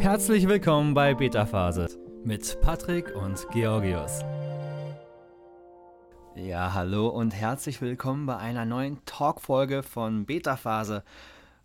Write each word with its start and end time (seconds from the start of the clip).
Herzlich 0.00 0.48
willkommen 0.48 0.94
bei 0.94 1.12
Beta 1.12 1.44
Phase 1.44 1.86
mit 2.24 2.58
Patrick 2.62 3.14
und 3.14 3.46
Georgios. 3.52 4.20
Ja, 6.34 6.72
hallo 6.72 7.08
und 7.08 7.34
herzlich 7.34 7.82
willkommen 7.82 8.24
bei 8.24 8.38
einer 8.38 8.64
neuen 8.64 9.04
Talkfolge 9.04 9.82
von 9.82 10.24
Beta 10.24 10.56
Phase. 10.56 11.04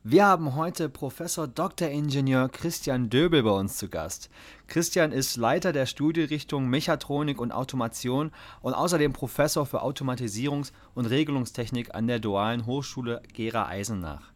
Wir 0.04 0.26
haben 0.26 0.54
heute 0.54 0.90
Professor 0.90 1.48
Dr. 1.48 1.88
Ingenieur 1.88 2.50
Christian 2.50 3.10
Döbel 3.10 3.42
bei 3.42 3.52
uns 3.52 3.78
zu 3.78 3.88
Gast. 3.88 4.30
Christian 4.68 5.14
ist 5.14 5.38
Leiter 5.38 5.72
der 5.72 5.86
Studierichtung 5.86 6.68
Mechatronik 6.68 7.40
und 7.40 7.54
Automation 7.54 8.34
und 8.60 8.74
außerdem 8.74 9.14
Professor 9.14 9.66
für 9.66 9.82
Automatisierungs- 9.82 10.74
und 10.94 11.06
Regelungstechnik 11.06 11.96
an 11.96 12.08
der 12.08 12.20
Dualen 12.20 12.66
Hochschule 12.66 13.22
Gera 13.32 13.70
Eisenach. 13.70 14.34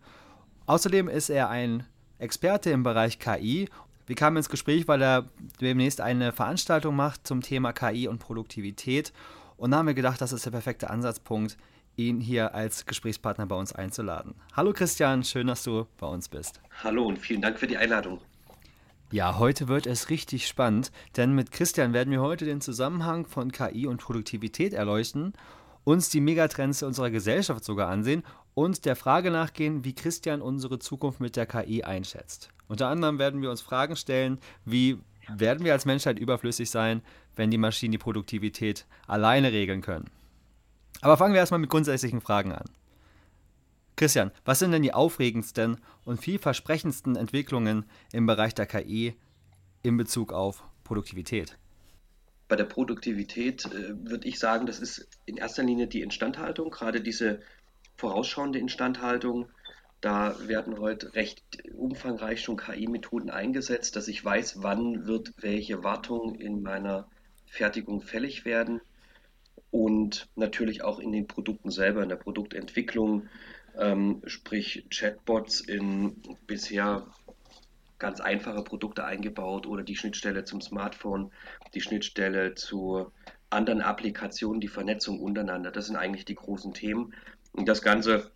Außerdem 0.68 1.10
ist 1.10 1.30
er 1.30 1.50
ein 1.50 1.84
Experte 2.20 2.70
im 2.70 2.84
Bereich 2.84 3.18
KI 3.18 3.70
wir 4.10 4.16
kamen 4.16 4.38
ins 4.38 4.50
Gespräch, 4.50 4.88
weil 4.88 5.04
er 5.04 5.30
demnächst 5.62 6.02
eine 6.02 6.32
Veranstaltung 6.32 6.96
macht 6.96 7.28
zum 7.28 7.42
Thema 7.42 7.74
KI 7.74 8.08
und 8.08 8.18
Produktivität. 8.18 9.14
Und 9.56 9.70
da 9.70 9.78
haben 9.78 9.86
wir 9.86 9.94
gedacht, 9.94 10.20
das 10.20 10.34
ist 10.34 10.44
der 10.48 10.50
perfekte 10.50 10.90
Ansatzpunkt, 10.90 11.58
ihn 11.96 12.20
hier 12.20 12.56
als 12.56 12.88
Gesprächspartner 12.88 13.46
bei 13.46 13.56
uns 13.56 13.72
einzuladen. 13.72 14.34
Hallo 14.54 14.74
Christian, 14.74 15.24
schön, 15.24 15.46
dass 15.46 15.62
du 15.62 15.86
bei 16.00 16.08
uns 16.08 16.28
bist. 16.28 16.60
Hallo 16.84 17.06
und 17.06 17.20
vielen 17.20 17.44
Dank 17.44 17.60
für 17.60 17.68
die 17.68 17.78
Einladung. 17.78 18.20
Ja, 19.12 19.38
heute 19.38 19.68
wird 19.68 19.86
es 19.86 20.10
richtig 20.10 20.48
spannend, 20.48 20.92
denn 21.16 21.36
mit 21.36 21.52
Christian 21.52 21.94
werden 21.94 22.10
wir 22.10 22.21
heute 22.21 22.46
den 22.46 22.62
Zusammenhang 22.62 23.28
von 23.28 23.52
KI 23.52 23.86
und 23.86 24.02
Produktivität 24.02 24.74
erleuchten, 24.74 25.34
uns 25.84 26.10
die 26.10 26.21
Megatrends 26.21 26.82
unserer 26.82 27.12
Gesellschaft 27.12 27.64
sogar 27.64 27.90
ansehen 27.90 28.24
und 28.56 28.86
der 28.86 28.96
Frage 28.96 29.30
nachgehen, 29.30 29.86
wie 29.86 29.94
Christian 29.94 30.42
unsere 30.42 30.80
Zukunft 30.80 31.20
mit 31.20 31.36
der 31.36 31.46
KI 31.46 31.84
einschätzt. 31.84 32.50
Unter 32.69 32.88
anderem 32.88 33.17
werden 33.19 33.41
wir 33.41 33.50
uns 33.50 33.61
Fragen 33.61 33.95
stellen, 33.95 34.39
wie 34.64 35.00
werden 35.28 35.66
wir 35.66 35.73
als 35.73 35.86
Menschheit 35.86 36.20
überflüssig 36.20 36.70
sein, 36.70 37.02
wenn 37.36 37.52
die 37.52 37.58
Maschinen 37.58 37.92
die 37.92 37.98
Produktivität 37.98 38.86
alleine 39.08 39.52
regeln 39.52 39.81
können. 39.81 40.09
Aber 41.02 41.17
fangen 41.17 41.34
wir 41.34 41.39
erstmal 41.39 41.59
mit 41.59 41.70
grundsätzlichen 41.70 42.22
Fragen 42.22 42.52
an. 42.52 42.66
Christian, 43.95 44.31
was 44.45 44.59
sind 44.59 44.72
denn 44.72 44.84
die 44.84 44.94
aufregendsten 44.94 45.78
und 46.06 46.22
vielversprechendsten 46.22 47.16
Entwicklungen 47.16 47.86
im 48.14 48.28
Bereich 48.28 48.53
der 48.53 48.67
KI 48.67 49.16
in 49.81 49.98
Bezug 49.98 50.31
auf 50.31 50.64
Produktivität? 50.83 51.58
Bei 52.48 52.56
der 52.56 52.66
Produktivität 52.66 53.66
äh, 53.66 53.95
würde 54.09 54.28
ich 54.28 54.39
sagen, 54.39 54.67
das 54.67 54.80
ist 54.80 55.08
in 55.26 55.38
erster 55.38 55.64
Linie 55.64 55.88
die 55.88 56.02
Instandhaltung, 56.02 56.70
gerade 56.70 57.02
diese 57.02 57.42
vorausschauende 57.98 58.59
Instandhaltung, 58.59 59.50
da 60.02 60.36
werden 60.47 60.80
heute 60.80 61.14
recht 61.16 61.44
umfangreich 61.73 62.42
schon 62.42 62.58
KI-Methoden 62.58 63.30
eingesetzt, 63.30 63.95
dass 63.95 64.08
ich 64.08 64.23
weiß, 64.23 64.64
wann 64.64 65.08
wird 65.08 65.33
welche 65.38 65.83
Wartung 65.83 66.36
in 66.36 66.61
meiner 66.61 67.08
Fertigung 67.47 68.02
fällig 68.02 68.45
werden 68.45 68.81
und 69.72 70.27
natürlich 70.36 70.83
auch 70.83 71.00
in 71.00 71.11
den 71.11 71.27
Produkten 71.27 71.72
selber, 71.72 72.02
in 72.02 72.09
der 72.09 72.16
Produktentwicklung, 72.16 73.27
ähm, 73.77 74.22
sprich 74.25 74.86
Chatbots 74.89 75.61
in 75.61 76.22
bisher 76.47 77.08
ganz 77.97 78.22
einfache 78.22 78.64
Produkte 78.64 79.03
eingebaut 79.03 79.67
oder 79.67 79.83
die 79.83 79.95
Schnittstelle 79.95 80.45
zum 80.45 80.61
Smartphone, 80.61 81.31
die 81.73 81.81
Schnittstelle 81.81 82.55
zu 82.55 83.11
anderen 83.50 83.81
Applikationen, 83.81 84.61
die 84.61 84.70
Vernetzung 84.70 85.20
untereinander. 85.20 85.72
Das 85.72 85.88
sind 85.88 85.97
eigentlich 85.97 86.25
die 86.25 86.36
großen 86.36 86.73
Themen. 86.73 87.14
Und 87.52 87.67
das 87.67 87.81
Ganze 87.81 88.31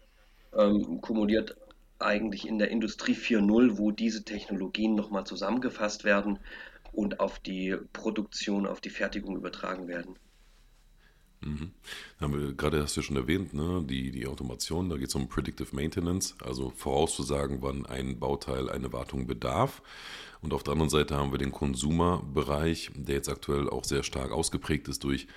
ähm, 0.57 1.01
kumuliert 1.01 1.55
eigentlich 1.99 2.47
in 2.47 2.59
der 2.59 2.69
Industrie 2.69 3.13
4.0, 3.13 3.77
wo 3.77 3.91
diese 3.91 4.23
Technologien 4.23 4.95
nochmal 4.95 5.25
zusammengefasst 5.25 6.03
werden 6.03 6.39
und 6.91 7.19
auf 7.19 7.39
die 7.39 7.75
Produktion, 7.93 8.67
auf 8.67 8.81
die 8.81 8.89
Fertigung 8.89 9.35
übertragen 9.35 9.87
werden. 9.87 10.15
Mhm. 11.41 11.71
Wir, 12.19 12.53
gerade 12.53 12.81
hast 12.81 12.95
du 12.95 13.01
schon 13.01 13.17
erwähnt, 13.17 13.53
ne, 13.53 13.83
die, 13.85 14.11
die 14.11 14.27
Automation, 14.27 14.89
da 14.89 14.97
geht 14.97 15.09
es 15.09 15.15
um 15.15 15.27
Predictive 15.27 15.75
Maintenance, 15.75 16.35
also 16.43 16.69
vorauszusagen, 16.69 17.61
wann 17.61 17.85
ein 17.85 18.19
Bauteil 18.19 18.69
eine 18.69 18.93
Wartung 18.93 19.27
bedarf. 19.27 19.81
Und 20.41 20.53
auf 20.53 20.63
der 20.63 20.73
anderen 20.73 20.89
Seite 20.89 21.15
haben 21.15 21.31
wir 21.31 21.39
den 21.39 21.51
Konsumerbereich, 21.51 22.91
der 22.95 23.15
jetzt 23.15 23.29
aktuell 23.29 23.69
auch 23.69 23.85
sehr 23.85 24.03
stark 24.03 24.31
ausgeprägt 24.31 24.87
ist 24.89 25.03
durch 25.03 25.27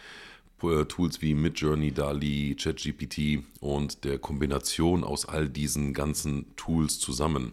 Tools 0.59 1.21
wie 1.22 1.34
Midjourney, 1.34 1.93
DALI, 1.93 2.56
ChatGPT 2.59 3.44
und 3.61 4.05
der 4.05 4.19
Kombination 4.19 5.05
aus 5.05 5.27
all 5.27 5.49
diesen 5.49 5.93
ganzen 5.93 6.56
Tools 6.56 6.99
zusammen. 6.99 7.53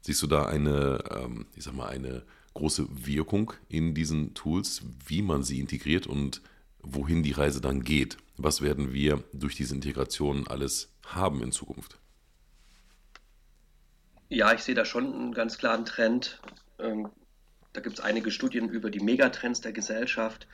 Siehst 0.00 0.22
du 0.22 0.26
da 0.26 0.46
eine, 0.46 1.02
ähm, 1.10 1.46
ich 1.56 1.64
sag 1.64 1.74
mal, 1.74 1.88
eine 1.88 2.22
große 2.54 2.86
Wirkung 3.06 3.52
in 3.68 3.94
diesen 3.94 4.34
Tools, 4.34 4.82
wie 5.06 5.22
man 5.22 5.42
sie 5.42 5.60
integriert 5.60 6.06
und 6.06 6.40
wohin 6.82 7.22
die 7.22 7.32
Reise 7.32 7.60
dann 7.60 7.84
geht? 7.84 8.16
Was 8.36 8.62
werden 8.62 8.92
wir 8.92 9.22
durch 9.32 9.56
diese 9.56 9.74
Integration 9.74 10.46
alles 10.48 10.90
haben 11.06 11.42
in 11.42 11.52
Zukunft? 11.52 11.98
Ja, 14.28 14.52
ich 14.54 14.60
sehe 14.60 14.74
da 14.74 14.84
schon 14.84 15.12
einen 15.12 15.34
ganz 15.34 15.58
klaren 15.58 15.84
Trend. 15.84 16.40
Da 17.72 17.80
gibt 17.80 17.98
es 17.98 18.04
einige 18.04 18.30
Studien 18.30 18.68
über 18.68 18.90
die 18.90 19.00
Megatrends 19.00 19.60
der 19.60 19.72
Gesellschaft. 19.72 20.48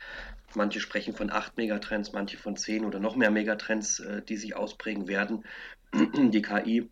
Manche 0.54 0.81
sprechen 0.81 1.15
von 1.15 1.31
acht 1.31 1.56
Megatrends, 1.56 2.12
manche 2.12 2.37
von 2.37 2.56
zehn 2.56 2.84
oder 2.84 3.00
noch 3.00 3.16
mehr 3.16 3.31
Megatrends, 3.31 4.00
äh, 4.00 4.22
die 4.22 4.37
sich 4.37 4.54
ausprägen 4.56 5.09
werden. 5.09 5.44
Die 5.94 6.43
KI, 6.43 6.91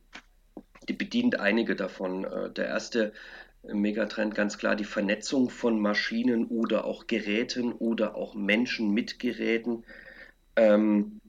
die 0.89 0.93
bedient 0.93 1.41
einige 1.41 1.77
davon. 1.77 2.25
Äh, 2.25 2.51
der 2.51 2.67
erste 2.67 3.12
Megatrend 3.62 4.35
ganz 4.35 4.59
klar 4.59 4.77
die 4.77 4.85
Vernetzung 4.85 5.49
von 5.49 5.81
Maschinen 5.81 6.47
oder 6.47 6.85
auch 6.85 7.06
Geräten 7.06 7.73
oder 7.73 8.15
auch 8.15 8.35
Menschen 8.35 8.91
mit 8.91 9.19
Geräten. 9.19 9.85
Ähm, 10.56 11.21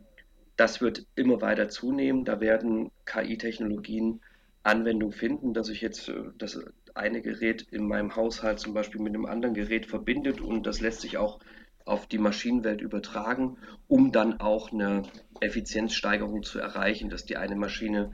das 0.58 0.82
wird 0.82 1.06
immer 1.16 1.42
weiter 1.42 1.70
zunehmen. 1.70 2.26
Da 2.26 2.40
werden 2.40 2.92
KI-Technologien 3.06 4.22
Anwendung 4.66 5.12
finden, 5.12 5.54
dass 5.54 5.70
ich 5.70 5.82
jetzt 5.82 6.10
äh, 6.10 6.16
das 6.38 6.60
eine 6.94 7.22
Gerät 7.22 7.62
in 7.72 7.88
meinem 7.88 8.16
Haushalt 8.16 8.60
zum 8.60 8.74
Beispiel 8.74 9.02
mit 9.02 9.14
einem 9.14 9.26
anderen 9.26 9.54
Gerät 9.54 9.86
verbindet 9.86 10.42
und 10.42 10.66
das 10.66 10.82
lässt 10.82 11.02
sich 11.02 11.18
auch 11.18 11.40
auf 11.86 12.08
die 12.08 12.18
Maschinenwelt 12.18 12.82
übertragen, 12.82 13.58
um 13.88 14.12
dann 14.12 14.40
auch 14.40 14.72
eine 14.72 15.04
Effizienzsteigerung 15.40 16.42
zu 16.42 16.60
erreichen, 16.60 17.10
dass 17.10 17.26
die 17.26 17.38
eine 17.38 17.56
Maschine 17.56 18.12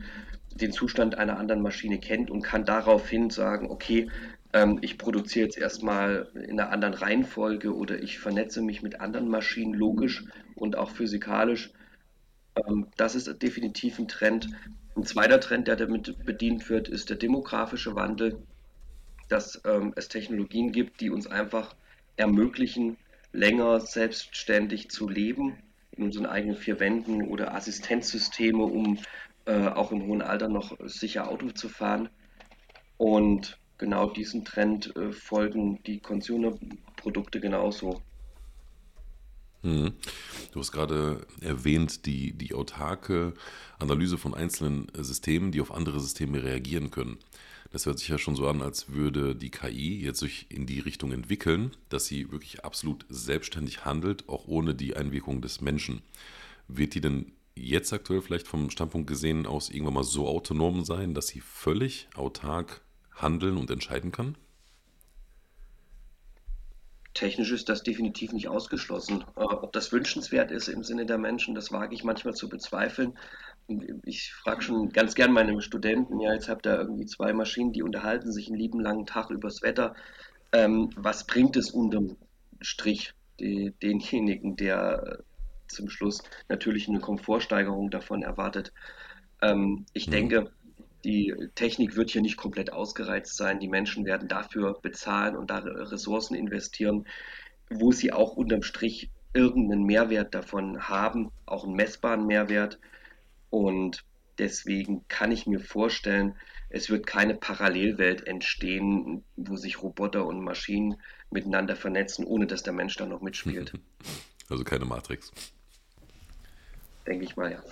den 0.53 0.73
Zustand 0.73 1.17
einer 1.17 1.37
anderen 1.37 1.61
Maschine 1.61 1.97
kennt 1.99 2.29
und 2.29 2.41
kann 2.41 2.65
daraufhin 2.65 3.29
sagen, 3.29 3.69
okay, 3.69 4.09
ähm, 4.51 4.79
ich 4.81 4.97
produziere 4.97 5.45
jetzt 5.45 5.57
erstmal 5.57 6.29
in 6.35 6.59
einer 6.59 6.71
anderen 6.71 6.93
Reihenfolge 6.93 7.73
oder 7.73 8.01
ich 8.01 8.19
vernetze 8.19 8.61
mich 8.61 8.81
mit 8.81 8.99
anderen 8.99 9.29
Maschinen 9.29 9.73
logisch 9.73 10.25
und 10.55 10.77
auch 10.77 10.89
physikalisch. 10.89 11.71
Ähm, 12.55 12.87
das 12.97 13.15
ist 13.15 13.41
definitiv 13.41 13.99
ein 13.99 14.09
Trend. 14.09 14.49
Ein 14.95 15.05
zweiter 15.05 15.39
Trend, 15.39 15.67
der 15.67 15.77
damit 15.77 16.25
bedient 16.25 16.69
wird, 16.69 16.89
ist 16.89 17.09
der 17.09 17.17
demografische 17.17 17.95
Wandel, 17.95 18.43
dass 19.29 19.61
ähm, 19.65 19.93
es 19.95 20.09
Technologien 20.09 20.71
gibt, 20.73 20.99
die 20.99 21.09
uns 21.09 21.27
einfach 21.27 21.73
ermöglichen, 22.17 22.97
länger 23.31 23.79
selbstständig 23.79 24.89
zu 24.89 25.07
leben 25.07 25.57
in 25.91 26.03
unseren 26.03 26.25
eigenen 26.25 26.57
vier 26.57 26.79
Wänden 26.79 27.21
oder 27.27 27.53
Assistenzsysteme, 27.55 28.63
um 28.63 28.99
äh, 29.45 29.67
auch 29.67 29.91
im 29.91 30.05
hohen 30.05 30.21
Alter 30.21 30.49
noch 30.49 30.77
sicher 30.85 31.29
Auto 31.29 31.49
zu 31.51 31.69
fahren. 31.69 32.09
Und 32.97 33.57
genau 33.77 34.09
diesen 34.09 34.43
Trend 34.43 34.95
äh, 34.95 35.13
folgen 35.13 35.81
die 35.83 35.99
Consumer-Produkte 35.99 37.39
genauso. 37.39 38.01
Hm. 39.63 39.93
Du 40.51 40.59
hast 40.59 40.71
gerade 40.71 41.25
erwähnt, 41.39 42.05
die, 42.05 42.33
die 42.33 42.53
autarke 42.53 43.33
Analyse 43.79 44.17
von 44.17 44.33
einzelnen 44.33 44.87
Systemen, 44.97 45.51
die 45.51 45.61
auf 45.61 45.71
andere 45.71 45.99
Systeme 45.99 46.43
reagieren 46.43 46.91
können. 46.91 47.17
Das 47.71 47.85
hört 47.85 47.99
sich 47.99 48.09
ja 48.09 48.17
schon 48.17 48.35
so 48.35 48.47
an, 48.47 48.61
als 48.61 48.89
würde 48.89 49.33
die 49.35 49.49
KI 49.49 50.01
jetzt 50.01 50.19
sich 50.19 50.47
in 50.49 50.65
die 50.65 50.79
Richtung 50.79 51.13
entwickeln, 51.13 51.71
dass 51.87 52.05
sie 52.05 52.31
wirklich 52.31 52.65
absolut 52.65 53.05
selbstständig 53.07 53.85
handelt, 53.85 54.27
auch 54.27 54.47
ohne 54.47 54.75
die 54.75 54.97
Einwirkung 54.97 55.41
des 55.41 55.61
Menschen. 55.61 56.01
Wird 56.67 56.95
die 56.95 57.01
denn 57.01 57.31
jetzt 57.55 57.93
aktuell 57.93 58.21
vielleicht 58.21 58.47
vom 58.47 58.69
Standpunkt 58.71 59.07
gesehen 59.07 59.45
aus 59.45 59.69
irgendwann 59.69 59.93
mal 59.93 60.03
so 60.03 60.27
autonom 60.27 60.83
sein, 60.83 61.13
dass 61.13 61.27
sie 61.27 61.39
völlig 61.39 62.09
autark 62.15 62.81
handeln 63.15 63.55
und 63.55 63.71
entscheiden 63.71 64.11
kann? 64.11 64.35
Technisch 67.13 67.51
ist 67.51 67.67
das 67.69 67.83
definitiv 67.83 68.31
nicht 68.31 68.47
ausgeschlossen. 68.47 69.23
Äh, 69.35 69.41
ob 69.41 69.73
das 69.73 69.91
wünschenswert 69.91 70.51
ist 70.51 70.67
im 70.67 70.83
Sinne 70.83 71.05
der 71.05 71.17
Menschen, 71.17 71.55
das 71.55 71.71
wage 71.71 71.93
ich 71.93 72.03
manchmal 72.03 72.33
zu 72.33 72.49
bezweifeln 72.49 73.17
ich 74.03 74.33
frage 74.33 74.61
schon 74.61 74.89
ganz 74.89 75.15
gern 75.15 75.31
meine 75.31 75.61
Studenten, 75.61 76.19
ja, 76.19 76.33
jetzt 76.33 76.49
habt 76.49 76.65
ihr 76.65 76.77
irgendwie 76.77 77.05
zwei 77.05 77.33
Maschinen, 77.33 77.73
die 77.73 77.83
unterhalten 77.83 78.31
sich 78.31 78.47
einen 78.47 78.57
lieben 78.57 78.79
langen 78.79 79.05
Tag 79.05 79.29
übers 79.29 79.61
Wetter. 79.61 79.95
Ähm, 80.51 80.89
was 80.95 81.25
bringt 81.25 81.55
es 81.55 81.71
unterm 81.71 82.17
Strich 82.59 83.13
die, 83.39 83.73
denjenigen, 83.81 84.55
der 84.55 85.19
zum 85.67 85.89
Schluss 85.89 86.21
natürlich 86.49 86.89
eine 86.89 86.99
Komfortsteigerung 86.99 87.89
davon 87.89 88.23
erwartet? 88.23 88.73
Ähm, 89.41 89.85
ich 89.93 90.07
mhm. 90.07 90.11
denke, 90.11 90.51
Die 91.03 91.33
Technik 91.55 91.95
wird 91.95 92.11
hier 92.11 92.21
nicht 92.21 92.37
komplett 92.37 92.71
ausgereizt 92.73 93.35
sein. 93.35 93.59
Die 93.59 93.67
Menschen 93.67 94.05
werden 94.05 94.27
dafür 94.27 94.79
bezahlen 94.81 95.35
und 95.35 95.49
da 95.49 95.57
Ressourcen 95.59 96.35
investieren, 96.35 97.07
wo 97.69 97.91
sie 97.91 98.13
auch 98.13 98.35
unterm 98.35 98.63
Strich 98.63 99.09
irgendeinen 99.33 99.83
Mehrwert 99.83 100.35
davon 100.35 100.89
haben, 100.89 101.31
auch 101.45 101.63
einen 101.63 101.75
messbaren 101.75 102.27
Mehrwert. 102.27 102.79
Und 103.49 104.03
deswegen 104.37 105.07
kann 105.07 105.31
ich 105.31 105.47
mir 105.47 105.59
vorstellen, 105.59 106.35
es 106.69 106.89
wird 106.89 107.05
keine 107.05 107.35
Parallelwelt 107.35 108.27
entstehen, 108.27 109.23
wo 109.35 109.57
sich 109.57 109.81
Roboter 109.81 110.25
und 110.25 110.41
Maschinen 110.41 111.01
miteinander 111.29 111.75
vernetzen, 111.75 112.25
ohne 112.25 112.47
dass 112.47 112.63
der 112.63 112.73
Mensch 112.73 112.95
da 112.95 113.05
noch 113.05 113.21
mitspielt. 113.21 113.73
Also 114.49 114.65
keine 114.65 114.83
Matrix. 114.83 115.31
Denke 117.07 117.23
ich 117.23 117.37
mal, 117.37 117.53
ja. 117.53 117.63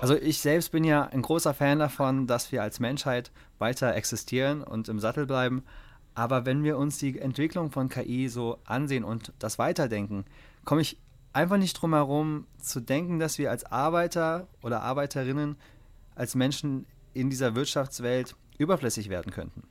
Also 0.00 0.14
ich 0.14 0.40
selbst 0.40 0.72
bin 0.72 0.84
ja 0.84 1.06
ein 1.06 1.22
großer 1.22 1.54
Fan 1.54 1.78
davon, 1.78 2.26
dass 2.26 2.52
wir 2.52 2.62
als 2.62 2.80
Menschheit 2.80 3.30
weiter 3.58 3.94
existieren 3.94 4.62
und 4.62 4.88
im 4.88 5.00
Sattel 5.00 5.26
bleiben. 5.26 5.62
Aber 6.14 6.44
wenn 6.44 6.64
wir 6.64 6.76
uns 6.76 6.98
die 6.98 7.18
Entwicklung 7.18 7.70
von 7.70 7.88
KI 7.88 8.28
so 8.28 8.58
ansehen 8.64 9.04
und 9.04 9.32
das 9.38 9.58
Weiterdenken, 9.58 10.24
komme 10.64 10.82
ich 10.82 10.98
einfach 11.32 11.56
nicht 11.56 11.74
drum 11.74 11.94
herum 11.94 12.46
zu 12.58 12.80
denken, 12.80 13.18
dass 13.18 13.38
wir 13.38 13.50
als 13.50 13.64
Arbeiter 13.64 14.48
oder 14.62 14.82
Arbeiterinnen, 14.82 15.56
als 16.14 16.34
Menschen 16.34 16.86
in 17.14 17.30
dieser 17.30 17.54
Wirtschaftswelt 17.54 18.34
überflüssig 18.58 19.08
werden 19.08 19.32
könnten. 19.32 19.62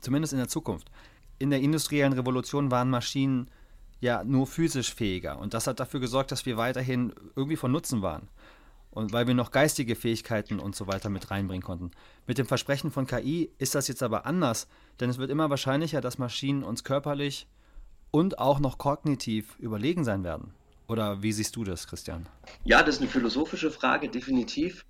Zumindest 0.00 0.32
in 0.32 0.40
der 0.40 0.48
Zukunft. 0.48 0.90
In 1.38 1.50
der 1.50 1.60
industriellen 1.60 2.12
Revolution 2.12 2.70
waren 2.70 2.90
Maschinen 2.90 3.48
ja 4.00 4.24
nur 4.24 4.46
physisch 4.46 4.94
fähiger 4.94 5.38
und 5.38 5.54
das 5.54 5.68
hat 5.68 5.78
dafür 5.78 6.00
gesorgt, 6.00 6.32
dass 6.32 6.46
wir 6.46 6.56
weiterhin 6.56 7.12
irgendwie 7.36 7.56
von 7.56 7.70
Nutzen 7.70 8.02
waren 8.02 8.28
und 8.92 9.12
weil 9.12 9.26
wir 9.26 9.34
noch 9.34 9.50
geistige 9.50 9.96
Fähigkeiten 9.96 10.60
und 10.60 10.76
so 10.76 10.86
weiter 10.86 11.10
mit 11.10 11.30
reinbringen 11.30 11.62
konnten. 11.62 11.90
Mit 12.26 12.38
dem 12.38 12.46
Versprechen 12.46 12.90
von 12.90 13.06
KI 13.06 13.50
ist 13.58 13.74
das 13.74 13.88
jetzt 13.88 14.02
aber 14.02 14.26
anders, 14.26 14.68
denn 15.00 15.10
es 15.10 15.18
wird 15.18 15.30
immer 15.30 15.50
wahrscheinlicher, 15.50 16.00
dass 16.00 16.18
Maschinen 16.18 16.62
uns 16.62 16.84
körperlich 16.84 17.48
und 18.10 18.38
auch 18.38 18.60
noch 18.60 18.78
kognitiv 18.78 19.56
überlegen 19.58 20.04
sein 20.04 20.22
werden. 20.22 20.54
Oder 20.88 21.22
wie 21.22 21.32
siehst 21.32 21.56
du 21.56 21.64
das, 21.64 21.86
Christian? 21.86 22.28
Ja, 22.64 22.82
das 22.82 22.96
ist 22.96 23.00
eine 23.00 23.10
philosophische 23.10 23.70
Frage, 23.70 24.10
definitiv. 24.10 24.84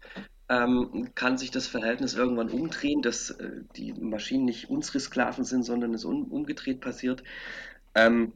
Ähm, 0.49 1.11
kann 1.15 1.39
sich 1.39 1.53
das 1.53 1.69
Verhältnis 1.69 2.15
irgendwann 2.15 2.51
umdrehen, 2.51 3.03
dass 3.03 3.31
äh, 3.31 3.63
die 3.77 3.93
Maschinen 3.93 4.45
nicht 4.45 4.69
unsere 4.69 4.99
Sklaven 4.99 5.45
sind, 5.45 5.63
sondern 5.63 5.95
es 5.95 6.05
um, 6.05 6.25
umgedreht 6.25 6.81
passiert? 6.81 7.23
Ähm, 7.95 8.33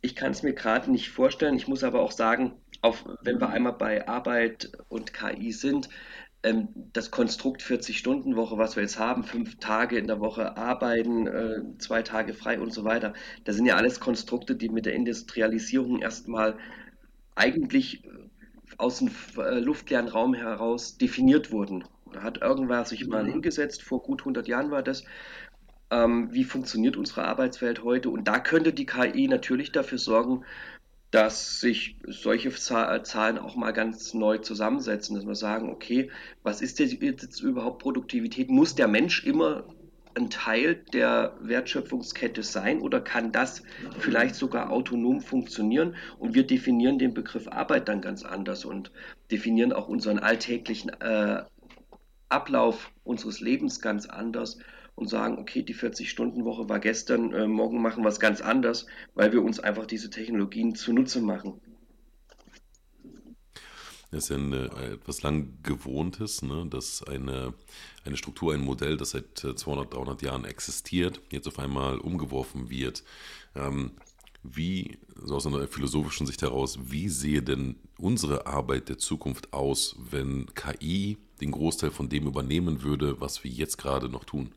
ich 0.00 0.14
kann 0.14 0.30
es 0.30 0.44
mir 0.44 0.54
gerade 0.54 0.90
nicht 0.90 1.10
vorstellen. 1.10 1.56
Ich 1.56 1.66
muss 1.66 1.82
aber 1.82 2.00
auch 2.00 2.12
sagen, 2.12 2.52
auf, 2.80 3.04
wenn 3.22 3.40
wir 3.40 3.48
einmal 3.50 3.72
bei 3.74 4.06
Arbeit 4.06 4.72
und 4.88 5.12
KI 5.12 5.52
sind, 5.52 5.88
ähm, 6.42 6.68
das 6.92 7.10
Konstrukt 7.10 7.62
40-Stunden-Woche, 7.62 8.58
was 8.58 8.76
wir 8.76 8.82
jetzt 8.82 8.98
haben, 8.98 9.24
fünf 9.24 9.58
Tage 9.58 9.98
in 9.98 10.06
der 10.06 10.20
Woche 10.20 10.56
arbeiten, 10.56 11.26
äh, 11.26 11.78
zwei 11.78 12.02
Tage 12.02 12.34
frei 12.34 12.60
und 12.60 12.72
so 12.72 12.84
weiter, 12.84 13.12
das 13.44 13.56
sind 13.56 13.66
ja 13.66 13.76
alles 13.76 13.98
Konstrukte, 14.00 14.54
die 14.54 14.68
mit 14.68 14.86
der 14.86 14.94
Industrialisierung 14.94 16.00
erstmal 16.00 16.56
eigentlich 17.34 18.04
aus 18.76 18.98
dem 18.98 19.10
äh, 19.38 19.58
luftleeren 19.58 20.08
Raum 20.08 20.34
heraus 20.34 20.96
definiert 20.96 21.50
wurden. 21.50 21.84
Da 22.12 22.22
hat 22.22 22.40
irgendwer 22.40 22.84
sich 22.84 23.06
mal 23.06 23.24
mhm. 23.24 23.32
hingesetzt, 23.32 23.82
vor 23.82 24.02
gut 24.02 24.22
100 24.22 24.46
Jahren 24.46 24.70
war 24.70 24.82
das, 24.82 25.04
ähm, 25.90 26.32
wie 26.32 26.44
funktioniert 26.44 26.96
unsere 26.96 27.24
Arbeitswelt 27.24 27.82
heute. 27.82 28.10
Und 28.10 28.28
da 28.28 28.38
könnte 28.38 28.72
die 28.72 28.86
KI 28.86 29.26
natürlich 29.26 29.72
dafür 29.72 29.98
sorgen, 29.98 30.44
dass 31.10 31.60
sich 31.60 31.96
solche 32.06 32.50
Zahlen 32.50 33.38
auch 33.38 33.56
mal 33.56 33.72
ganz 33.72 34.12
neu 34.12 34.38
zusammensetzen, 34.38 35.16
dass 35.16 35.26
wir 35.26 35.34
sagen, 35.34 35.70
okay, 35.70 36.10
was 36.42 36.60
ist 36.60 36.78
jetzt 36.78 37.40
überhaupt 37.40 37.82
Produktivität? 37.82 38.50
Muss 38.50 38.74
der 38.74 38.88
Mensch 38.88 39.24
immer 39.24 39.64
ein 40.14 40.28
Teil 40.30 40.74
der 40.92 41.36
Wertschöpfungskette 41.40 42.42
sein 42.42 42.80
oder 42.80 43.00
kann 43.00 43.32
das 43.32 43.62
vielleicht 43.98 44.34
sogar 44.34 44.70
autonom 44.70 45.20
funktionieren? 45.20 45.96
Und 46.18 46.34
wir 46.34 46.46
definieren 46.46 46.98
den 46.98 47.14
Begriff 47.14 47.48
Arbeit 47.48 47.88
dann 47.88 48.02
ganz 48.02 48.24
anders 48.24 48.64
und 48.64 48.90
definieren 49.30 49.72
auch 49.72 49.88
unseren 49.88 50.18
alltäglichen 50.18 50.90
äh, 51.00 51.42
Ablauf 52.28 52.90
unseres 53.04 53.40
Lebens 53.40 53.80
ganz 53.80 54.06
anders 54.06 54.58
und 54.98 55.08
sagen, 55.08 55.38
okay, 55.38 55.62
die 55.62 55.74
40-Stunden-Woche 55.74 56.68
war 56.68 56.80
gestern, 56.80 57.32
äh, 57.32 57.46
morgen 57.46 57.80
machen 57.80 58.04
wir 58.04 58.08
es 58.08 58.20
ganz 58.20 58.40
anders, 58.40 58.86
weil 59.14 59.32
wir 59.32 59.42
uns 59.42 59.60
einfach 59.60 59.86
diese 59.86 60.10
Technologien 60.10 60.74
zunutze 60.74 61.20
machen. 61.20 61.60
Das 64.10 64.24
ist 64.24 64.30
ja 64.30 64.36
eine, 64.36 64.70
etwas 64.94 65.22
lang 65.22 65.58
Gewohntes, 65.62 66.40
ne? 66.42 66.66
dass 66.70 67.02
eine, 67.02 67.52
eine 68.06 68.16
Struktur, 68.16 68.54
ein 68.54 68.60
Modell, 68.60 68.96
das 68.96 69.10
seit 69.10 69.38
200, 69.38 69.86
äh, 69.86 69.96
300 69.96 70.22
Jahren 70.22 70.44
existiert, 70.44 71.20
jetzt 71.30 71.46
auf 71.46 71.58
einmal 71.58 71.98
umgeworfen 71.98 72.70
wird. 72.70 73.04
Ähm, 73.54 73.92
wie, 74.42 74.98
so 75.22 75.36
aus 75.36 75.46
einer 75.46 75.66
philosophischen 75.68 76.26
Sicht 76.26 76.42
heraus, 76.42 76.78
wie 76.84 77.08
sehe 77.08 77.42
denn 77.42 77.76
unsere 77.98 78.46
Arbeit 78.46 78.88
der 78.88 78.98
Zukunft 78.98 79.52
aus, 79.52 79.96
wenn 80.10 80.46
KI 80.54 81.18
den 81.40 81.50
Großteil 81.50 81.90
von 81.90 82.08
dem 82.08 82.26
übernehmen 82.26 82.82
würde, 82.82 83.20
was 83.20 83.44
wir 83.44 83.50
jetzt 83.50 83.76
gerade 83.76 84.08
noch 84.08 84.24
tun? 84.24 84.52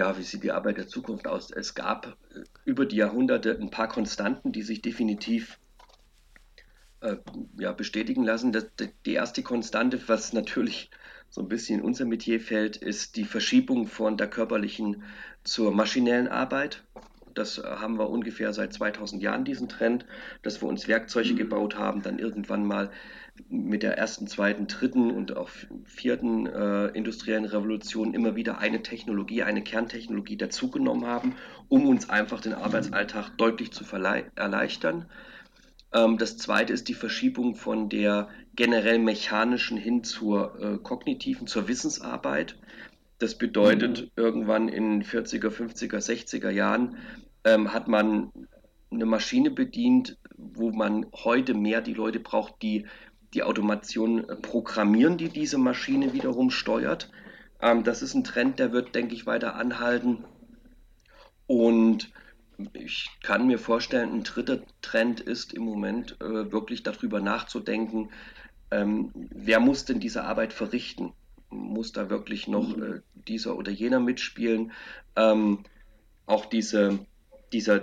Ja, 0.00 0.16
wie 0.16 0.22
sieht 0.22 0.44
die 0.44 0.52
Arbeit 0.52 0.78
der 0.78 0.88
Zukunft 0.88 1.26
aus? 1.26 1.50
Es 1.50 1.74
gab 1.74 2.16
äh, 2.34 2.44
über 2.64 2.86
die 2.86 2.96
Jahrhunderte 2.96 3.58
ein 3.60 3.68
paar 3.68 3.88
Konstanten, 3.88 4.50
die 4.50 4.62
sich 4.62 4.80
definitiv 4.80 5.58
äh, 7.02 7.16
ja, 7.58 7.72
bestätigen 7.72 8.24
lassen. 8.24 8.50
Das, 8.50 8.64
die 9.04 9.12
erste 9.12 9.42
Konstante, 9.42 10.00
was 10.06 10.32
natürlich 10.32 10.88
so 11.28 11.42
ein 11.42 11.48
bisschen 11.48 11.80
in 11.80 11.84
unser 11.84 12.06
Metier 12.06 12.40
fällt, 12.40 12.78
ist 12.78 13.16
die 13.16 13.26
Verschiebung 13.26 13.86
von 13.86 14.16
der 14.16 14.30
körperlichen 14.30 15.02
zur 15.44 15.70
maschinellen 15.70 16.28
Arbeit. 16.28 16.82
Das 17.34 17.58
äh, 17.58 17.62
haben 17.62 17.98
wir 17.98 18.10
ungefähr 18.10 18.52
seit 18.52 18.72
2000 18.72 19.22
Jahren, 19.22 19.44
diesen 19.44 19.68
Trend, 19.68 20.06
dass 20.42 20.62
wir 20.62 20.68
uns 20.68 20.88
Werkzeuge 20.88 21.34
gebaut 21.34 21.76
haben, 21.76 22.02
dann 22.02 22.18
irgendwann 22.18 22.64
mal 22.64 22.90
mit 23.48 23.82
der 23.82 23.96
ersten, 23.96 24.26
zweiten, 24.26 24.66
dritten 24.66 25.10
und 25.10 25.36
auch 25.36 25.48
vierten 25.84 26.46
äh, 26.46 26.88
industriellen 26.88 27.44
Revolution 27.44 28.12
immer 28.12 28.36
wieder 28.36 28.58
eine 28.58 28.82
Technologie, 28.82 29.42
eine 29.42 29.62
Kerntechnologie 29.62 30.36
dazugenommen 30.36 31.06
haben, 31.06 31.36
um 31.68 31.86
uns 31.86 32.10
einfach 32.10 32.40
den 32.40 32.52
Arbeitsalltag 32.52 33.36
deutlich 33.38 33.72
zu 33.72 33.84
erleichtern. 34.34 35.06
Ähm, 35.92 36.18
das 36.18 36.36
zweite 36.36 36.72
ist 36.72 36.88
die 36.88 36.94
Verschiebung 36.94 37.54
von 37.54 37.88
der 37.88 38.28
generell 38.54 38.98
mechanischen 38.98 39.76
hin 39.76 40.04
zur 40.04 40.60
äh, 40.60 40.78
kognitiven, 40.78 41.46
zur 41.46 41.68
Wissensarbeit. 41.68 42.56
Das 43.20 43.36
bedeutet, 43.36 44.10
irgendwann 44.16 44.68
in 44.68 45.04
40er, 45.04 45.50
50er, 45.50 45.98
60er 45.98 46.48
Jahren 46.48 46.96
ähm, 47.44 47.72
hat 47.74 47.86
man 47.86 48.32
eine 48.90 49.04
Maschine 49.04 49.50
bedient, 49.50 50.16
wo 50.38 50.70
man 50.72 51.04
heute 51.12 51.52
mehr 51.52 51.82
die 51.82 51.92
Leute 51.92 52.18
braucht, 52.18 52.62
die 52.62 52.86
die 53.34 53.42
Automation 53.42 54.26
äh, 54.26 54.36
programmieren, 54.36 55.18
die 55.18 55.28
diese 55.28 55.58
Maschine 55.58 56.14
wiederum 56.14 56.50
steuert. 56.50 57.10
Ähm, 57.60 57.84
das 57.84 58.00
ist 58.00 58.14
ein 58.14 58.24
Trend, 58.24 58.58
der 58.58 58.72
wird, 58.72 58.94
denke 58.94 59.14
ich, 59.14 59.26
weiter 59.26 59.54
anhalten. 59.54 60.24
Und 61.46 62.10
ich 62.72 63.10
kann 63.22 63.46
mir 63.46 63.58
vorstellen, 63.58 64.14
ein 64.14 64.24
dritter 64.24 64.62
Trend 64.80 65.20
ist 65.20 65.52
im 65.52 65.64
Moment 65.64 66.16
äh, 66.22 66.50
wirklich 66.50 66.82
darüber 66.82 67.20
nachzudenken, 67.20 68.08
ähm, 68.70 69.10
wer 69.14 69.60
muss 69.60 69.84
denn 69.84 70.00
diese 70.00 70.24
Arbeit 70.24 70.54
verrichten? 70.54 71.12
Muss 71.50 71.92
da 71.92 72.10
wirklich 72.10 72.48
noch 72.48 72.76
mhm. 72.76 72.82
äh, 72.82 73.00
dieser 73.28 73.56
oder 73.56 73.70
jener 73.70 74.00
mitspielen? 74.00 74.72
Ähm, 75.16 75.64
auch 76.26 76.46
diese, 76.46 76.98
dieser 77.52 77.82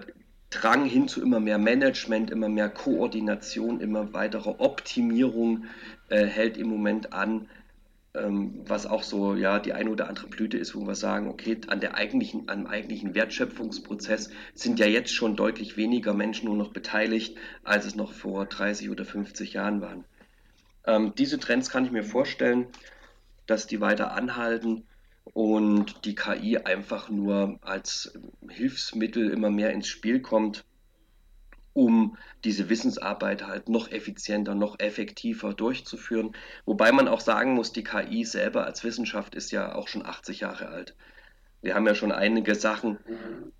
Drang 0.49 0.85
hin 0.85 1.07
zu 1.09 1.21
immer 1.21 1.41
mehr 1.41 1.57
Management, 1.57 2.31
immer 2.31 2.47
mehr 2.47 2.69
Koordination, 2.69 3.81
immer 3.81 4.13
weitere 4.13 4.49
Optimierung 4.49 5.65
äh, 6.09 6.25
hält 6.25 6.57
im 6.57 6.67
Moment 6.69 7.11
an, 7.11 7.49
ähm, 8.13 8.61
was 8.65 8.85
auch 8.85 9.03
so 9.03 9.35
ja 9.35 9.59
die 9.59 9.73
eine 9.73 9.89
oder 9.89 10.07
andere 10.07 10.27
Blüte 10.27 10.57
ist, 10.57 10.73
wo 10.73 10.87
wir 10.87 10.95
sagen, 10.95 11.27
okay, 11.27 11.59
an 11.67 11.81
der 11.81 11.95
eigentlichen, 11.95 12.49
am 12.49 12.65
eigentlichen 12.65 13.13
Wertschöpfungsprozess 13.13 14.29
sind 14.53 14.79
ja 14.79 14.87
jetzt 14.87 15.13
schon 15.13 15.35
deutlich 15.35 15.75
weniger 15.75 16.13
Menschen 16.13 16.45
nur 16.45 16.55
noch 16.55 16.71
beteiligt, 16.71 17.37
als 17.63 17.85
es 17.85 17.95
noch 17.95 18.13
vor 18.13 18.45
30 18.45 18.89
oder 18.89 19.03
50 19.03 19.53
Jahren 19.53 19.81
waren. 19.81 20.05
Ähm, 20.85 21.13
diese 21.17 21.39
Trends 21.39 21.69
kann 21.69 21.83
ich 21.83 21.91
mir 21.91 22.03
vorstellen, 22.03 22.67
dass 23.47 23.67
die 23.67 23.81
weiter 23.81 24.11
anhalten 24.11 24.85
und 25.33 26.05
die 26.05 26.15
KI 26.15 26.57
einfach 26.57 27.09
nur 27.09 27.59
als 27.61 28.13
Hilfsmittel 28.47 29.29
immer 29.29 29.49
mehr 29.49 29.71
ins 29.71 29.87
Spiel 29.87 30.21
kommt, 30.21 30.63
um 31.73 32.17
diese 32.43 32.69
Wissensarbeit 32.69 33.45
halt 33.45 33.69
noch 33.69 33.91
effizienter, 33.91 34.55
noch 34.55 34.79
effektiver 34.79 35.53
durchzuführen. 35.53 36.35
Wobei 36.65 36.91
man 36.91 37.07
auch 37.07 37.21
sagen 37.21 37.53
muss, 37.53 37.71
die 37.71 37.83
KI 37.83 38.23
selber 38.25 38.65
als 38.65 38.83
Wissenschaft 38.83 39.35
ist 39.35 39.51
ja 39.51 39.75
auch 39.75 39.87
schon 39.87 40.05
80 40.05 40.39
Jahre 40.39 40.69
alt. 40.69 40.95
Wir 41.61 41.75
haben 41.75 41.87
ja 41.87 41.95
schon 41.95 42.11
einige 42.11 42.55
Sachen, 42.55 42.97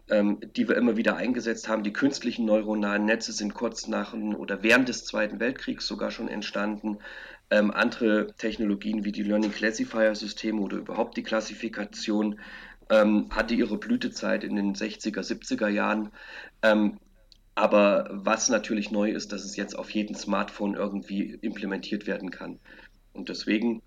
ähm, 0.10 0.40
die 0.56 0.68
wir 0.68 0.78
immer 0.78 0.98
wieder 0.98 1.16
eingesetzt 1.16 1.68
haben. 1.68 1.84
Die 1.84 1.94
künstlichen 1.94 2.46
neuronalen 2.46 3.06
Netze 3.06 3.32
sind 3.32 3.54
kurz 3.54 3.88
nach 3.88 4.14
oder 4.14 4.64
während 4.64 4.88
des 4.88 5.06
Zweiten 5.06 5.40
Weltkriegs 5.40 5.88
sogar 5.88 6.12
schon 6.12 6.28
entstanden. 6.28 7.00
Ähm, 7.50 7.72
andere 7.72 8.34
Technologien 8.38 9.06
wie 9.06 9.12
die 9.12 9.24
Learning 9.24 9.52
Classifier 9.52 10.14
Systeme 10.16 10.62
oder 10.62 10.78
überhaupt 10.78 11.16
die 11.16 11.24
Klassifikation 11.24 12.40
ähm, 12.90 13.28
hatte 13.30 13.56
ihre 13.56 13.78
Blütezeit 13.78 14.44
in 14.44 14.56
den 14.56 14.76
60er, 14.76 15.22
70er 15.22 15.70
Jahren. 15.70 16.12
Ähm, 16.62 17.00
aber 17.56 18.10
was 18.12 18.50
natürlich 18.50 18.92
neu 18.92 19.12
ist, 19.12 19.32
dass 19.32 19.44
es 19.44 19.56
jetzt 19.56 19.78
auf 19.78 19.90
jedem 19.90 20.16
Smartphone 20.16 20.76
irgendwie 20.76 21.40
implementiert 21.42 22.06
werden 22.06 22.30
kann. 22.30 22.60
Und 23.14 23.30
deswegen 23.30 23.82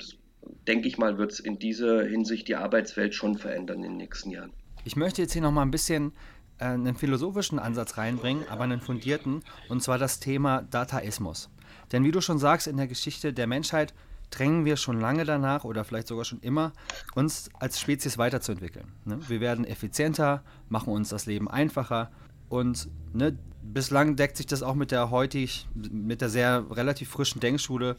denke 0.67 0.89
ich 0.89 0.99
mal, 0.99 1.19
wird 1.19 1.33
es 1.33 1.41
in 1.41 1.59
dieser 1.59 2.05
Hinsicht 2.05 2.49
die 2.49 2.57
Arbeitswelt 2.57 3.15
schon 3.15 3.39
verändern 3.39 3.79
in 3.85 3.93
den 3.93 3.97
nächsten 3.99 4.31
Jahren. 4.31 4.53
Ich 4.85 4.97
möchte 4.97 5.23
jetzt 5.23 5.35
hier 5.35 5.43
noch 5.43 5.53
mal 5.53 5.63
ein 5.63 5.71
bisschen 5.71 6.13
äh, 6.59 6.65
einen 6.65 6.97
philosophischen 6.97 7.59
Ansatz 7.59 7.97
reinbringen, 7.97 8.45
aber 8.49 8.65
einen 8.65 8.81
fundierten, 8.81 9.43
und 9.69 9.83
zwar 9.83 9.99
das 9.99 10.19
Thema 10.19 10.63
Dataismus. 10.63 11.51
Denn 11.93 12.05
wie 12.05 12.13
du 12.13 12.21
schon 12.21 12.39
sagst, 12.39 12.67
in 12.67 12.77
der 12.77 12.87
Geschichte 12.87 13.33
der 13.33 13.47
Menschheit 13.47 13.95
drängen 14.31 14.65
wir 14.65 14.77
schon 14.77 15.01
lange 15.01 15.25
danach 15.25 15.65
oder 15.65 15.85
vielleicht 15.85 16.09
sogar 16.09 16.25
schon 16.25 16.41
immer, 16.41 16.73
uns 17.15 17.51
als 17.59 17.81
Spezies 17.81 18.17
weiterzuentwickeln. 18.17 18.87
Ne? 19.05 19.19
Wir 19.29 19.41
werden 19.41 19.65
effizienter, 19.65 20.43
machen 20.69 20.93
uns 20.93 21.09
das 21.09 21.27
Leben 21.27 21.51
einfacher 21.51 22.11
und 22.49 22.89
ne, 23.13 23.37
bislang 23.63 24.17
deckt 24.17 24.37
sich 24.37 24.47
das 24.47 24.63
auch 24.63 24.75
mit 24.75 24.93
der 24.93 25.11
heutig, 25.11 25.69
mit 25.75 26.21
der 26.21 26.29
sehr 26.29 26.65
relativ 26.71 27.11
frischen 27.11 27.41
Denkschule 27.41 27.97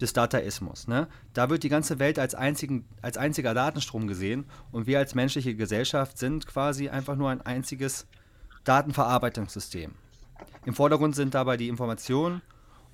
des 0.00 0.12
Dataismus. 0.12 0.88
Ne? 0.88 1.06
Da 1.34 1.50
wird 1.50 1.62
die 1.62 1.68
ganze 1.68 1.98
Welt 1.98 2.18
als, 2.18 2.34
einzigen, 2.34 2.84
als 3.02 3.16
einziger 3.16 3.54
Datenstrom 3.54 4.06
gesehen 4.06 4.46
und 4.72 4.86
wir 4.86 4.98
als 4.98 5.14
menschliche 5.14 5.54
Gesellschaft 5.54 6.18
sind 6.18 6.46
quasi 6.46 6.88
einfach 6.88 7.16
nur 7.16 7.30
ein 7.30 7.42
einziges 7.42 8.06
Datenverarbeitungssystem. 8.64 9.92
Im 10.64 10.74
Vordergrund 10.74 11.14
sind 11.14 11.34
dabei 11.34 11.56
die 11.56 11.68
Informationen 11.68 12.42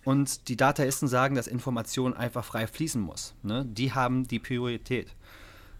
und 0.04 0.49
die 0.49 0.57
Dataisten 0.57 1.09
sagen, 1.09 1.35
dass 1.35 1.47
Information 1.47 2.14
einfach 2.14 2.45
frei 2.45 2.66
fließen 2.66 3.00
muss. 3.00 3.35
Ne? 3.42 3.66
Die 3.66 3.92
haben 3.92 4.26
die 4.26 4.38
Priorität. 4.38 5.14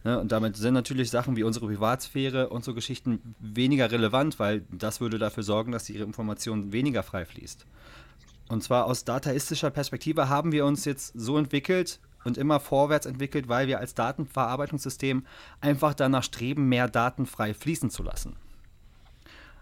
Ne? 0.05 0.19
Und 0.19 0.33
damit 0.33 0.57
sind 0.57 0.75
natürlich 0.75 1.11
Sachen 1.11 1.37
wie 1.37 1.43
unsere 1.43 1.67
Privatsphäre 1.67 2.49
und 2.49 2.65
so 2.65 2.75
Geschichten 2.75 3.35
weniger 3.39 3.91
relevant, 3.91 4.39
weil 4.39 4.63
das 4.71 5.01
würde 5.01 5.19
dafür 5.19 5.43
sorgen, 5.43 5.73
dass 5.73 5.89
ihre 5.89 6.05
Information 6.05 6.73
weniger 6.73 7.03
frei 7.03 7.25
fließt. 7.25 7.67
Und 8.49 8.63
zwar 8.63 8.87
aus 8.87 9.05
dataistischer 9.05 9.71
Perspektive 9.71 10.29
haben 10.29 10.53
wir 10.53 10.67
uns 10.67 10.85
jetzt 10.85 11.13
so 11.15 11.39
entwickelt 11.39 12.01
und 12.25 12.37
immer 12.37 12.61
vorwärts 12.61 13.07
entwickelt, 13.07 13.49
weil 13.49 13.69
wir 13.69 13.79
als 13.79 13.95
Datenverarbeitungssystem 13.95 15.25
einfach 15.61 15.95
danach 15.95 16.25
streben, 16.25 16.69
mehr 16.69 16.89
Daten 16.89 17.27
frei 17.27 17.55
fließen 17.55 17.91
zu 17.91 18.03
lassen. 18.03 18.37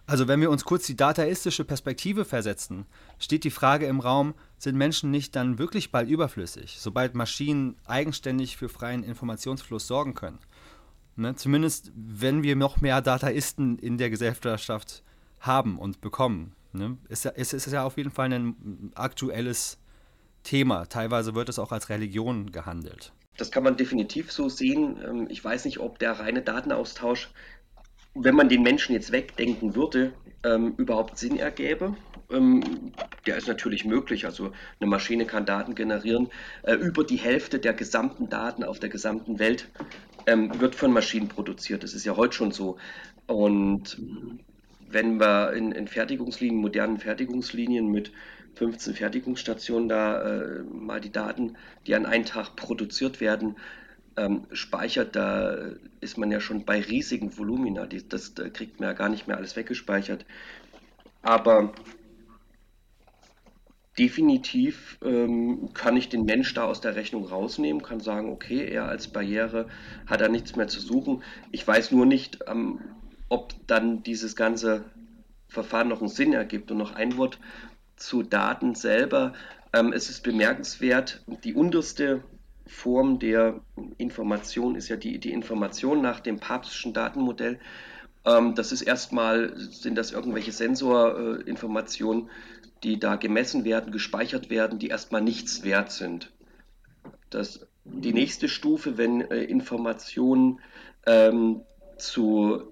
Also 0.09 0.27
wenn 0.27 0.41
wir 0.41 0.51
uns 0.51 0.65
kurz 0.65 0.87
die 0.87 0.97
dataistische 0.97 1.67
Perspektive 1.67 2.25
versetzen, 2.25 2.87
steht 3.19 3.45
die 3.45 3.51
Frage 3.51 3.85
im 3.85 4.01
Raum, 4.01 4.33
sind 4.57 4.75
Menschen 4.75 5.11
nicht 5.11 5.37
dann 5.37 5.59
wirklich 5.59 5.93
bald 5.93 6.09
überflüssig, 6.09 6.79
sobald 6.81 7.15
Maschinen 7.15 7.77
eigenständig 7.85 8.57
für 8.57 8.71
freien 8.71 9.05
Informationsfluss 9.05 9.87
sorgen 9.87 10.15
können? 10.15 10.39
Ne? 11.17 11.37
Zumindest 11.37 11.93
wenn 11.95 12.43
wir 12.43 12.57
noch 12.57 12.81
mehr 12.81 13.03
Dataisten 13.03 13.79
in 13.79 13.99
der 13.99 14.09
Gesellschaft 14.09 15.03
haben 15.41 15.79
und 15.79 16.01
bekommen. 16.01 16.55
Ne? 16.73 16.97
Es, 17.11 17.27
es 17.27 17.53
ist 17.53 17.71
ja 17.71 17.85
auf 17.85 17.99
jeden 17.99 18.11
Fall 18.11 18.33
ein 18.33 18.93
aktuelles 18.95 19.77
Thema. 20.43 20.87
Teilweise 20.87 21.35
wird 21.35 21.51
es 21.51 21.59
auch 21.59 21.71
als 21.71 21.91
Religion 21.91 22.51
gehandelt. 22.51 23.13
Das 23.37 23.51
kann 23.51 23.63
man 23.63 23.77
definitiv 23.77 24.33
so 24.33 24.49
sehen. 24.49 24.99
Ähm, 25.07 25.27
ich 25.31 25.45
weiß 25.45 25.65
nicht, 25.65 25.79
ob 25.81 25.99
der 25.99 26.19
reine 26.19 26.43
Datenaustausch, 26.43 27.31
wenn 28.15 28.35
man 28.35 28.49
den 28.49 28.63
Menschen 28.63 28.95
jetzt 28.95 29.13
wegdenken 29.13 29.75
würde, 29.75 30.13
ähm, 30.45 30.75
überhaupt 30.77 31.19
Sinn 31.19 31.39
ergäbe. 31.39 31.97
Ähm, 32.31 32.93
der 33.27 33.37
ist 33.37 33.49
natürlich 33.49 33.85
möglich. 33.85 34.27
Also 34.27 34.53
eine 34.81 34.91
Maschine 34.91 35.27
kann 35.27 35.47
Daten 35.47 35.75
generieren. 35.75 36.29
Äh, 36.63 36.75
über 36.75 37.05
die 37.05 37.17
Hälfte 37.17 37.59
der 37.59 37.75
gesamten 37.75 38.29
Daten 38.29 38.65
auf 38.65 38.79
der 38.79 38.89
gesamten 38.89 39.39
Welt 39.39 39.69
wird 40.27 40.75
von 40.75 40.93
Maschinen 40.93 41.29
produziert. 41.29 41.83
Das 41.83 41.95
ist 41.95 42.05
ja 42.05 42.15
heute 42.15 42.35
schon 42.35 42.51
so. 42.53 42.77
Und 43.27 43.99
wenn 44.91 45.19
wir 45.19 45.53
in, 45.53 45.73
in 45.73 45.89
Fertigungslinien, 45.89 46.61
modernen 46.61 46.99
Fertigungslinien 46.99 47.91
mit 47.91 48.13
15 48.55 48.95
Fertigungsstationen 48.95 49.89
da 49.89 50.23
äh, 50.23 50.63
mal 50.65 51.01
die 51.01 51.13
Daten, 51.13 51.57
die 51.87 51.95
an 51.95 52.07
einem 52.07 52.25
Tag 52.25 52.57
produziert 52.57 53.21
werden, 53.21 53.57
ähm, 54.19 54.47
speichert, 54.53 55.17
da 55.17 55.57
ist 56.01 56.19
man 56.19 56.31
ja 56.31 56.41
schon 56.41 56.65
bei 56.65 56.81
riesigen 56.81 57.37
Volumina. 57.39 57.87
Die, 57.87 58.07
das 58.07 58.35
da 58.35 58.49
kriegt 58.49 58.81
man 58.81 58.89
ja 58.89 58.93
gar 58.93 59.09
nicht 59.09 59.29
mehr 59.29 59.37
alles 59.37 59.57
weggespeichert. 59.57 60.27
Aber 61.23 61.73
definitiv 63.99 64.99
ähm, 65.03 65.71
kann 65.75 65.97
ich 65.97 66.09
den 66.09 66.25
Mensch 66.25 66.53
da 66.55 66.65
aus 66.65 66.81
der 66.81 66.95
Rechnung 66.95 67.27
rausnehmen, 67.27 67.83
kann 67.83 68.01
sagen, 68.01 68.31
okay, 68.31 68.65
er 68.69 68.87
als 68.89 69.09
Barriere 69.09 69.69
hat 70.07 70.21
da 70.21 70.29
nichts 70.29 70.57
mehr 70.57 70.69
zu 70.69 70.81
suchen. 70.81 71.23
Ich 71.51 71.67
weiß 71.67 71.93
nur 71.93 72.07
nicht, 72.07 72.39
ähm, 72.47 72.81
ob 73.29 73.55
dann 73.67 74.03
dieses 74.03 74.37
ganze 74.37 74.85
Verfahren 75.49 75.89
noch 75.89 76.01
einen 76.01 76.11
Sinn 76.11 76.33
ergibt. 76.33 76.71
Und 76.71 76.79
noch 76.79 76.95
ein 76.95 77.17
Wort 77.17 77.39
zu 77.97 78.23
Daten 78.23 78.75
selber. 78.75 79.33
Ähm, 79.73 79.93
es 79.93 80.11
ist 80.11 80.23
bemerkenswert, 80.23 81.23
die 81.45 81.55
unterste 81.55 82.23
Form 82.69 83.19
der 83.19 83.61
Information 83.97 84.75
ist 84.77 84.89
ja 84.89 84.97
die, 84.97 85.19
die 85.19 85.33
Information 85.33 86.01
nach 86.03 86.21
dem 86.21 86.39
papstischen 86.39 86.93
Datenmodell. 86.93 87.59
Ähm, 88.25 88.55
das 88.55 88.73
ist 88.73 88.83
erstmal, 88.83 89.57
sind 89.57 89.97
das 89.97 90.13
irgendwelche 90.13 90.53
Sensorinformationen, 90.53 92.27
äh, 92.27 92.31
die 92.83 93.01
da 93.01 93.17
gemessen 93.17 93.65
werden, 93.65 93.91
gespeichert 93.93 94.51
werden, 94.51 94.79
die 94.79 94.89
erstmal 94.89 95.23
nichts 95.23 95.65
wert 95.65 95.91
sind. 95.91 96.31
Das, 97.31 97.67
die 97.85 98.13
nächste 98.13 98.49
Stufe, 98.49 98.99
wenn 98.99 99.21
äh, 99.23 99.43
Informationen 99.43 100.61
ähm, 101.07 101.63
zu 101.97 102.63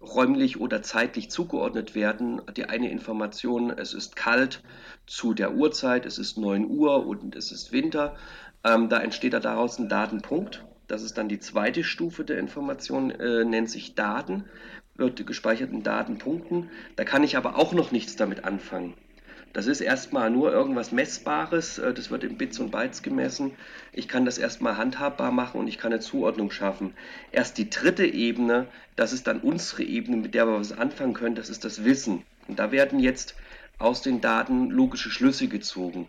räumlich 0.00 0.58
oder 0.60 0.82
zeitlich 0.82 1.30
zugeordnet 1.30 1.94
werden. 1.94 2.40
Die 2.56 2.64
eine 2.64 2.90
Information, 2.90 3.70
es 3.70 3.92
ist 3.92 4.16
kalt 4.16 4.62
zu 5.06 5.34
der 5.34 5.54
Uhrzeit, 5.54 6.06
es 6.06 6.18
ist 6.18 6.38
9 6.38 6.70
Uhr 6.70 7.06
und 7.06 7.36
es 7.36 7.52
ist 7.52 7.72
Winter. 7.72 8.16
Ähm, 8.64 8.88
da 8.88 9.00
entsteht 9.00 9.32
da 9.32 9.40
daraus 9.40 9.78
ein 9.78 9.88
Datenpunkt. 9.88 10.64
Das 10.86 11.02
ist 11.02 11.16
dann 11.16 11.28
die 11.28 11.38
zweite 11.40 11.84
Stufe 11.84 12.24
der 12.24 12.38
Information, 12.38 13.10
äh, 13.10 13.44
nennt 13.44 13.70
sich 13.70 13.94
Daten, 13.94 14.44
wird 14.96 15.24
gespeichert 15.26 15.70
in 15.70 15.82
Datenpunkten. 15.82 16.70
Da 16.96 17.04
kann 17.04 17.22
ich 17.22 17.36
aber 17.36 17.56
auch 17.56 17.72
noch 17.72 17.90
nichts 17.92 18.16
damit 18.16 18.44
anfangen. 18.44 18.94
Das 19.52 19.66
ist 19.66 19.80
erstmal 19.80 20.30
nur 20.30 20.52
irgendwas 20.52 20.92
Messbares, 20.92 21.78
äh, 21.78 21.92
das 21.92 22.10
wird 22.10 22.22
in 22.22 22.36
Bits 22.36 22.60
und 22.60 22.70
Bytes 22.70 23.02
gemessen. 23.02 23.52
Ich 23.92 24.06
kann 24.06 24.24
das 24.24 24.38
erstmal 24.38 24.76
handhabbar 24.76 25.32
machen 25.32 25.60
und 25.60 25.66
ich 25.66 25.78
kann 25.78 25.92
eine 25.92 26.00
Zuordnung 26.00 26.50
schaffen. 26.50 26.94
Erst 27.32 27.58
die 27.58 27.68
dritte 27.68 28.06
Ebene, 28.06 28.68
das 28.94 29.12
ist 29.12 29.26
dann 29.26 29.40
unsere 29.40 29.82
Ebene, 29.82 30.18
mit 30.18 30.34
der 30.34 30.46
wir 30.46 30.58
was 30.58 30.72
anfangen 30.72 31.14
können, 31.14 31.34
das 31.34 31.50
ist 31.50 31.64
das 31.64 31.84
Wissen. 31.84 32.24
Und 32.46 32.58
da 32.58 32.70
werden 32.70 33.00
jetzt 33.00 33.34
aus 33.78 34.02
den 34.02 34.20
Daten 34.20 34.70
logische 34.70 35.10
Schlüsse 35.10 35.48
gezogen. 35.48 36.08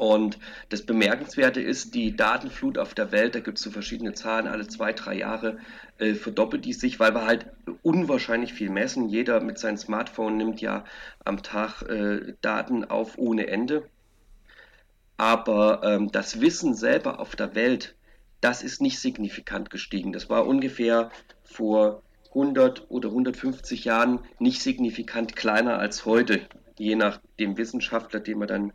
Und 0.00 0.38
das 0.70 0.80
Bemerkenswerte 0.80 1.60
ist, 1.60 1.94
die 1.94 2.16
Datenflut 2.16 2.78
auf 2.78 2.94
der 2.94 3.12
Welt, 3.12 3.34
da 3.34 3.40
gibt 3.40 3.58
es 3.58 3.64
so 3.64 3.70
verschiedene 3.70 4.14
Zahlen, 4.14 4.46
alle 4.46 4.66
zwei, 4.66 4.94
drei 4.94 5.14
Jahre 5.14 5.58
äh, 5.98 6.14
verdoppelt 6.14 6.64
die 6.64 6.72
sich, 6.72 6.98
weil 6.98 7.12
wir 7.14 7.26
halt 7.26 7.44
unwahrscheinlich 7.82 8.54
viel 8.54 8.70
messen. 8.70 9.10
Jeder 9.10 9.42
mit 9.42 9.58
seinem 9.58 9.76
Smartphone 9.76 10.38
nimmt 10.38 10.62
ja 10.62 10.86
am 11.22 11.42
Tag 11.42 11.82
äh, 11.82 12.32
Daten 12.40 12.86
auf 12.86 13.18
ohne 13.18 13.48
Ende. 13.48 13.90
Aber 15.18 15.82
ähm, 15.84 16.10
das 16.10 16.40
Wissen 16.40 16.72
selber 16.74 17.20
auf 17.20 17.36
der 17.36 17.54
Welt, 17.54 17.94
das 18.40 18.62
ist 18.62 18.80
nicht 18.80 19.00
signifikant 19.00 19.68
gestiegen. 19.68 20.14
Das 20.14 20.30
war 20.30 20.46
ungefähr 20.46 21.10
vor 21.44 22.02
100 22.30 22.90
oder 22.90 23.10
150 23.10 23.84
Jahren 23.84 24.20
nicht 24.38 24.62
signifikant 24.62 25.36
kleiner 25.36 25.78
als 25.78 26.06
heute, 26.06 26.40
je 26.78 26.96
nach 26.96 27.20
dem 27.38 27.58
Wissenschaftler, 27.58 28.20
den 28.20 28.38
man 28.38 28.48
dann 28.48 28.72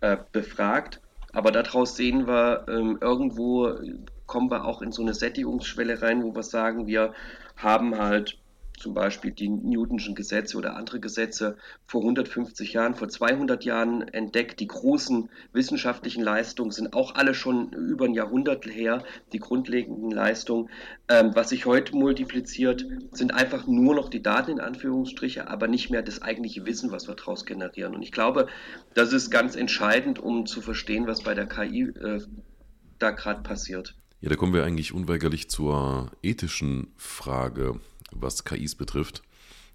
äh, 0.00 0.16
befragt. 0.32 1.00
Aber 1.32 1.52
daraus 1.52 1.96
sehen 1.96 2.26
wir, 2.26 2.64
ähm, 2.68 2.98
irgendwo 3.00 3.74
kommen 4.26 4.50
wir 4.50 4.64
auch 4.64 4.82
in 4.82 4.92
so 4.92 5.02
eine 5.02 5.14
Sättigungsschwelle 5.14 6.00
rein, 6.02 6.22
wo 6.22 6.34
wir 6.34 6.42
sagen, 6.42 6.86
wir 6.86 7.12
haben 7.56 7.98
halt 7.98 8.38
zum 8.78 8.94
Beispiel 8.94 9.32
die 9.32 9.48
Newtonschen 9.48 10.14
Gesetze 10.14 10.56
oder 10.56 10.76
andere 10.76 11.00
Gesetze 11.00 11.56
vor 11.86 12.00
150 12.02 12.72
Jahren, 12.72 12.94
vor 12.94 13.08
200 13.08 13.64
Jahren 13.64 14.02
entdeckt. 14.02 14.60
Die 14.60 14.66
großen 14.66 15.28
wissenschaftlichen 15.52 16.22
Leistungen 16.22 16.70
sind 16.70 16.94
auch 16.94 17.14
alle 17.14 17.34
schon 17.34 17.72
über 17.72 18.06
ein 18.06 18.14
Jahrhundert 18.14 18.66
her, 18.66 19.04
die 19.32 19.38
grundlegenden 19.38 20.10
Leistungen. 20.10 20.70
Ähm, 21.08 21.32
was 21.34 21.50
sich 21.50 21.66
heute 21.66 21.96
multipliziert, 21.96 22.86
sind 23.12 23.34
einfach 23.34 23.66
nur 23.66 23.94
noch 23.94 24.08
die 24.08 24.22
Daten 24.22 24.52
in 24.52 24.60
Anführungsstriche, 24.60 25.48
aber 25.48 25.68
nicht 25.68 25.90
mehr 25.90 26.02
das 26.02 26.22
eigentliche 26.22 26.66
Wissen, 26.66 26.90
was 26.90 27.08
wir 27.08 27.14
daraus 27.14 27.44
generieren. 27.44 27.94
Und 27.94 28.02
ich 28.02 28.12
glaube, 28.12 28.46
das 28.94 29.12
ist 29.12 29.30
ganz 29.30 29.56
entscheidend, 29.56 30.18
um 30.18 30.46
zu 30.46 30.60
verstehen, 30.60 31.06
was 31.06 31.22
bei 31.22 31.34
der 31.34 31.46
KI 31.46 31.82
äh, 31.82 32.20
da 32.98 33.10
gerade 33.10 33.42
passiert. 33.42 33.94
Ja, 34.20 34.28
da 34.28 34.36
kommen 34.36 34.52
wir 34.52 34.64
eigentlich 34.64 34.92
unweigerlich 34.92 35.48
zur 35.48 36.10
ethischen 36.22 36.88
Frage 36.96 37.80
was 38.12 38.44
KIs 38.44 38.74
betrifft. 38.74 39.22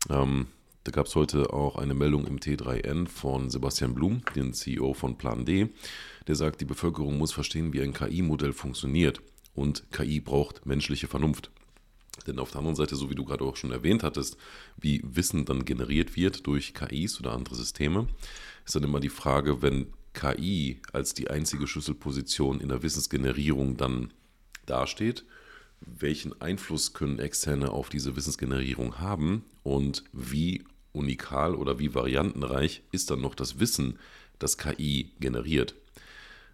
Ähm, 0.10 0.48
Da 0.86 0.92
gab 0.92 1.06
es 1.06 1.16
heute 1.16 1.54
auch 1.54 1.78
eine 1.78 1.94
Meldung 1.94 2.28
im 2.28 2.40
T3N 2.40 3.08
von 3.08 3.50
Sebastian 3.50 3.94
Blum, 3.94 4.22
dem 4.36 4.52
CEO 4.52 4.94
von 4.94 5.18
Plan 5.18 5.46
D, 5.46 5.70
der 6.28 6.36
sagt, 6.36 6.60
die 6.60 6.66
Bevölkerung 6.66 7.18
muss 7.18 7.32
verstehen, 7.32 7.72
wie 7.72 7.82
ein 7.82 7.94
KI-Modell 7.94 8.52
funktioniert. 8.52 9.22
Und 9.56 9.90
KI 9.92 10.20
braucht 10.20 10.66
menschliche 10.66 11.08
Vernunft. 11.08 11.52
Denn 12.28 12.38
auf 12.38 12.52
der 12.52 12.60
anderen 12.60 12.76
Seite, 12.76 12.96
so 12.96 13.10
wie 13.10 13.16
du 13.16 13.24
gerade 13.24 13.46
auch 13.46 13.56
schon 13.56 13.72
erwähnt 13.72 14.04
hattest, 14.04 14.36
wie 14.78 15.02
Wissen 15.04 15.46
dann 15.46 15.64
generiert 15.64 16.16
wird 16.18 16.46
durch 16.48 16.74
KIs 16.74 17.20
oder 17.20 17.32
andere 17.32 17.56
Systeme, 17.56 18.08
ist 18.66 18.76
dann 18.76 18.84
immer 18.84 19.00
die 19.00 19.10
Frage, 19.10 19.62
wenn 19.62 19.94
KI 20.14 20.82
als 20.92 21.14
die 21.14 21.30
einzige 21.30 21.66
Schlüsselposition 21.66 22.60
in 22.60 22.70
der 22.70 22.84
Wissensgenerierung 22.84 23.78
dann 23.78 24.12
dasteht, 24.66 25.24
welchen 25.86 26.40
Einfluss 26.42 26.94
können 26.94 27.20
Externe 27.20 27.72
auf 27.72 27.90
diese 27.90 28.16
Wissensgenerierung 28.16 29.00
haben 29.00 29.44
und 29.64 30.04
wie 30.12 30.64
unikal 30.92 31.56
oder 31.56 31.80
wie 31.80 31.94
variantenreich 31.94 32.84
ist 32.92 33.12
dann 33.12 33.22
noch 33.22 33.36
das 33.36 33.60
Wissen, 33.60 34.00
das 34.40 34.58
KI 34.58 35.12
generiert. 35.20 35.76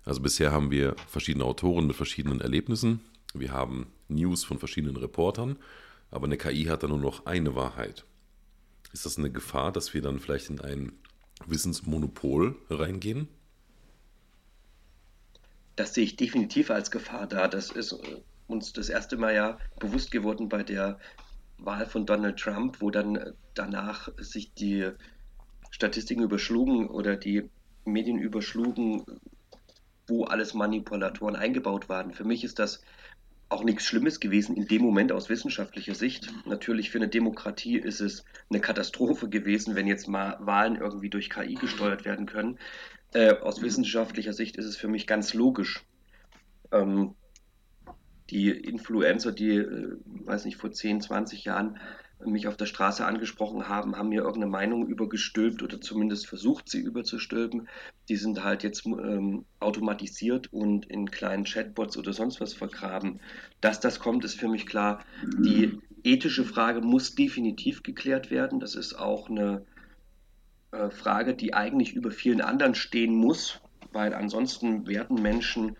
Also 0.05 0.21
bisher 0.21 0.51
haben 0.51 0.71
wir 0.71 0.95
verschiedene 1.07 1.45
Autoren 1.45 1.87
mit 1.87 1.95
verschiedenen 1.95 2.41
Erlebnissen, 2.41 3.01
wir 3.33 3.51
haben 3.51 3.87
News 4.07 4.43
von 4.43 4.57
verschiedenen 4.57 4.97
Reportern, 4.97 5.57
aber 6.09 6.25
eine 6.25 6.37
KI 6.37 6.65
hat 6.65 6.83
dann 6.83 6.89
nur 6.89 6.99
noch 6.99 7.25
eine 7.25 7.55
Wahrheit. 7.55 8.05
Ist 8.91 9.05
das 9.05 9.17
eine 9.17 9.31
Gefahr, 9.31 9.71
dass 9.71 9.93
wir 9.93 10.01
dann 10.01 10.19
vielleicht 10.19 10.49
in 10.49 10.61
ein 10.61 10.93
Wissensmonopol 11.45 12.55
reingehen? 12.69 13.27
Das 15.75 15.93
sehe 15.93 16.03
ich 16.03 16.15
definitiv 16.15 16.71
als 16.71 16.91
Gefahr 16.91 17.27
da. 17.27 17.47
Das 17.47 17.69
ist 17.69 17.93
äh, 17.93 18.21
uns 18.49 18.73
das 18.73 18.89
erste 18.89 19.17
Mal 19.17 19.35
ja 19.35 19.57
bewusst 19.79 20.11
geworden 20.11 20.49
bei 20.49 20.63
der 20.63 20.99
Wahl 21.57 21.85
von 21.85 22.05
Donald 22.05 22.39
Trump, 22.39 22.81
wo 22.81 22.89
dann 22.89 23.15
äh, 23.15 23.33
danach 23.53 24.09
sich 24.17 24.53
die 24.53 24.89
Statistiken 25.71 26.23
überschlugen 26.23 26.87
oder 26.87 27.15
die 27.15 27.49
Medien 27.85 28.17
überschlugen, 28.17 29.03
wo 30.07 30.23
alles 30.23 30.53
Manipulatoren 30.53 31.35
eingebaut 31.35 31.89
waren. 31.89 32.13
Für 32.13 32.23
mich 32.23 32.43
ist 32.43 32.59
das 32.59 32.81
auch 33.49 33.63
nichts 33.63 33.85
Schlimmes 33.85 34.19
gewesen 34.19 34.55
in 34.55 34.67
dem 34.67 34.83
Moment 34.83 35.11
aus 35.11 35.29
wissenschaftlicher 35.29 35.95
Sicht. 35.95 36.31
Natürlich 36.45 36.91
für 36.91 36.99
eine 36.99 37.07
Demokratie 37.07 37.77
ist 37.77 37.99
es 37.99 38.23
eine 38.49 38.59
Katastrophe 38.59 39.27
gewesen, 39.27 39.75
wenn 39.75 39.87
jetzt 39.87 40.07
mal 40.07 40.37
Wahlen 40.39 40.75
irgendwie 40.75 41.09
durch 41.09 41.29
KI 41.29 41.55
gesteuert 41.55 42.05
werden 42.05 42.27
können. 42.27 42.59
Äh, 43.13 43.33
aus 43.33 43.61
wissenschaftlicher 43.61 44.33
Sicht 44.33 44.55
ist 44.57 44.65
es 44.65 44.77
für 44.77 44.87
mich 44.87 45.07
ganz 45.07 45.33
logisch. 45.33 45.83
Ähm, 46.71 47.15
die 48.31 48.49
Influencer, 48.49 49.31
die, 49.31 49.57
äh, 49.57 49.97
weiß 50.25 50.45
nicht, 50.45 50.57
vor 50.57 50.71
10, 50.71 51.01
20 51.01 51.45
Jahren 51.45 51.79
mich 52.25 52.47
auf 52.47 52.57
der 52.57 52.65
Straße 52.65 53.05
angesprochen 53.05 53.69
haben, 53.69 53.95
haben 53.95 54.09
mir 54.09 54.21
irgendeine 54.21 54.51
Meinung 54.51 54.87
übergestülpt 54.87 55.63
oder 55.63 55.79
zumindest 55.79 56.27
versucht, 56.27 56.69
sie 56.69 56.81
überzustülpen. 56.81 57.69
Die 58.09 58.17
sind 58.17 58.43
halt 58.43 58.63
jetzt 58.63 58.85
ähm, 58.85 59.45
automatisiert 59.59 60.51
und 60.51 60.85
in 60.87 61.09
kleinen 61.09 61.45
Chatbots 61.45 61.97
oder 61.97 62.11
sonst 62.11 62.41
was 62.41 62.53
vergraben. 62.53 63.21
Dass 63.61 63.79
das 63.79 63.99
kommt, 63.99 64.25
ist 64.25 64.37
für 64.37 64.49
mich 64.49 64.65
klar. 64.65 65.05
Die 65.23 65.79
ethische 66.03 66.43
Frage 66.43 66.81
muss 66.81 67.15
definitiv 67.15 67.83
geklärt 67.83 68.31
werden. 68.31 68.59
Das 68.59 68.75
ist 68.75 68.95
auch 68.95 69.29
eine 69.29 69.65
äh, 70.71 70.89
Frage, 70.89 71.35
die 71.35 71.53
eigentlich 71.53 71.93
über 71.93 72.11
vielen 72.11 72.41
anderen 72.41 72.75
stehen 72.75 73.15
muss, 73.15 73.61
weil 73.93 74.13
ansonsten 74.13 74.87
werden 74.87 75.21
Menschen 75.21 75.77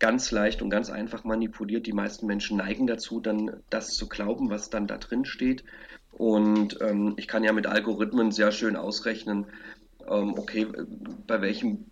ganz 0.00 0.32
leicht 0.32 0.62
und 0.62 0.70
ganz 0.70 0.90
einfach 0.90 1.22
manipuliert. 1.22 1.86
Die 1.86 1.92
meisten 1.92 2.26
Menschen 2.26 2.56
neigen 2.56 2.88
dazu, 2.88 3.20
dann 3.20 3.62
das 3.70 3.90
zu 3.94 4.08
glauben, 4.08 4.50
was 4.50 4.70
dann 4.70 4.88
da 4.88 4.98
drin 4.98 5.24
steht. 5.24 5.62
Und 6.10 6.80
ähm, 6.80 7.14
ich 7.16 7.28
kann 7.28 7.44
ja 7.44 7.52
mit 7.52 7.66
Algorithmen 7.66 8.32
sehr 8.32 8.50
schön 8.50 8.76
ausrechnen, 8.76 9.46
ähm, 10.08 10.34
okay, 10.36 10.66
bei 11.26 11.40
welchem 11.40 11.86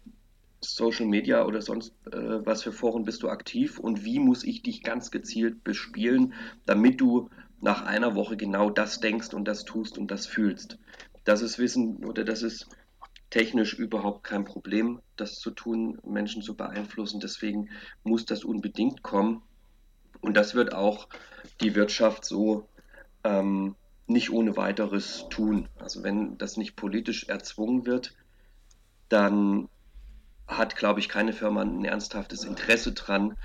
Social 0.60 1.06
Media 1.06 1.44
oder 1.44 1.62
sonst 1.62 1.94
äh, 2.10 2.44
was 2.44 2.64
für 2.64 2.72
Foren 2.72 3.04
bist 3.04 3.22
du 3.22 3.28
aktiv 3.28 3.78
und 3.78 4.04
wie 4.04 4.18
muss 4.18 4.42
ich 4.42 4.62
dich 4.62 4.82
ganz 4.82 5.10
gezielt 5.10 5.62
bespielen, 5.62 6.34
damit 6.66 7.00
du 7.00 7.30
nach 7.60 7.82
einer 7.82 8.14
Woche 8.14 8.36
genau 8.36 8.70
das 8.70 9.00
denkst 9.00 9.34
und 9.34 9.46
das 9.46 9.64
tust 9.64 9.98
und 9.98 10.10
das 10.10 10.26
fühlst. 10.26 10.78
Das 11.24 11.42
ist 11.42 11.58
Wissen 11.58 12.04
oder 12.04 12.24
das 12.24 12.42
ist 12.42 12.66
technisch 13.30 13.74
überhaupt 13.74 14.24
kein 14.24 14.44
Problem, 14.44 15.00
das 15.16 15.38
zu 15.38 15.50
tun, 15.50 15.98
Menschen 16.04 16.42
zu 16.42 16.56
beeinflussen. 16.56 17.20
Deswegen 17.20 17.70
muss 18.02 18.24
das 18.24 18.44
unbedingt 18.44 19.02
kommen. 19.02 19.42
Und 20.20 20.36
das 20.36 20.54
wird 20.54 20.74
auch 20.74 21.08
die 21.60 21.74
Wirtschaft 21.74 22.24
so 22.24 22.68
ähm, 23.24 23.76
nicht 24.06 24.30
ohne 24.30 24.56
weiteres 24.56 25.26
tun. 25.28 25.68
Also 25.78 26.02
wenn 26.02 26.38
das 26.38 26.56
nicht 26.56 26.76
politisch 26.76 27.28
erzwungen 27.28 27.86
wird, 27.86 28.14
dann 29.08 29.68
hat, 30.46 30.76
glaube 30.76 31.00
ich, 31.00 31.08
keine 31.08 31.32
Firma 31.32 31.62
ein 31.62 31.84
ernsthaftes 31.84 32.44
Interesse 32.44 32.92
dran, 32.92 33.36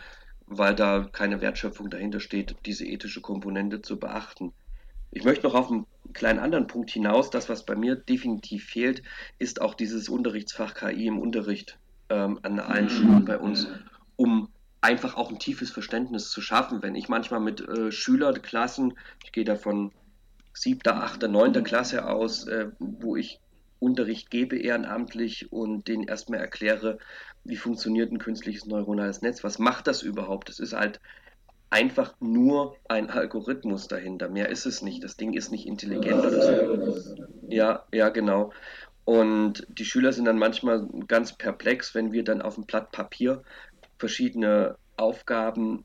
weil 0.45 0.73
da 0.73 1.07
keine 1.11 1.41
Wertschöpfung 1.41 1.89
dahinter 1.89 2.21
steht, 2.21 2.55
diese 2.65 2.85
ethische 2.85 3.21
Komponente 3.21 3.81
zu 3.81 3.99
beachten. 3.99 4.53
Ich 5.15 5.23
möchte 5.23 5.45
noch 5.45 5.53
auf 5.53 5.71
einen 5.71 5.85
kleinen 6.13 6.39
anderen 6.39 6.67
Punkt 6.67 6.89
hinaus. 6.89 7.29
Das, 7.29 7.47
was 7.47 7.65
bei 7.65 7.75
mir 7.75 7.95
definitiv 7.95 8.65
fehlt, 8.65 9.03
ist 9.37 9.61
auch 9.61 9.75
dieses 9.75 10.09
Unterrichtsfach 10.09 10.73
KI 10.73 11.07
im 11.07 11.19
Unterricht 11.19 11.77
ähm, 12.09 12.39
an 12.41 12.59
allen 12.59 12.89
Schulen 12.89 13.23
bei 13.23 13.37
uns, 13.37 13.67
um 14.15 14.49
einfach 14.81 15.15
auch 15.15 15.29
ein 15.29 15.39
tiefes 15.39 15.71
Verständnis 15.71 16.29
zu 16.29 16.41
schaffen. 16.41 16.81
Wenn 16.81 16.95
ich 16.95 17.09
manchmal 17.09 17.39
mit 17.39 17.61
äh, 17.61 17.91
Schülerklassen, 17.91 18.97
ich 19.23 19.31
gehe 19.31 19.45
da 19.45 19.55
von 19.55 19.91
siebter, 20.53 21.03
achter, 21.03 21.27
neunter 21.27 21.61
Klasse 21.61 22.07
aus, 22.07 22.47
äh, 22.47 22.67
wo 22.79 23.15
ich 23.15 23.39
Unterricht 23.79 24.31
gebe 24.31 24.57
ehrenamtlich 24.57 25.51
und 25.51 25.87
denen 25.87 26.03
erstmal 26.03 26.39
erkläre, 26.39 26.97
wie 27.43 27.57
funktioniert 27.57 28.11
ein 28.11 28.17
künstliches 28.17 28.65
neuronales 28.65 29.21
Netz, 29.21 29.43
was 29.43 29.59
macht 29.59 29.87
das 29.87 30.01
überhaupt? 30.01 30.49
Das 30.49 30.59
ist 30.59 30.73
halt 30.73 30.99
einfach 31.73 32.13
nur 32.19 32.77
ein 32.87 33.09
Algorithmus 33.09 33.87
dahinter. 33.87 34.29
Mehr 34.29 34.49
ist 34.49 34.67
es 34.67 34.83
nicht. 34.83 35.03
Das 35.03 35.17
Ding 35.17 35.33
ist 35.33 35.51
nicht 35.51 35.65
intelligent 35.65 36.23
oder 36.23 36.41
so. 36.41 37.05
Ja, 37.49 37.85
ja, 37.91 38.09
genau. 38.09 38.51
Und 39.05 39.65
die 39.67 39.83
Schüler 39.83 40.13
sind 40.13 40.25
dann 40.25 40.37
manchmal 40.37 40.87
ganz 41.07 41.33
perplex, 41.33 41.95
wenn 41.95 42.11
wir 42.11 42.23
dann 42.23 42.43
auf 42.43 42.55
dem 42.55 42.65
Blatt 42.65 42.91
Papier 42.91 43.41
verschiedene 43.97 44.77
Aufgaben 44.97 45.83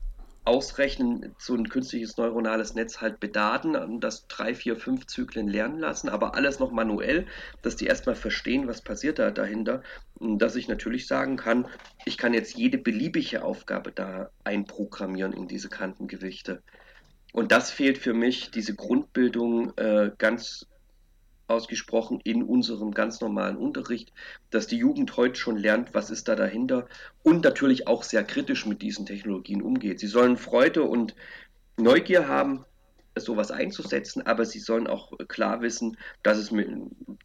ausrechnen, 0.49 1.35
so 1.37 1.53
ein 1.53 1.69
künstliches 1.69 2.17
neuronales 2.17 2.73
Netz 2.73 3.01
halt 3.01 3.19
bedaten 3.19 3.99
das 3.99 4.27
drei, 4.27 4.55
vier, 4.55 4.75
fünf 4.75 5.05
Zyklen 5.05 5.47
lernen 5.47 5.77
lassen, 5.77 6.09
aber 6.09 6.33
alles 6.33 6.57
noch 6.57 6.71
manuell, 6.71 7.27
dass 7.61 7.75
die 7.75 7.85
erstmal 7.85 8.15
verstehen, 8.15 8.67
was 8.67 8.81
passiert 8.81 9.19
da 9.19 9.29
dahinter. 9.29 9.83
Dass 10.19 10.55
ich 10.55 10.67
natürlich 10.67 11.05
sagen 11.05 11.37
kann, 11.37 11.67
ich 12.03 12.17
kann 12.17 12.33
jetzt 12.33 12.57
jede 12.57 12.79
beliebige 12.79 13.43
Aufgabe 13.43 13.91
da 13.91 14.31
einprogrammieren 14.43 15.33
in 15.33 15.47
diese 15.47 15.69
Kantengewichte. 15.69 16.63
Und 17.31 17.51
das 17.51 17.69
fehlt 17.69 17.99
für 17.99 18.15
mich, 18.15 18.49
diese 18.49 18.73
Grundbildung 18.73 19.77
äh, 19.77 20.09
ganz 20.17 20.65
ausgesprochen 21.49 22.19
in 22.23 22.43
unserem 22.43 22.91
ganz 22.91 23.21
normalen 23.21 23.57
Unterricht, 23.57 24.13
dass 24.49 24.67
die 24.67 24.77
Jugend 24.77 25.17
heute 25.17 25.35
schon 25.35 25.57
lernt, 25.57 25.93
was 25.93 26.09
ist 26.11 26.27
da 26.27 26.35
dahinter 26.35 26.87
und 27.23 27.43
natürlich 27.43 27.87
auch 27.87 28.03
sehr 28.03 28.23
kritisch 28.23 28.65
mit 28.65 28.81
diesen 28.81 29.05
Technologien 29.05 29.61
umgeht. 29.61 29.99
Sie 29.99 30.07
sollen 30.07 30.37
Freude 30.37 30.83
und 30.83 31.15
Neugier 31.77 32.27
haben, 32.27 32.65
sowas 33.15 33.51
einzusetzen, 33.51 34.25
aber 34.25 34.45
sie 34.45 34.59
sollen 34.59 34.87
auch 34.87 35.11
klar 35.27 35.61
wissen, 35.61 35.97
dass 36.23 36.37
es 36.37 36.53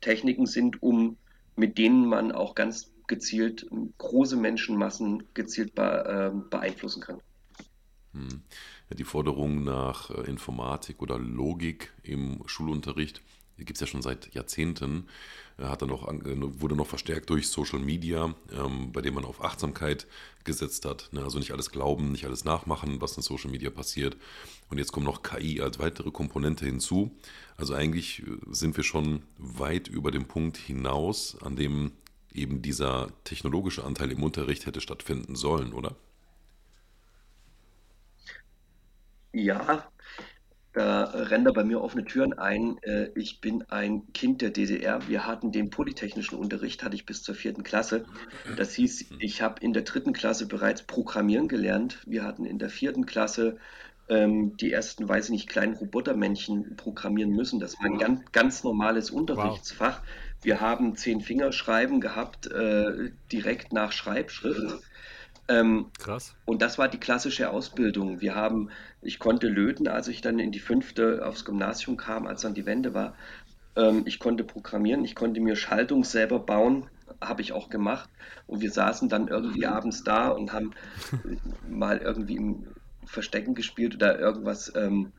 Techniken 0.01 0.47
sind, 0.47 0.83
um 0.83 1.17
mit 1.57 1.79
denen 1.79 2.07
man 2.07 2.33
auch 2.33 2.55
ganz 2.55 2.91
gezielt 3.07 3.67
große 3.99 4.37
Menschenmassen 4.37 5.25
gezielt 5.35 5.73
ähm, 5.77 6.49
beeinflussen 6.51 7.03
kann. 7.03 7.21
Hm. 8.13 8.43
Die 8.91 9.05
Forderung 9.05 9.65
nach 9.65 10.11
äh, 10.11 10.23
Informatik 10.23 11.03
oder 11.03 11.19
Logik 11.19 11.93
im 12.03 12.43
Schulunterricht 12.47 13.23
gibt 13.57 13.77
es 13.77 13.81
ja 13.81 13.87
schon 13.87 14.03
seit 14.03 14.35
Jahrzehnten, 14.35 15.07
äh, 15.59 15.65
hat 15.65 15.83
dann 15.83 15.89
noch, 15.89 16.09
äh, 16.09 16.61
wurde 16.61 16.75
noch 16.75 16.87
verstärkt 16.87 17.31
durch 17.31 17.49
Social 17.49 17.79
Media, 17.79 18.35
ähm, 18.53 18.93
bei 18.93 19.01
dem 19.01 19.15
man 19.15 19.25
auf 19.25 19.43
Achtsamkeit 19.43 20.07
gesetzt 20.45 20.85
hat. 20.85 21.09
Ne? 21.13 21.23
Also 21.23 21.39
nicht 21.39 21.53
alles 21.53 21.71
glauben, 21.71 22.13
nicht 22.13 22.25
alles 22.27 22.45
nachmachen, 22.45 23.01
was 23.01 23.17
in 23.17 23.23
Social 23.23 23.51
Media 23.51 23.71
passiert. 23.71 24.17
Und 24.71 24.79
jetzt 24.79 24.93
kommt 24.93 25.07
noch 25.07 25.23
KI 25.23 25.61
als 25.61 25.79
weitere 25.79 26.11
Komponente 26.11 26.65
hinzu. 26.65 27.17
Also 27.57 27.75
eigentlich 27.75 28.23
äh, 28.23 28.37
sind 28.51 28.77
wir 28.77 28.85
schon 28.85 29.23
weit 29.39 29.89
über 29.89 30.11
den 30.11 30.27
Punkt 30.27 30.57
hinaus, 30.57 31.37
an 31.41 31.57
dem 31.57 31.93
eben 32.33 32.63
dieser 32.63 33.09
technologische 33.23 33.85
Anteil 33.85 34.11
im 34.11 34.23
Unterricht 34.23 34.67
hätte 34.67 34.81
stattfinden 34.81 35.37
sollen, 35.37 35.73
oder? 35.73 35.95
Ja, 39.33 39.89
da 40.75 41.05
rennen 41.05 41.45
da 41.45 41.53
bei 41.53 41.63
mir 41.63 41.81
offene 41.81 42.05
Türen 42.05 42.33
ein. 42.33 42.79
Äh, 42.83 43.11
ich 43.15 43.41
bin 43.41 43.63
ein 43.71 44.13
Kind 44.13 44.43
der 44.43 44.51
DDR. 44.51 45.07
Wir 45.09 45.25
hatten 45.25 45.53
den 45.53 45.71
polytechnischen 45.71 46.37
Unterricht, 46.37 46.83
hatte 46.83 46.97
ich 46.97 47.07
bis 47.07 47.23
zur 47.23 47.37
vierten 47.37 47.63
Klasse. 47.63 48.05
Das 48.57 48.75
hieß, 48.75 49.07
ich 49.21 49.41
habe 49.41 49.61
in 49.61 49.73
der 49.73 49.83
dritten 49.83 50.13
Klasse 50.13 50.47
bereits 50.47 50.83
Programmieren 50.83 51.47
gelernt. 51.47 52.01
Wir 52.07 52.25
hatten 52.25 52.45
in 52.45 52.59
der 52.59 52.71
vierten 52.71 53.07
Klasse 53.07 53.57
ähm, 54.09 54.57
die 54.57 54.73
ersten, 54.73 55.09
weiß 55.09 55.27
ich 55.27 55.31
nicht, 55.31 55.49
kleinen 55.49 55.75
Robotermännchen 55.75 56.75
programmieren 56.77 57.31
müssen. 57.31 57.61
Das 57.61 57.79
war 57.79 57.87
ein 57.87 57.99
ganz, 57.99 58.21
ganz 58.33 58.65
normales 58.65 59.11
Unterrichtsfach. 59.11 60.01
Wow. 60.01 60.09
Wir 60.43 60.61
haben 60.61 60.97
zehn 60.97 61.21
Fingerschreiben 61.21 62.01
gehabt, 62.01 62.49
äh, 62.49 63.13
direkt 63.31 63.73
nach 63.73 63.93
Schreibschrift. 63.93 64.83
Ähm, 65.49 65.87
Krass. 65.99 66.35
Und 66.45 66.63
das 66.63 66.79
war 66.79 66.89
die 66.89 66.99
klassische 66.99 67.51
Ausbildung. 67.51 68.21
Wir 68.21 68.35
haben, 68.35 68.71
ich 69.03 69.19
konnte 69.19 69.49
löten, 69.49 69.89
als 69.89 70.09
ich 70.09 70.21
dann 70.21 70.39
in 70.39 70.53
die 70.53 70.61
fünfte 70.61 71.27
aufs 71.27 71.45
Gymnasium 71.45 71.97
kam, 71.97 72.27
als 72.27 72.43
dann 72.43 72.55
die 72.55 72.67
Wende 72.67 72.95
war. 72.95 73.15
Ähm, 73.77 74.03
ich 74.07 74.19
konnte 74.19 74.45
programmieren, 74.45 75.05
ich 75.05 75.15
konnte 75.15 75.41
mir 75.41 75.57
Schaltung 75.57 76.05
selber 76.05 76.39
bauen, 76.39 76.89
habe 77.21 77.43
ich 77.43 77.53
auch 77.53 77.69
gemacht. 77.69 78.09
Und 78.47 78.61
wir 78.61 78.71
saßen 78.71 79.09
dann 79.09 79.29
irgendwie 79.29 79.67
abends 79.67 80.03
da 80.05 80.29
und 80.29 80.53
haben 80.53 80.73
mal 81.69 81.99
irgendwie 81.99 82.37
im 82.37 82.67
Verstecken 83.05 83.55
gespielt 83.55 83.95
oder 83.95 84.19
irgendwas 84.19 84.73
ähm, 84.75 85.13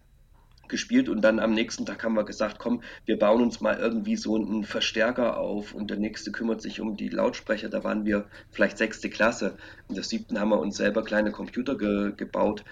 gespielt 0.69 1.09
und 1.09 1.21
dann 1.21 1.39
am 1.39 1.53
nächsten 1.53 1.85
Tag 1.85 2.03
haben 2.03 2.15
wir 2.15 2.25
gesagt, 2.25 2.59
komm, 2.59 2.81
wir 3.05 3.17
bauen 3.17 3.41
uns 3.41 3.61
mal 3.61 3.77
irgendwie 3.77 4.15
so 4.15 4.35
einen 4.35 4.63
Verstärker 4.63 5.37
auf 5.37 5.73
und 5.73 5.89
der 5.89 5.97
nächste 5.97 6.31
kümmert 6.31 6.61
sich 6.61 6.81
um 6.81 6.97
die 6.97 7.09
Lautsprecher. 7.09 7.69
Da 7.69 7.83
waren 7.83 8.05
wir 8.05 8.25
vielleicht 8.51 8.77
sechste 8.77 9.09
Klasse. 9.09 9.57
In 9.89 9.95
der 9.95 10.03
siebten 10.03 10.39
haben 10.39 10.49
wir 10.49 10.59
uns 10.59 10.77
selber 10.77 11.03
kleine 11.03 11.31
Computer 11.31 11.77
ge 11.77 12.13
gebaut 12.15 12.63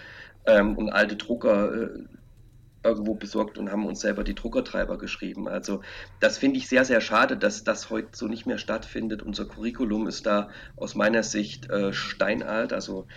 ähm, 0.45 0.77
und 0.77 0.89
alte 0.89 1.15
Drucker 1.15 1.73
äh, 1.73 1.89
irgendwo 2.83 3.15
besorgt 3.15 3.57
und 3.57 3.71
haben 3.71 3.85
uns 3.85 4.01
selber 4.01 4.23
die 4.23 4.35
Druckertreiber 4.35 4.97
geschrieben. 4.97 5.47
Also 5.47 5.81
das 6.19 6.37
finde 6.37 6.57
ich 6.57 6.67
sehr, 6.67 6.85
sehr 6.85 7.01
schade, 7.01 7.37
dass 7.37 7.63
das 7.63 7.89
heute 7.89 8.09
so 8.11 8.27
nicht 8.27 8.45
mehr 8.45 8.57
stattfindet. 8.57 9.23
Unser 9.23 9.45
Curriculum 9.45 10.07
ist 10.07 10.25
da 10.25 10.49
aus 10.75 10.95
meiner 10.95 11.23
Sicht 11.23 11.69
äh, 11.69 11.93
steinalt. 11.93 12.73
Also 12.73 13.07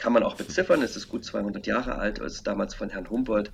kann 0.00 0.14
man 0.14 0.22
auch 0.22 0.34
beziffern, 0.34 0.82
es 0.82 0.96
ist 0.96 1.08
gut 1.08 1.24
200 1.24 1.66
Jahre 1.66 1.96
alt, 1.96 2.18
ist 2.20 2.46
damals 2.46 2.74
von 2.74 2.88
Herrn 2.88 3.10
Humboldt 3.10 3.52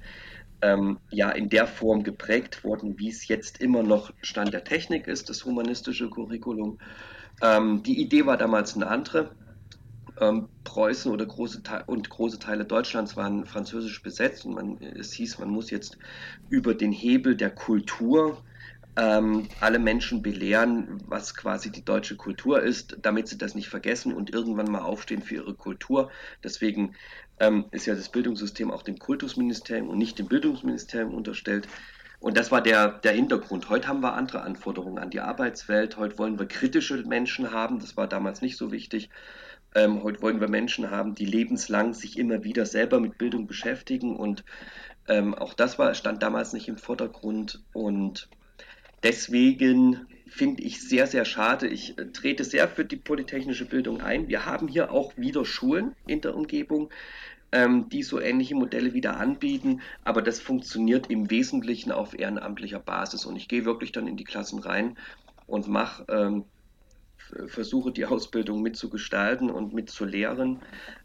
ähm, 0.62 1.00
ja 1.10 1.30
in 1.30 1.48
der 1.48 1.66
Form 1.66 2.04
geprägt 2.04 2.62
worden, 2.62 2.98
wie 2.98 3.08
es 3.08 3.26
jetzt 3.26 3.60
immer 3.60 3.82
noch 3.82 4.12
Stand 4.22 4.54
der 4.54 4.62
Technik 4.62 5.08
ist, 5.08 5.28
das 5.28 5.44
humanistische 5.44 6.08
Curriculum. 6.08 6.78
Ähm, 7.42 7.82
die 7.82 8.00
Idee 8.00 8.26
war 8.26 8.36
damals 8.36 8.76
eine 8.76 8.86
andere. 8.86 9.32
Ähm, 10.18 10.48
Preußen 10.62 11.12
oder 11.12 11.26
große 11.26 11.62
und 11.86 12.08
große 12.08 12.38
Teile 12.38 12.64
Deutschlands 12.64 13.16
waren 13.16 13.44
französisch 13.44 14.02
besetzt 14.02 14.46
und 14.46 14.54
man, 14.54 14.78
es 14.80 15.12
hieß, 15.12 15.40
man 15.40 15.50
muss 15.50 15.70
jetzt 15.70 15.98
über 16.48 16.74
den 16.74 16.92
Hebel 16.92 17.36
der 17.36 17.50
Kultur 17.50 18.42
ähm, 18.96 19.48
alle 19.60 19.78
Menschen 19.78 20.22
belehren, 20.22 21.02
was 21.06 21.34
quasi 21.34 21.70
die 21.70 21.84
deutsche 21.84 22.16
Kultur 22.16 22.62
ist, 22.62 22.98
damit 23.02 23.28
sie 23.28 23.38
das 23.38 23.54
nicht 23.54 23.68
vergessen 23.68 24.14
und 24.14 24.32
irgendwann 24.32 24.70
mal 24.70 24.82
aufstehen 24.82 25.22
für 25.22 25.36
ihre 25.36 25.54
Kultur. 25.54 26.10
Deswegen 26.42 26.94
ähm, 27.38 27.66
ist 27.70 27.86
ja 27.86 27.94
das 27.94 28.08
Bildungssystem 28.08 28.70
auch 28.70 28.82
dem 28.82 28.98
Kultusministerium 28.98 29.88
und 29.88 29.98
nicht 29.98 30.18
dem 30.18 30.28
Bildungsministerium 30.28 31.14
unterstellt. 31.14 31.68
Und 32.18 32.38
das 32.38 32.50
war 32.50 32.62
der, 32.62 32.88
der 32.88 33.12
Hintergrund. 33.12 33.68
Heute 33.68 33.88
haben 33.88 34.02
wir 34.02 34.14
andere 34.14 34.40
Anforderungen 34.40 34.98
an 34.98 35.10
die 35.10 35.20
Arbeitswelt. 35.20 35.98
Heute 35.98 36.16
wollen 36.18 36.38
wir 36.38 36.46
kritische 36.46 36.96
Menschen 37.04 37.52
haben. 37.52 37.78
Das 37.78 37.96
war 37.98 38.08
damals 38.08 38.40
nicht 38.40 38.56
so 38.56 38.72
wichtig. 38.72 39.10
Ähm, 39.74 40.02
heute 40.02 40.22
wollen 40.22 40.40
wir 40.40 40.48
Menschen 40.48 40.90
haben, 40.90 41.14
die 41.14 41.26
lebenslang 41.26 41.92
sich 41.92 42.18
immer 42.18 42.42
wieder 42.42 42.64
selber 42.64 42.98
mit 42.98 43.18
Bildung 43.18 43.46
beschäftigen. 43.46 44.16
Und 44.16 44.44
ähm, 45.06 45.34
auch 45.34 45.52
das 45.52 45.78
war, 45.78 45.92
stand 45.92 46.22
damals 46.22 46.54
nicht 46.54 46.68
im 46.68 46.78
Vordergrund. 46.78 47.62
Und 47.74 48.30
Deswegen 49.06 50.08
finde 50.26 50.64
ich 50.64 50.80
sehr, 50.80 51.06
sehr 51.06 51.24
schade. 51.24 51.68
Ich 51.68 51.96
äh, 51.96 52.06
trete 52.06 52.42
sehr 52.42 52.66
für 52.66 52.84
die 52.84 52.96
polytechnische 52.96 53.64
Bildung 53.64 54.00
ein. 54.00 54.26
Wir 54.26 54.46
haben 54.46 54.66
hier 54.66 54.90
auch 54.90 55.16
wieder 55.16 55.44
Schulen 55.44 55.94
in 56.08 56.22
der 56.22 56.34
Umgebung, 56.34 56.90
ähm, 57.52 57.88
die 57.88 58.02
so 58.02 58.20
ähnliche 58.20 58.56
Modelle 58.56 58.94
wieder 58.94 59.16
anbieten, 59.16 59.80
aber 60.02 60.22
das 60.22 60.40
funktioniert 60.40 61.08
im 61.08 61.30
Wesentlichen 61.30 61.92
auf 61.92 62.18
ehrenamtlicher 62.18 62.80
Basis. 62.80 63.24
Und 63.26 63.36
ich 63.36 63.46
gehe 63.46 63.64
wirklich 63.64 63.92
dann 63.92 64.08
in 64.08 64.16
die 64.16 64.24
Klassen 64.24 64.58
rein 64.58 64.96
und 65.46 65.68
mache 65.68 66.04
ähm, 66.08 66.44
versuche 67.46 67.92
die 67.92 68.06
Ausbildung 68.06 68.62
mitzugestalten 68.62 69.50
und 69.50 69.72
mitzulehren. 69.72 70.60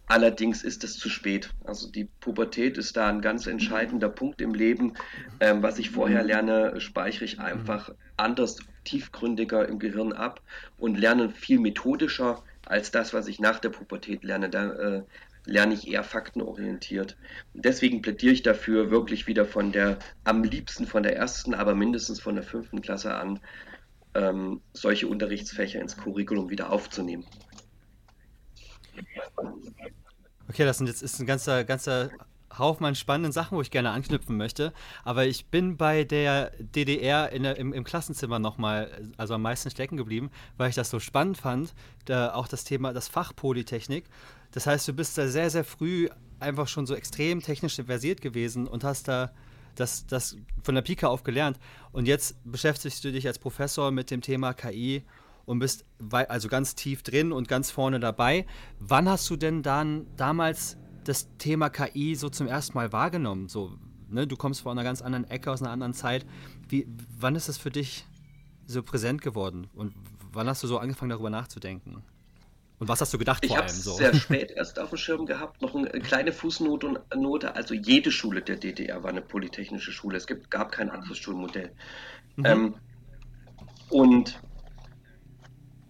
Allerdings 0.08 0.64
ist 0.64 0.84
es 0.84 0.98
zu 0.98 1.10
spät. 1.10 1.52
Also 1.64 1.90
die 1.90 2.10
Pubertät 2.20 2.78
ist 2.78 2.98
da 2.98 3.08
ein 3.08 3.22
ganz 3.22 3.48
entscheidender 3.48 4.10
Punkt 4.10 4.42
im 4.42 4.54
Leben. 4.54 4.94
Ähm, 5.40 5.64
was 5.64 5.80
ich 5.80 5.92
vorher 5.92 6.24
lerne, 6.24 6.82
speichere 6.82 7.26
ich 7.26 7.40
einfach 7.40 7.94
anders, 8.18 8.58
tiefgründiger 8.84 9.68
im 9.68 9.80
Gehirn 9.80 10.12
ab 10.12 10.42
und 10.78 10.98
lerne 11.00 11.30
viel 11.30 11.60
methodischer 11.60 12.44
als 12.66 12.92
das, 12.92 13.14
was 13.14 13.28
ich 13.28 13.40
nach 13.40 13.60
der 13.60 13.70
Pubertät 13.70 14.24
lerne. 14.24 14.50
Da 14.50 14.72
äh, 14.72 15.04
lerne 15.46 15.74
ich 15.74 15.88
eher 15.88 16.04
faktenorientiert. 16.04 17.18
Und 17.54 17.66
deswegen 17.66 18.02
plädiere 18.02 18.34
ich 18.34 18.44
dafür, 18.44 18.92
wirklich 18.92 19.28
wieder 19.28 19.46
von 19.46 19.72
der, 19.72 19.98
am 20.24 20.44
liebsten 20.44 20.86
von 20.86 21.04
der 21.04 21.16
ersten, 21.16 21.54
aber 21.54 21.74
mindestens 21.74 22.20
von 22.20 22.36
der 22.36 22.44
fünften 22.44 22.82
Klasse 22.82 23.16
an, 23.16 23.40
ähm, 24.14 24.62
solche 24.74 25.08
Unterrichtsfächer 25.08 25.80
ins 25.80 25.98
Curriculum 25.98 26.50
wieder 26.50 26.72
aufzunehmen. 26.72 27.26
Okay, 30.50 30.66
das 30.66 30.80
jetzt 30.80 31.02
ist 31.02 31.20
ein 31.20 31.26
ganzer, 31.26 31.64
ganzer 31.64 32.12
Haufen 32.58 32.86
an 32.86 32.96
spannenden 32.96 33.32
Sachen, 33.32 33.58
wo 33.58 33.62
ich 33.62 33.72
gerne 33.72 33.92
anknüpfen 33.92 34.38
möchte. 34.38 34.74
Aber 35.04 35.26
ich 35.26 35.46
bin 35.46 35.78
bei 35.78 36.04
der 36.04 36.52
DDR 36.60 37.30
der, 37.30 37.58
im, 37.58 37.74
im, 37.74 37.84
Klassenzimmer 37.84 38.40
nochmal, 38.40 39.10
also 39.18 39.36
am 39.36 39.42
meisten 39.42 39.70
stecken 39.70 39.98
geblieben, 39.98 40.30
weil 40.58 40.70
ich 40.70 40.76
das 40.76 40.90
so 40.90 41.00
spannend 41.00 41.38
fand. 41.38 41.74
Da 42.06 42.34
auch 42.34 42.48
das 42.48 42.64
Thema, 42.64 42.94
das 42.94 43.08
Fach 43.08 43.34
Polytechnik. 43.36 44.06
Das 44.52 44.68
heißt, 44.68 44.88
du 44.88 44.94
bist 44.94 45.18
da 45.18 45.28
sehr, 45.28 45.50
sehr 45.50 45.64
früh 45.64 46.10
einfach 46.40 46.68
schon 46.68 46.86
so 46.86 46.96
extrem 46.96 47.42
technisch 47.42 47.76
versiert 47.76 48.22
gewesen 48.22 48.68
und 48.68 48.84
hast 48.84 49.08
da 49.08 49.32
das, 49.76 50.06
das 50.06 50.38
von 50.64 50.76
der 50.76 50.82
Pika 50.82 51.08
auf 51.08 51.24
gelernt. 51.24 51.60
Und 51.92 52.08
jetzt 52.08 52.36
beschäftigst 52.44 53.04
du 53.04 53.12
dich 53.12 53.28
als 53.28 53.40
Professor 53.40 53.92
mit 53.92 54.12
dem 54.12 54.22
Thema 54.22 54.54
KI 54.54 55.04
und 55.46 55.60
bist 55.60 55.86
also 56.10 56.48
ganz 56.48 56.76
tief 56.76 57.04
drin 57.04 57.32
und 57.32 57.48
ganz 57.48 57.72
vorne 57.72 58.00
dabei. 58.00 58.46
Wann 58.80 59.10
hast 59.10 59.30
du 59.30 59.36
denn 59.36 59.64
dann 59.64 60.08
damals 60.16 60.78
das 61.04 61.28
Thema 61.38 61.70
KI 61.70 62.16
so 62.16 62.30
zum 62.30 62.48
ersten 62.48 62.78
Mal 62.78 62.92
wahrgenommen? 62.92 63.48
So, 63.48 63.74
ne, 64.10 64.28
du 64.28 64.36
kommst 64.38 64.62
von 64.62 64.74
einer 64.74 64.84
ganz 64.84 65.02
anderen 65.02 65.30
Ecke, 65.30 65.52
aus 65.52 65.62
einer 65.62 65.72
anderen 65.72 65.94
Zeit. 65.94 66.26
Wie, 66.70 66.88
wann 67.18 67.36
ist 67.36 67.50
es 67.50 67.58
für 67.58 67.72
dich 67.72 68.06
so 68.66 68.84
präsent 68.84 69.22
geworden? 69.22 69.68
Und 69.74 69.94
wann 70.32 70.48
hast 70.48 70.64
du 70.64 70.68
so 70.68 70.78
angefangen, 70.78 71.10
darüber 71.10 71.30
nachzudenken? 71.30 72.04
Und 72.82 72.88
was 72.88 73.00
hast 73.00 73.14
du 73.14 73.20
gedacht 73.20 73.46
ich 73.46 73.52
vor 73.52 73.60
allem? 73.60 73.70
So? 73.70 73.92
sehr 73.92 74.12
spät 74.16 74.50
erst 74.50 74.80
auf 74.80 74.90
dem 74.90 74.98
Schirm 74.98 75.28
gehabt. 75.28 75.62
Noch 75.62 75.76
eine 75.76 75.88
kleine 75.88 76.32
Fußnote. 76.32 77.04
Note. 77.16 77.56
Also 77.56 77.76
jede 77.76 78.12
Schule 78.12 78.42
der 78.42 78.56
DDR 78.56 79.04
war 79.04 79.12
eine 79.12 79.22
polytechnische 79.22 79.92
Schule. 79.92 80.18
Es 80.18 80.26
gibt, 80.26 80.50
gab 80.50 80.72
kein 80.72 80.90
anderes 80.90 81.20
Schulmodell. 81.20 81.74
Mhm. 82.38 82.46
Ähm, 82.46 82.76
und 83.92 84.42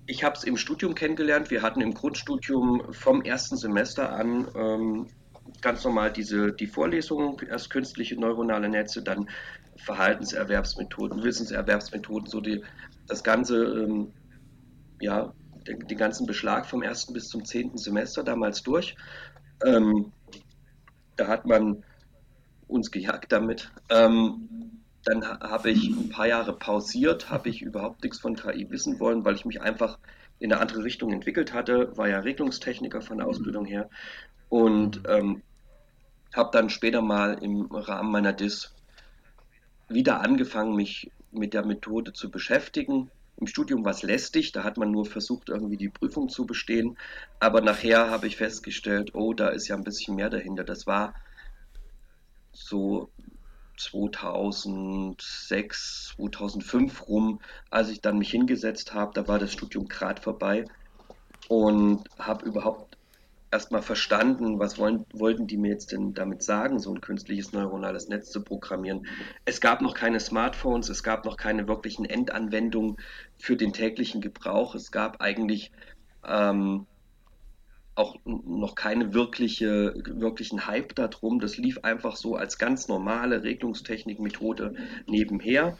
ich 0.05 0.25
habe 0.25 0.35
es 0.35 0.43
im 0.43 0.57
Studium 0.57 0.93
kennengelernt. 0.93 1.49
Wir 1.49 1.61
hatten 1.61 1.79
im 1.79 1.93
Grundstudium 1.93 2.91
vom 2.91 3.21
ersten 3.21 3.55
Semester 3.55 4.11
an 4.11 4.49
ähm, 4.53 5.07
ganz 5.61 5.85
normal 5.85 6.11
diese, 6.11 6.51
die 6.51 6.67
Vorlesungen, 6.67 7.37
erst 7.47 7.69
künstliche 7.69 8.19
neuronale 8.19 8.67
Netze, 8.67 9.01
dann 9.01 9.29
Verhaltenserwerbsmethoden, 9.77 11.23
Wissenserwerbsmethoden, 11.23 12.27
so 12.27 12.41
die, 12.41 12.61
das 13.07 13.23
ganze 13.23 13.63
ähm, 13.63 14.11
ja, 14.99 15.31
den, 15.67 15.97
ganzen 15.97 16.25
Beschlag 16.25 16.65
vom 16.65 16.81
ersten 16.81 17.13
bis 17.13 17.29
zum 17.29 17.45
zehnten 17.45 17.77
Semester 17.77 18.23
damals 18.23 18.63
durch. 18.63 18.95
Ähm, 19.65 20.11
da 21.15 21.27
hat 21.27 21.45
man 21.45 21.83
uns 22.67 22.91
gejagt 22.91 23.31
damit. 23.31 23.71
Ähm, 23.89 24.81
dann 25.03 25.25
habe 25.25 25.71
ich 25.71 25.89
ein 25.89 26.09
paar 26.09 26.27
Jahre 26.27 26.53
pausiert, 26.53 27.29
habe 27.29 27.49
ich 27.49 27.61
überhaupt 27.61 28.03
nichts 28.03 28.19
von 28.19 28.35
KI 28.35 28.69
wissen 28.69 28.99
wollen, 28.99 29.25
weil 29.25 29.35
ich 29.35 29.45
mich 29.45 29.61
einfach 29.61 29.97
in 30.39 30.51
eine 30.51 30.61
andere 30.61 30.83
Richtung 30.83 31.11
entwickelt 31.11 31.53
hatte, 31.53 31.95
war 31.97 32.07
ja 32.07 32.19
Regelungstechniker 32.19 33.01
von 33.01 33.17
der 33.17 33.27
Ausbildung 33.27 33.65
her 33.65 33.89
und 34.49 35.01
ähm, 35.07 35.43
habe 36.35 36.49
dann 36.51 36.69
später 36.69 37.01
mal 37.01 37.33
im 37.43 37.65
Rahmen 37.71 38.11
meiner 38.11 38.33
DIS 38.33 38.73
wieder 39.87 40.21
angefangen, 40.21 40.75
mich 40.75 41.11
mit 41.31 41.53
der 41.53 41.65
Methode 41.65 42.13
zu 42.13 42.31
beschäftigen 42.31 43.11
im 43.41 43.47
Studium 43.47 43.83
war 43.83 43.91
es 43.91 44.03
lästig, 44.03 44.51
da 44.51 44.63
hat 44.63 44.77
man 44.77 44.91
nur 44.91 45.07
versucht, 45.07 45.49
irgendwie 45.49 45.75
die 45.75 45.89
Prüfung 45.89 46.29
zu 46.29 46.45
bestehen. 46.45 46.95
Aber 47.39 47.61
nachher 47.61 48.11
habe 48.11 48.27
ich 48.27 48.37
festgestellt, 48.37 49.15
oh, 49.15 49.33
da 49.33 49.49
ist 49.49 49.67
ja 49.67 49.75
ein 49.75 49.83
bisschen 49.83 50.15
mehr 50.15 50.29
dahinter. 50.29 50.63
Das 50.63 50.85
war 50.85 51.15
so 52.53 53.09
2006, 53.77 56.13
2005 56.15 57.07
rum, 57.07 57.41
als 57.71 57.89
ich 57.89 57.99
dann 57.99 58.19
mich 58.19 58.29
hingesetzt 58.29 58.93
habe, 58.93 59.11
da 59.15 59.27
war 59.27 59.39
das 59.39 59.53
Studium 59.53 59.87
gerade 59.87 60.21
vorbei 60.21 60.65
und 61.47 62.03
habe 62.19 62.45
überhaupt 62.45 62.95
erstmal 63.51 63.81
verstanden, 63.81 64.59
was 64.59 64.77
wollen, 64.79 65.05
wollten 65.13 65.45
die 65.45 65.57
mir 65.57 65.71
jetzt 65.71 65.91
denn 65.91 66.13
damit 66.13 66.41
sagen, 66.41 66.79
so 66.79 66.93
ein 66.93 67.01
künstliches 67.01 67.51
neuronales 67.51 68.07
Netz 68.07 68.31
zu 68.31 68.43
programmieren. 68.43 69.05
Es 69.45 69.59
gab 69.59 69.81
noch 69.81 69.93
keine 69.93 70.19
Smartphones, 70.19 70.89
es 70.89 71.03
gab 71.03 71.25
noch 71.25 71.37
keine 71.37 71.67
wirklichen 71.67 72.05
Endanwendungen 72.05 72.97
für 73.37 73.57
den 73.57 73.73
täglichen 73.73 74.21
Gebrauch. 74.21 74.73
Es 74.73 74.91
gab 74.91 75.21
eigentlich 75.21 75.71
ähm, 76.25 76.87
auch 77.95 78.15
noch 78.25 78.75
keine 78.75 79.13
wirkliche, 79.13 79.93
wirklichen 80.05 80.65
Hype 80.65 80.95
darum. 80.95 81.39
Das 81.39 81.57
lief 81.57 81.79
einfach 81.83 82.15
so 82.15 82.35
als 82.35 82.57
ganz 82.57 82.87
normale 82.87 83.43
Regelungstechnikmethode 83.43 84.75
nebenher. 85.07 85.77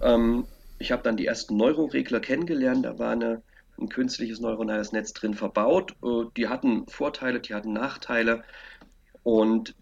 Ähm, 0.00 0.46
ich 0.78 0.90
habe 0.90 1.02
dann 1.02 1.16
die 1.16 1.26
ersten 1.26 1.56
Neuroregler 1.56 2.20
kennengelernt. 2.20 2.84
Da 2.84 2.98
war 2.98 3.12
eine, 3.12 3.42
ein 3.78 3.88
künstliches 3.88 4.40
neuronales 4.40 4.92
Netz 4.92 5.12
drin 5.12 5.34
verbaut. 5.34 5.92
Äh, 6.02 6.26
die 6.36 6.48
hatten 6.48 6.86
Vorteile, 6.88 7.40
die 7.40 7.54
hatten 7.54 7.72
Nachteile. 7.72 8.44
Und 9.22 9.74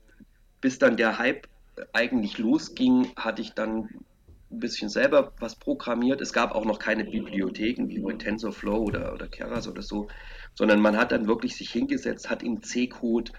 bis 0.61 0.78
dann 0.78 0.96
der 0.96 1.18
Hype 1.18 1.48
eigentlich 1.92 2.38
losging, 2.38 3.12
hatte 3.16 3.42
ich 3.42 3.52
dann 3.52 3.88
ein 4.50 4.61
bisschen 4.61 4.88
selber 4.88 5.33
was 5.38 5.57
programmiert. 5.57 6.20
Es 6.20 6.33
gab 6.33 6.55
auch 6.55 6.64
noch 6.64 6.78
keine 6.78 7.05
Bibliotheken 7.05 7.88
wie 7.88 8.00
bei 8.00 8.12
TensorFlow 8.12 8.76
oder, 8.76 9.12
oder 9.14 9.26
Keras 9.26 9.66
oder 9.66 9.83
so, 9.83 10.09
sondern 10.55 10.81
man 10.81 10.96
hat 10.96 11.12
dann 11.12 11.26
wirklich 11.26 11.57
sich 11.57 11.70
hingesetzt, 11.70 12.28
hat 12.28 12.42
im 12.42 12.62
C-Code 12.62 13.33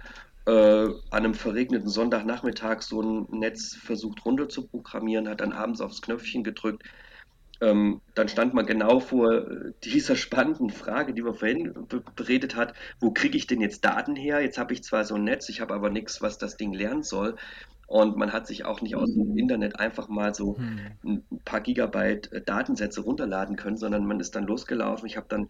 äh, 0.46 0.52
an 0.52 0.96
einem 1.12 1.34
verregneten 1.36 1.88
Sonntagnachmittag 1.88 2.82
so 2.82 3.02
ein 3.02 3.28
Netz 3.32 3.76
versucht 3.76 4.26
runter 4.26 4.50
zu 4.50 4.68
programmieren, 4.68 5.30
hat 5.30 5.42
dann 5.42 5.54
abends 5.54 5.82
aufs 5.82 6.02
Knöpfchen 6.02 6.44
gedrückt. 6.44 6.84
Ähm, 7.62 8.02
dann 8.16 8.28
stand 8.28 8.54
man 8.54 8.66
genau 8.66 9.00
vor 9.00 9.32
äh, 9.34 9.72
dieser 9.84 10.16
spannenden 10.16 10.70
Frage, 10.70 11.14
die 11.14 11.22
man 11.22 11.36
vorhin 11.36 11.74
beredet 12.16 12.56
hat, 12.56 12.74
wo 13.00 13.12
kriege 13.12 13.38
ich 13.38 13.48
denn 13.48 13.62
jetzt 13.62 13.86
Daten 13.86 14.16
her? 14.16 14.42
Jetzt 14.42 14.58
habe 14.58 14.74
ich 14.74 14.84
zwar 14.84 15.06
so 15.06 15.16
ein 15.16 15.24
Netz, 15.24 15.50
ich 15.50 15.62
habe 15.62 15.74
aber 15.74 15.90
nichts, 15.90 16.22
was 16.22 16.38
das 16.38 16.58
Ding 16.58 16.74
lernen 16.74 17.04
soll. 17.04 17.36
Und 17.86 18.18
man 18.18 18.34
hat 18.34 18.48
sich 18.48 18.66
auch 18.66 18.82
nicht 18.82 18.96
aus 18.96 19.14
dem 19.14 19.38
Internet 19.38 19.80
einfach 19.80 20.08
mal 20.08 20.34
so 20.34 20.58
hm. 20.58 20.80
ein 21.04 21.42
paar 21.46 21.62
Gigabyte 21.62 22.32
äh, 22.32 22.42
Datensätze 22.42 23.02
runterladen 23.02 23.56
können, 23.56 23.78
sondern 23.78 24.06
man 24.06 24.20
ist 24.20 24.36
dann 24.36 24.48
losgelaufen. 24.48 25.06
Ich 25.06 25.16
habe 25.16 25.28
dann 25.30 25.50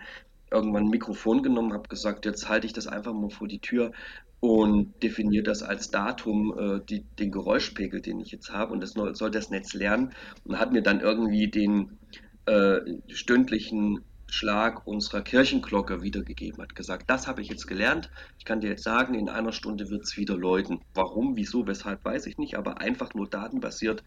irgendwann 0.54 0.86
ein 0.86 0.90
Mikrofon 0.90 1.44
genommen, 1.44 1.74
habe 1.74 1.90
gesagt, 1.90 2.26
jetzt 2.26 2.48
halte 2.48 2.68
ich 2.68 2.74
das 2.74 2.88
einfach 2.88 3.14
mal 3.14 3.30
vor 3.30 3.48
die 3.48 3.60
Tür 3.60 3.92
und 4.40 5.02
definiere 5.02 5.44
das 5.44 5.64
als 5.64 5.90
Datum, 5.90 6.54
äh, 6.58 6.82
die, 6.90 7.06
den 7.18 7.32
Geräuschpegel, 7.32 8.02
den 8.02 8.20
ich 8.20 8.32
jetzt 8.32 8.52
habe. 8.52 8.74
Und 8.74 8.82
das 8.82 8.92
soll 8.92 9.32
das 9.32 9.50
Netz 9.50 9.74
lernen. 9.74 10.14
Und 10.44 10.60
hat 10.60 10.74
mir 10.74 10.82
dann 10.82 11.00
irgendwie 11.00 11.50
den 11.50 11.98
äh, 12.46 12.80
stündlichen 13.08 14.02
Schlag 14.30 14.88
unserer 14.88 15.22
Kirchenglocke 15.22 16.02
wiedergegeben, 16.02 16.62
hat 16.62 16.76
gesagt, 16.76 17.10
das 17.10 17.28
habe 17.28 17.42
ich 17.42 17.50
jetzt 17.50 17.68
gelernt. 17.68 18.10
Ich 18.40 18.46
kann 18.46 18.62
dir 18.62 18.72
jetzt 18.72 18.84
sagen, 18.84 19.14
in 19.14 19.30
einer 19.30 19.52
Stunde 19.52 19.90
wird 19.90 20.04
es 20.04 20.18
wieder 20.18 20.36
läuten. 20.36 20.82
Warum, 20.94 21.38
wieso, 21.38 21.68
weshalb, 21.68 22.04
weiß 22.04 22.26
ich 22.26 22.38
nicht, 22.38 22.58
aber 22.58 22.82
einfach 22.82 23.14
nur 23.14 23.30
datenbasiert, 23.30 24.04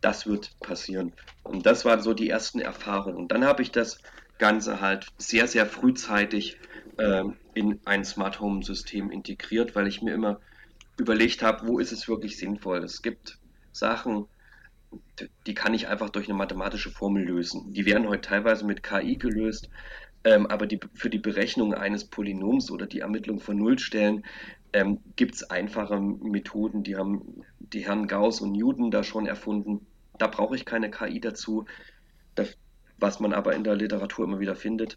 das 0.00 0.26
wird 0.26 0.58
passieren. 0.60 1.12
Und 1.42 1.66
das 1.66 1.84
waren 1.84 2.00
so 2.00 2.14
die 2.14 2.30
ersten 2.30 2.60
Erfahrungen. 2.60 3.16
Und 3.16 3.32
dann 3.32 3.44
habe 3.44 3.62
ich 3.62 3.72
das 3.72 4.00
Ganze 4.38 4.80
halt 4.80 5.08
sehr, 5.18 5.46
sehr 5.46 5.66
frühzeitig 5.66 6.58
äh, 6.96 7.24
in 7.54 7.80
ein 7.84 8.04
Smart 8.04 8.40
Home 8.40 8.62
System 8.62 9.10
integriert, 9.10 9.74
weil 9.74 9.86
ich 9.86 10.02
mir 10.02 10.14
immer 10.14 10.40
überlegt 10.96 11.42
habe, 11.42 11.66
wo 11.66 11.78
ist 11.78 11.92
es 11.92 12.08
wirklich 12.08 12.38
sinnvoll. 12.38 12.78
Es 12.78 13.02
gibt 13.02 13.38
Sachen, 13.72 14.26
die 15.46 15.54
kann 15.54 15.74
ich 15.74 15.88
einfach 15.88 16.10
durch 16.10 16.28
eine 16.28 16.38
mathematische 16.38 16.90
Formel 16.90 17.24
lösen. 17.24 17.72
Die 17.72 17.86
werden 17.86 18.08
heute 18.08 18.28
teilweise 18.28 18.64
mit 18.64 18.82
KI 18.82 19.16
gelöst, 19.16 19.68
ähm, 20.24 20.46
aber 20.46 20.66
die, 20.66 20.80
für 20.94 21.10
die 21.10 21.18
Berechnung 21.18 21.74
eines 21.74 22.04
Polynoms 22.04 22.70
oder 22.70 22.86
die 22.86 23.00
Ermittlung 23.00 23.40
von 23.40 23.56
Nullstellen 23.56 24.24
ähm, 24.72 25.00
gibt 25.16 25.36
es 25.36 25.50
einfache 25.50 26.00
Methoden, 26.00 26.82
die 26.82 26.96
haben 26.96 27.44
die 27.58 27.86
Herren 27.86 28.06
Gauss 28.06 28.40
und 28.40 28.52
Newton 28.52 28.90
da 28.90 29.02
schon 29.02 29.26
erfunden. 29.26 29.86
Da 30.18 30.26
brauche 30.26 30.56
ich 30.56 30.64
keine 30.64 30.90
KI 30.90 31.20
dazu, 31.20 31.66
das, 32.34 32.56
was 32.98 33.20
man 33.20 33.32
aber 33.32 33.54
in 33.54 33.64
der 33.64 33.76
Literatur 33.76 34.24
immer 34.24 34.40
wieder 34.40 34.56
findet. 34.56 34.96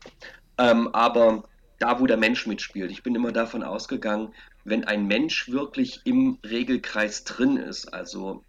Ähm, 0.58 0.90
aber 0.94 1.44
da, 1.80 2.00
wo 2.00 2.06
der 2.06 2.18
Mensch 2.18 2.46
mitspielt, 2.46 2.92
ich 2.92 3.04
bin 3.04 3.16
immer 3.16 3.32
davon 3.32 3.64
ausgegangen, 3.64 4.34
wenn 4.64 4.84
ein 4.84 5.08
Mensch 5.08 5.50
wirklich 5.50 6.02
im 6.06 6.38
Regelkreis 6.48 7.24
drin 7.24 7.58
ist, 7.58 7.94
also 7.94 8.44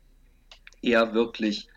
er 0.83 1.15
wirklich 1.15 1.69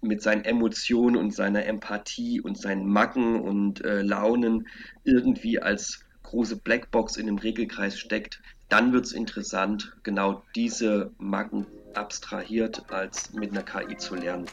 mit 0.00 0.22
seinen 0.22 0.44
Emotionen 0.44 1.16
und 1.16 1.32
seiner 1.32 1.64
Empathie 1.66 2.40
und 2.40 2.58
seinen 2.58 2.86
Macken 2.86 3.40
und 3.40 3.84
äh, 3.84 4.02
Launen 4.02 4.68
irgendwie 5.04 5.60
als 5.60 6.04
große 6.22 6.56
Blackbox 6.56 7.16
in 7.16 7.26
dem 7.26 7.38
Regelkreis 7.38 7.98
steckt, 7.98 8.40
dann 8.68 8.92
wird 8.92 9.06
es 9.06 9.12
interessant, 9.12 9.96
genau 10.02 10.42
diese 10.54 11.12
Macken 11.18 11.66
abstrahiert 11.94 12.90
als 12.90 13.32
mit 13.32 13.52
einer 13.52 13.62
KI 13.62 13.96
zu 13.96 14.16
lernen. 14.16 14.46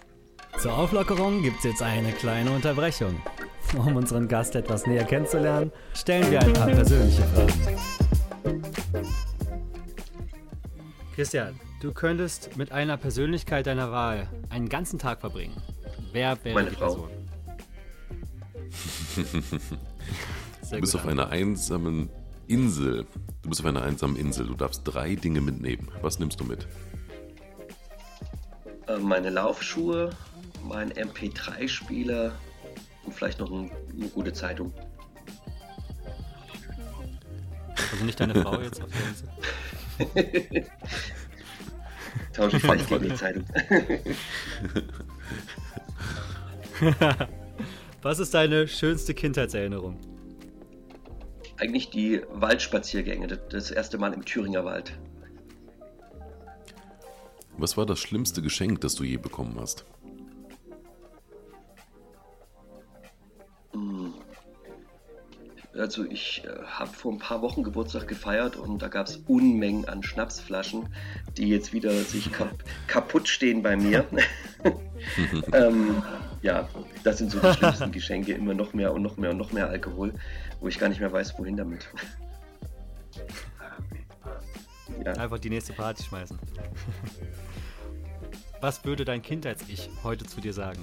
Zur 0.60 0.78
Auflockerung 0.78 1.42
gibt 1.42 1.58
es 1.58 1.64
jetzt 1.64 1.82
eine 1.82 2.12
kleine 2.12 2.52
Unterbrechung. 2.52 3.22
Um 3.78 3.96
unseren 3.96 4.28
Gast 4.28 4.56
etwas 4.56 4.86
näher 4.86 5.04
kennenzulernen, 5.04 5.72
stellen 5.94 6.30
wir 6.32 6.42
ein 6.42 6.54
paar 6.54 6.68
persönliche 6.68 7.24
Fragen. 7.24 7.54
Christian, 11.16 11.60
Du 11.84 11.92
könntest 11.92 12.56
mit 12.56 12.72
einer 12.72 12.96
Persönlichkeit 12.96 13.68
deiner 13.68 13.92
Wahl 13.92 14.30
einen 14.50 14.70
ganzen 14.70 15.00
Tag 15.00 15.20
verbringen. 15.20 15.62
Wer 16.14 16.42
wäre 16.46 16.56
Meine 16.56 16.70
die 16.70 16.78
Frau. 16.78 16.86
Person? 16.86 17.10
du 20.72 20.80
bist 20.80 20.96
auf 20.96 21.06
einer 21.06 21.28
einsamen 21.28 22.08
Insel. 22.48 23.06
Du 23.42 23.50
bist 23.50 23.60
auf 23.60 23.68
einer 23.68 23.82
einsamen 23.82 24.16
Insel. 24.16 24.48
Du 24.48 24.54
darfst 24.54 24.84
drei 24.86 25.16
Dinge 25.16 25.42
mitnehmen. 25.42 25.90
Was 26.02 26.20
nimmst 26.20 26.40
du 26.40 26.46
mit? 26.46 26.66
Äh, 28.88 29.00
meine 29.00 29.30
Laufschuhe, 29.30 30.12
mein 30.64 30.92
MP3-Spieler 30.94 32.34
und 33.06 33.14
vielleicht 33.14 33.40
noch 33.40 33.52
eine 33.52 33.70
gute 34.14 34.34
Zeitung. 34.34 34.74
Also 37.92 38.06
nicht 38.06 38.20
deine 38.20 38.42
Frau 38.42 38.60
jetzt 38.62 38.82
auf 38.82 38.90
der 38.90 39.02
Insel? 39.08 40.66
Tausche 42.34 42.58
ich 42.58 42.64
vielleicht 42.64 42.90
gegen 42.90 43.10
die 43.10 43.16
Zeitung. 43.16 43.46
Was 48.02 48.20
ist 48.20 48.34
deine 48.34 48.68
schönste 48.68 49.14
Kindheitserinnerung? 49.14 50.00
Eigentlich 51.58 51.92
die 51.92 52.22
Waldspaziergänge, 52.32 53.28
das 53.28 53.72
erste 53.72 53.98
Mal 53.98 54.14
im 54.14 54.26
Thüringer 54.26 54.66
Wald. 54.66 54.98
Was 57.58 57.78
war 57.78 57.86
das 57.86 58.00
schlimmste 58.00 58.42
Geschenk, 58.42 58.82
das 58.82 58.96
du 58.96 59.04
je 59.04 59.18
bekommen 59.18 59.58
hast? 59.60 59.86
Also 65.84 66.06
ich 66.06 66.46
äh, 66.46 66.64
habe 66.66 66.94
vor 66.94 67.12
ein 67.12 67.18
paar 67.20 67.42
Wochen 67.42 67.62
Geburtstag 67.62 68.08
gefeiert 68.08 68.56
und 68.56 68.82
da 68.82 68.88
gab 68.88 69.08
es 69.08 69.18
Unmengen 69.28 69.84
an 69.84 70.02
Schnapsflaschen, 70.02 70.88
die 71.36 71.50
jetzt 71.50 71.74
wieder 71.74 71.92
sich 71.92 72.32
kap 72.32 72.54
kaputt 72.88 73.28
stehen 73.28 73.62
bei 73.62 73.76
mir. 73.76 74.06
ähm, 75.52 76.02
ja, 76.42 76.70
das 77.04 77.18
sind 77.18 77.32
so 77.32 77.40
die 77.42 77.52
schlimmsten 77.52 77.92
Geschenke, 77.92 78.32
immer 78.32 78.54
noch 78.54 78.74
mehr 78.74 78.94
und 78.94 79.02
noch 79.02 79.18
mehr 79.18 79.32
und 79.32 79.38
noch 79.38 79.52
mehr 79.52 79.68
Alkohol, 79.68 80.14
wo 80.62 80.70
ich 80.70 80.80
gar 80.80 80.88
nicht 80.88 81.02
mehr 81.02 81.12
weiß, 81.12 81.38
wohin 81.38 81.58
damit. 81.58 81.90
ja. 85.04 85.12
Einfach 85.12 85.40
die 85.40 85.50
nächste 85.50 85.74
Party 85.74 86.02
schmeißen. 86.02 86.40
Was 88.62 88.86
würde 88.86 89.04
dein 89.04 89.22
Kindheits-Ich 89.22 89.90
heute 90.02 90.26
zu 90.26 90.40
dir 90.40 90.54
sagen? 90.54 90.80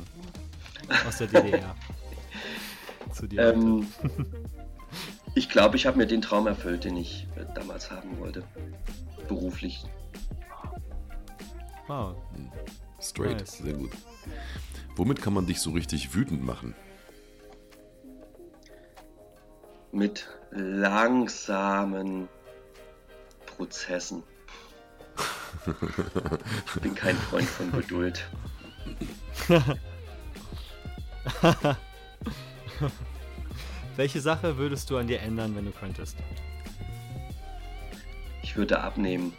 Aus 1.08 1.16
der 1.16 1.28
DDR. 1.28 1.74
zu 3.14 3.26
dir. 3.26 3.54
Ähm, 3.54 3.86
ich 5.34 5.48
glaube, 5.48 5.76
ich 5.76 5.86
habe 5.86 5.98
mir 5.98 6.06
den 6.06 6.22
Traum 6.22 6.46
erfüllt, 6.46 6.84
den 6.84 6.96
ich 6.96 7.26
äh, 7.36 7.44
damals 7.54 7.90
haben 7.90 8.18
wollte. 8.18 8.42
Beruflich. 9.28 9.84
Wow. 11.86 12.16
Straight, 13.00 13.38
nice. 13.38 13.58
sehr 13.58 13.74
gut. 13.74 13.90
Womit 14.96 15.22
kann 15.22 15.32
man 15.32 15.46
dich 15.46 15.60
so 15.60 15.70
richtig 15.70 16.14
wütend 16.14 16.44
machen? 16.44 16.74
Mit 19.92 20.28
langsamen 20.50 22.28
Prozessen. 23.46 24.22
ich 26.74 26.80
bin 26.80 26.94
kein 26.94 27.16
Freund 27.16 27.48
von 27.48 27.72
Geduld. 27.72 28.24
Welche 34.00 34.22
Sache 34.22 34.56
würdest 34.56 34.88
du 34.88 34.96
an 34.96 35.08
dir 35.08 35.20
ändern, 35.20 35.54
wenn 35.54 35.66
du 35.66 35.72
könntest? 35.72 36.16
Ich 38.42 38.56
würde 38.56 38.80
abnehmen. 38.80 39.34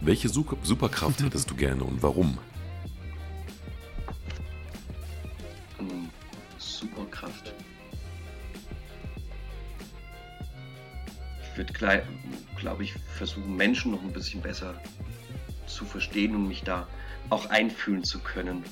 Welche 0.00 0.28
Superkraft 0.28 1.20
hättest 1.20 1.50
du 1.50 1.56
gerne 1.56 1.82
und 1.82 2.00
warum? 2.00 2.38
Hm, 5.78 6.08
Superkraft. 6.58 7.52
Ich 11.42 11.58
würde, 11.58 12.04
glaube 12.54 12.84
ich, 12.84 12.92
versuchen, 13.16 13.56
Menschen 13.56 13.90
noch 13.90 14.02
ein 14.02 14.12
bisschen 14.12 14.40
besser 14.40 14.80
zu 15.66 15.84
verstehen 15.84 16.36
und 16.36 16.46
mich 16.46 16.62
da 16.62 16.86
auch 17.28 17.46
einfühlen 17.46 18.04
zu 18.04 18.20
können. 18.20 18.62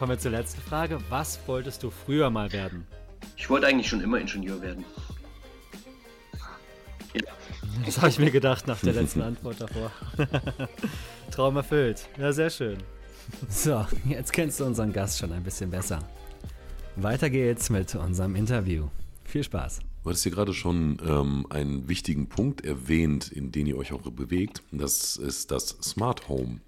Kommen 0.00 0.12
wir 0.12 0.18
zur 0.18 0.30
letzten 0.30 0.62
Frage. 0.62 0.98
Was 1.10 1.38
wolltest 1.46 1.82
du 1.82 1.90
früher 1.90 2.30
mal 2.30 2.50
werden? 2.54 2.86
Ich 3.36 3.50
wollte 3.50 3.66
eigentlich 3.66 3.86
schon 3.86 4.00
immer 4.00 4.18
Ingenieur 4.18 4.62
werden. 4.62 4.82
Ja. 7.12 7.20
Das 7.84 7.98
habe 7.98 8.08
ich 8.08 8.18
mir 8.18 8.30
gedacht 8.30 8.66
nach 8.66 8.80
der 8.80 8.94
letzten 8.94 9.20
Antwort 9.20 9.60
davor. 9.60 9.92
Traum 11.30 11.58
erfüllt. 11.58 12.08
Ja, 12.16 12.32
sehr 12.32 12.48
schön. 12.48 12.78
So, 13.50 13.84
jetzt 14.06 14.32
kennst 14.32 14.58
du 14.58 14.64
unseren 14.64 14.90
Gast 14.90 15.18
schon 15.18 15.32
ein 15.32 15.42
bisschen 15.42 15.70
besser. 15.70 15.98
Weiter 16.96 17.28
geht's 17.28 17.68
mit 17.68 17.94
unserem 17.94 18.36
Interview. 18.36 18.88
Viel 19.24 19.44
Spaß. 19.44 19.80
Du 20.02 20.08
hattest 20.08 20.22
hier 20.22 20.32
gerade 20.32 20.54
schon 20.54 20.98
ähm, 21.06 21.46
einen 21.50 21.90
wichtigen 21.90 22.26
Punkt 22.26 22.64
erwähnt, 22.64 23.30
in 23.30 23.52
den 23.52 23.66
ihr 23.66 23.76
euch 23.76 23.92
auch 23.92 24.00
bewegt. 24.00 24.62
Das 24.72 25.18
ist 25.18 25.50
das 25.50 25.76
Smart 25.82 26.26
Home. 26.30 26.60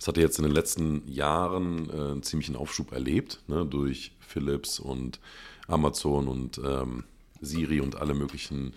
Das 0.00 0.08
hat 0.08 0.16
jetzt 0.16 0.38
in 0.38 0.44
den 0.44 0.54
letzten 0.54 1.06
Jahren 1.06 1.90
äh, 1.90 1.92
einen 1.92 2.22
ziemlichen 2.22 2.56
Aufschub 2.56 2.90
erlebt, 2.90 3.42
ne, 3.48 3.66
durch 3.66 4.12
Philips 4.18 4.80
und 4.80 5.20
Amazon 5.68 6.26
und 6.26 6.58
ähm, 6.64 7.04
Siri 7.42 7.82
und 7.82 7.96
alle 7.96 8.14
möglichen 8.14 8.72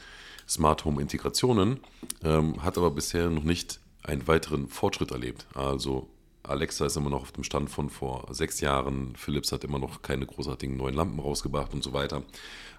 Smart 0.49 0.83
Home 0.83 1.01
Integrationen, 1.01 1.79
ähm, 2.25 2.61
hat 2.61 2.77
aber 2.77 2.91
bisher 2.91 3.29
noch 3.29 3.45
nicht 3.45 3.79
einen 4.03 4.27
weiteren 4.27 4.67
Fortschritt 4.67 5.11
erlebt. 5.11 5.47
Also 5.53 6.09
Alexa 6.43 6.87
ist 6.87 6.97
immer 6.97 7.09
noch 7.09 7.21
auf 7.21 7.31
dem 7.31 7.45
Stand 7.45 7.69
von 7.69 7.89
vor 7.89 8.27
sechs 8.31 8.59
Jahren, 8.59 9.15
Philips 9.15 9.53
hat 9.53 9.63
immer 9.63 9.79
noch 9.79 10.01
keine 10.01 10.25
großartigen 10.25 10.75
neuen 10.75 10.93
Lampen 10.93 11.21
rausgebracht 11.21 11.73
und 11.73 11.85
so 11.85 11.93
weiter. 11.93 12.23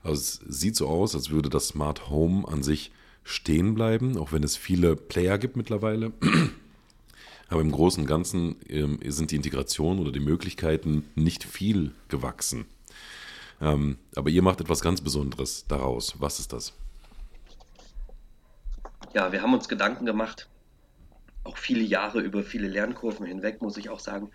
Also 0.03 0.21
es 0.21 0.41
sieht 0.47 0.77
so 0.77 0.87
aus, 0.87 1.15
als 1.15 1.31
würde 1.31 1.49
das 1.49 1.69
Smart 1.69 2.11
Home 2.11 2.47
an 2.47 2.63
sich 2.63 2.93
stehen 3.23 3.75
bleiben, 3.75 4.19
auch 4.19 4.33
wenn 4.33 4.43
es 4.43 4.55
viele 4.59 4.97
Player 4.97 5.39
gibt 5.39 5.57
mittlerweile. 5.57 6.13
Aber 7.49 7.61
im 7.61 7.73
Großen 7.73 8.03
und 8.03 8.07
Ganzen 8.07 8.57
ähm, 8.69 8.99
sind 9.07 9.31
die 9.31 9.37
Integrationen 9.37 10.01
oder 10.01 10.13
die 10.13 10.21
Möglichkeiten 10.21 11.11
nicht 11.15 11.45
viel 11.45 11.93
gewachsen. 12.09 12.67
Ähm, 13.61 13.99
aber 14.17 14.31
ihr 14.31 14.43
macht 14.43 14.61
etwas 14.61 14.81
ganz 14.81 15.01
Besonderes 15.01 15.67
daraus. 15.69 16.15
Was 16.19 16.39
ist 16.41 16.53
das? 16.53 16.73
Ja, 19.15 19.31
wir 19.31 19.43
haben 19.43 19.55
uns 19.55 19.69
Gedanken 19.69 20.07
gemacht, 20.07 20.49
auch 21.45 21.57
viele 21.57 21.83
Jahre 21.83 22.21
über 22.21 22.43
viele 22.43 22.67
Lernkurven 22.67 23.27
hinweg, 23.27 23.63
muss 23.63 23.77
ich 23.77 23.91
auch 23.91 24.01
sagen, 24.01 24.31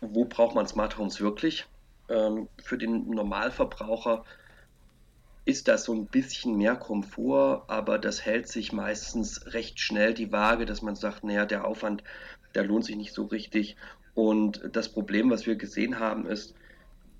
wo 0.00 0.24
braucht 0.24 0.54
man 0.54 0.66
Smart 0.66 0.96
Homes 0.96 1.20
wirklich? 1.20 1.66
Ähm, 2.08 2.48
für 2.62 2.78
den 2.78 3.10
Normalverbraucher 3.10 4.24
ist 5.44 5.68
das 5.68 5.84
so 5.84 5.94
ein 5.94 6.06
bisschen 6.06 6.56
mehr 6.56 6.76
Komfort, 6.76 7.64
aber 7.68 7.98
das 7.98 8.24
hält 8.24 8.48
sich 8.48 8.72
meistens 8.72 9.52
recht 9.52 9.80
schnell 9.80 10.14
die 10.14 10.30
Waage, 10.30 10.66
dass 10.66 10.82
man 10.82 10.94
sagt, 10.94 11.24
naja, 11.24 11.46
der 11.46 11.66
Aufwand, 11.66 12.04
der 12.54 12.64
lohnt 12.64 12.84
sich 12.84 12.96
nicht 12.96 13.12
so 13.12 13.24
richtig. 13.24 13.76
Und 14.14 14.60
das 14.72 14.92
Problem, 14.92 15.30
was 15.30 15.46
wir 15.46 15.56
gesehen 15.56 15.98
haben, 15.98 16.26
ist, 16.26 16.54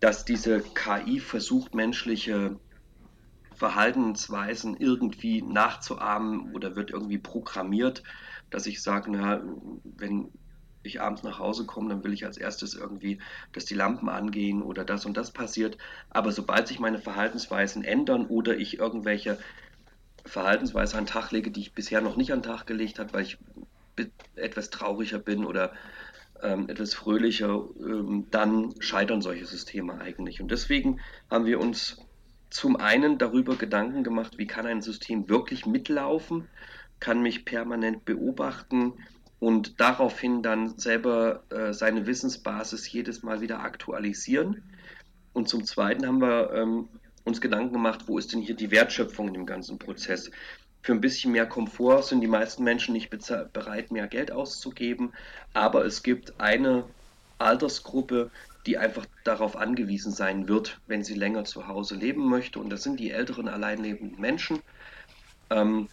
dass 0.00 0.24
diese 0.24 0.60
KI 0.60 1.20
versucht, 1.20 1.74
menschliche 1.74 2.58
Verhaltensweisen 3.54 4.76
irgendwie 4.76 5.42
nachzuahmen 5.42 6.52
oder 6.54 6.76
wird 6.76 6.90
irgendwie 6.90 7.18
programmiert, 7.18 8.02
dass 8.50 8.66
ich 8.66 8.82
sage, 8.82 9.10
na, 9.10 9.42
wenn 9.84 10.30
ich 10.82 11.00
abends 11.00 11.22
nach 11.22 11.38
Hause 11.38 11.66
komme, 11.66 11.90
dann 11.90 12.04
will 12.04 12.12
ich 12.12 12.24
als 12.24 12.36
erstes 12.36 12.74
irgendwie, 12.74 13.18
dass 13.52 13.64
die 13.64 13.74
Lampen 13.74 14.08
angehen 14.08 14.62
oder 14.62 14.84
das 14.84 15.06
und 15.06 15.16
das 15.16 15.30
passiert. 15.30 15.78
Aber 16.10 16.32
sobald 16.32 16.68
sich 16.68 16.80
meine 16.80 16.98
Verhaltensweisen 16.98 17.84
ändern 17.84 18.26
oder 18.26 18.56
ich 18.56 18.78
irgendwelche 18.78 19.38
Verhaltensweisen 20.24 20.98
an 20.98 21.04
den 21.04 21.10
Tag 21.10 21.32
lege, 21.32 21.50
die 21.50 21.60
ich 21.60 21.72
bisher 21.72 22.00
noch 22.00 22.16
nicht 22.16 22.32
an 22.32 22.40
den 22.40 22.50
Tag 22.50 22.66
gelegt 22.66 22.98
habe, 22.98 23.12
weil 23.12 23.22
ich 23.22 23.38
etwas 24.36 24.70
trauriger 24.70 25.18
bin 25.18 25.44
oder 25.44 25.72
ähm, 26.42 26.68
etwas 26.68 26.94
fröhlicher, 26.94 27.64
ähm, 27.78 28.26
dann 28.30 28.74
scheitern 28.80 29.22
solche 29.22 29.46
Systeme 29.46 30.00
eigentlich. 30.00 30.40
Und 30.40 30.50
deswegen 30.50 31.00
haben 31.30 31.46
wir 31.46 31.60
uns 31.60 31.98
zum 32.50 32.76
einen 32.76 33.18
darüber 33.18 33.56
Gedanken 33.56 34.04
gemacht, 34.04 34.38
wie 34.38 34.46
kann 34.46 34.66
ein 34.66 34.82
System 34.82 35.28
wirklich 35.28 35.66
mitlaufen, 35.66 36.48
kann 37.00 37.22
mich 37.22 37.44
permanent 37.44 38.04
beobachten, 38.04 38.94
und 39.42 39.80
daraufhin 39.80 40.40
dann 40.40 40.78
selber 40.78 41.42
äh, 41.50 41.72
seine 41.72 42.06
Wissensbasis 42.06 42.92
jedes 42.92 43.24
Mal 43.24 43.40
wieder 43.40 43.58
aktualisieren. 43.58 44.62
Und 45.32 45.48
zum 45.48 45.64
Zweiten 45.64 46.06
haben 46.06 46.20
wir 46.20 46.52
ähm, 46.52 46.88
uns 47.24 47.40
Gedanken 47.40 47.72
gemacht, 47.72 48.04
wo 48.06 48.18
ist 48.18 48.32
denn 48.32 48.40
hier 48.40 48.54
die 48.54 48.70
Wertschöpfung 48.70 49.26
in 49.26 49.34
dem 49.34 49.46
ganzen 49.46 49.80
Prozess? 49.80 50.30
Für 50.82 50.92
ein 50.92 51.00
bisschen 51.00 51.32
mehr 51.32 51.46
Komfort 51.46 52.02
sind 52.02 52.20
die 52.20 52.28
meisten 52.28 52.62
Menschen 52.62 52.92
nicht 52.92 53.10
bereit, 53.10 53.90
mehr 53.90 54.06
Geld 54.06 54.30
auszugeben, 54.30 55.12
aber 55.54 55.84
es 55.84 56.04
gibt 56.04 56.40
eine 56.40 56.84
Altersgruppe, 57.38 58.30
die 58.66 58.78
einfach 58.78 59.06
darauf 59.24 59.56
angewiesen 59.56 60.12
sein 60.12 60.46
wird, 60.46 60.78
wenn 60.86 61.02
sie 61.02 61.14
länger 61.14 61.42
zu 61.46 61.66
Hause 61.66 61.96
leben 61.96 62.28
möchte. 62.28 62.60
Und 62.60 62.70
das 62.70 62.84
sind 62.84 63.00
die 63.00 63.10
älteren 63.10 63.48
alleinlebenden 63.48 64.20
Menschen. 64.20 64.60
Ähm, 65.50 65.88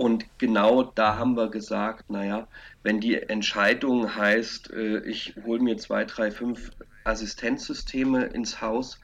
und 0.00 0.24
genau 0.38 0.82
da 0.82 1.18
haben 1.18 1.36
wir 1.36 1.50
gesagt, 1.50 2.08
naja, 2.08 2.48
wenn 2.82 3.00
die 3.00 3.16
Entscheidung 3.16 4.16
heißt, 4.16 4.72
äh, 4.72 5.00
ich 5.00 5.34
hole 5.44 5.60
mir 5.60 5.76
zwei, 5.76 6.06
drei, 6.06 6.30
fünf 6.30 6.70
Assistenzsysteme 7.04 8.24
ins 8.24 8.62
Haus, 8.62 8.98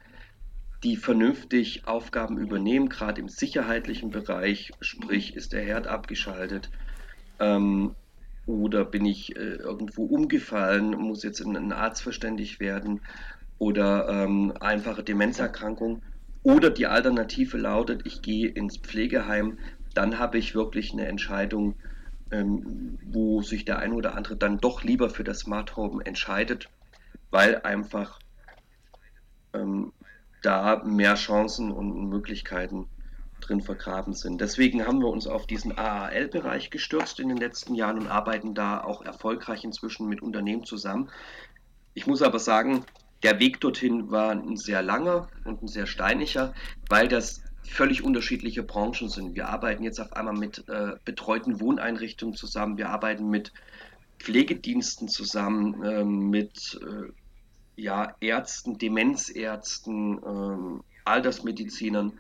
die 0.83 0.97
vernünftig 0.97 1.87
Aufgaben 1.87 2.39
übernehmen, 2.39 2.89
gerade 2.89 3.21
im 3.21 3.29
sicherheitlichen 3.29 4.09
Bereich, 4.09 4.73
sprich 4.81 5.37
ist 5.37 5.53
der 5.53 5.63
Herd 5.63 5.87
abgeschaltet 5.87 6.71
ähm, 7.41 7.95
oder 8.47 8.87
bin 8.87 9.05
ich 9.05 9.37
äh, 9.37 9.57
irgendwo 9.57 10.07
umgefallen, 10.07 10.93
muss 10.93 11.25
jetzt 11.25 11.41
in 11.41 11.59
einen 11.59 11.73
Arzt 11.73 12.01
verständigt 12.03 12.59
werden 12.59 13.03
oder 13.59 14.09
ähm, 14.09 14.55
einfache 14.61 15.05
Demenzerkrankung. 15.05 16.01
Oder 16.43 16.71
die 16.71 16.87
Alternative 16.87 17.59
lautet, 17.59 18.07
ich 18.07 18.23
gehe 18.23 18.49
ins 18.49 18.79
Pflegeheim, 18.79 19.59
dann 19.97 20.19
habe 20.19 20.39
ich 20.39 20.55
wirklich 20.55 20.93
eine 20.93 21.07
Entscheidung, 21.07 21.77
ähm, 22.31 22.99
wo 23.05 23.43
sich 23.43 23.65
der 23.65 23.79
eine 23.79 23.95
oder 23.95 24.15
andere 24.15 24.37
dann 24.37 24.59
doch 24.59 24.83
lieber 24.83 25.11
für 25.11 25.25
das 25.25 25.41
Smart 25.41 25.77
Home 25.77 26.05
entscheidet, 26.05 26.69
weil 27.31 27.63
einfach 27.63 28.19
ähm, 29.55 29.93
da 30.43 30.83
mehr 30.85 31.15
Chancen 31.15 31.73
und 31.73 32.09
Möglichkeiten 32.09 32.89
drin 33.41 33.61
vergraben 33.61 34.13
sind. 34.13 34.41
Deswegen 34.41 34.87
haben 34.87 35.01
wir 35.01 35.09
uns 35.09 35.27
auf 35.27 35.47
diesen 35.47 35.77
AAL-Bereich 35.77 36.71
gestürzt 36.71 37.21
in 37.21 37.29
den 37.29 37.39
letzten 37.39 37.75
Jahren 37.75 37.99
und 37.99 38.09
arbeiten 38.09 38.55
da 38.55 38.83
auch 38.83 39.03
erfolgreich 39.03 39.65
inzwischen 39.65 40.09
mit 40.09 40.23
Unternehmen 40.23 40.65
zusammen. 40.65 41.11
Ich 41.95 42.07
muss 42.07 42.23
aber 42.23 42.39
sagen, 42.39 42.85
der 43.23 43.41
Weg 43.41 43.61
dorthin 43.61 44.11
war 44.11 44.31
ein 44.31 44.57
sehr 44.57 44.83
langer 44.83 45.29
und 45.45 45.63
ein 45.63 45.69
sehr 45.69 45.87
steiniger, 45.87 46.55
weil 46.89 47.09
das 47.09 47.43
völlig 47.69 48.03
unterschiedliche 48.03 48.63
Branchen 48.63 49.09
sind. 49.09 49.35
Wir 49.35 49.49
arbeiten 49.49 49.83
jetzt 49.83 50.01
auf 50.01 50.13
einmal 50.13 50.35
mit 50.35 50.69
äh, 50.69 50.93
betreuten 51.05 51.61
Wohneinrichtungen 51.61 52.35
zusammen, 52.35 52.79
wir 52.79 52.91
arbeiten 52.91 53.29
mit 53.29 53.53
Pflegediensten 54.19 55.09
zusammen, 55.09 55.83
äh, 55.83 56.05
mit 56.05 56.81
äh, 56.83 57.13
ja, 57.77 58.15
Ärzten, 58.21 58.79
Demenzärzten, 58.79 60.21
ähm, 60.27 60.83
Altersmedizinern. 61.05 62.13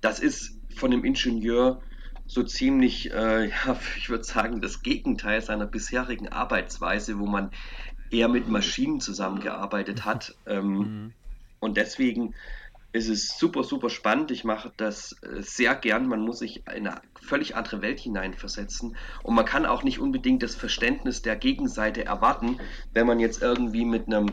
Das 0.00 0.18
ist 0.18 0.58
von 0.74 0.90
dem 0.90 1.04
Ingenieur 1.04 1.82
so 2.26 2.42
ziemlich, 2.42 3.12
äh, 3.12 3.48
ja, 3.48 3.78
ich 3.96 4.08
würde 4.08 4.24
sagen, 4.24 4.60
das 4.60 4.82
Gegenteil 4.82 5.42
seiner 5.42 5.66
bisherigen 5.66 6.28
Arbeitsweise, 6.28 7.18
wo 7.18 7.26
man 7.26 7.50
eher 8.10 8.28
mit 8.28 8.48
Maschinen 8.48 9.00
zusammengearbeitet 9.00 10.04
hat. 10.04 10.34
Ähm, 10.46 10.78
mhm. 10.78 11.12
Und 11.58 11.76
deswegen 11.76 12.34
es 12.96 13.08
ist 13.08 13.38
super, 13.38 13.62
super 13.62 13.90
spannend. 13.90 14.30
Ich 14.30 14.44
mache 14.44 14.72
das 14.76 15.16
äh, 15.22 15.42
sehr 15.42 15.74
gern. 15.74 16.08
Man 16.08 16.20
muss 16.20 16.38
sich 16.38 16.66
in 16.74 16.86
eine 16.86 17.00
völlig 17.20 17.54
andere 17.54 17.82
Welt 17.82 18.00
hineinversetzen. 18.00 18.96
Und 19.22 19.34
man 19.34 19.44
kann 19.44 19.66
auch 19.66 19.82
nicht 19.82 19.98
unbedingt 19.98 20.42
das 20.42 20.54
Verständnis 20.54 21.22
der 21.22 21.36
Gegenseite 21.36 22.04
erwarten, 22.04 22.58
wenn 22.92 23.06
man 23.06 23.20
jetzt 23.20 23.42
irgendwie 23.42 23.84
mit 23.84 24.06
einem 24.06 24.32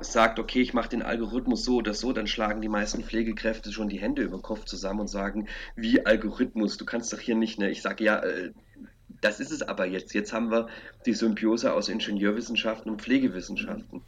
sagt, 0.00 0.38
okay, 0.38 0.60
ich 0.60 0.74
mache 0.74 0.90
den 0.90 1.02
Algorithmus 1.02 1.64
so 1.64 1.76
oder 1.76 1.94
so, 1.94 2.12
dann 2.12 2.26
schlagen 2.26 2.60
die 2.60 2.68
meisten 2.68 3.04
Pflegekräfte 3.04 3.72
schon 3.72 3.88
die 3.88 4.00
Hände 4.00 4.22
über 4.22 4.36
den 4.36 4.42
Kopf 4.42 4.64
zusammen 4.64 5.00
und 5.00 5.08
sagen, 5.08 5.48
wie 5.74 6.04
Algorithmus, 6.04 6.76
du 6.76 6.84
kannst 6.84 7.12
doch 7.12 7.20
hier 7.20 7.36
nicht, 7.36 7.58
ne? 7.58 7.70
Ich 7.70 7.82
sage 7.82 8.04
ja, 8.04 8.18
äh, 8.18 8.52
das 9.20 9.40
ist 9.40 9.52
es 9.52 9.62
aber 9.62 9.86
jetzt. 9.86 10.12
Jetzt 10.12 10.32
haben 10.32 10.50
wir 10.50 10.68
die 11.06 11.14
Symbiose 11.14 11.72
aus 11.72 11.88
Ingenieurwissenschaften 11.88 12.90
und 12.90 13.00
Pflegewissenschaften. 13.00 14.02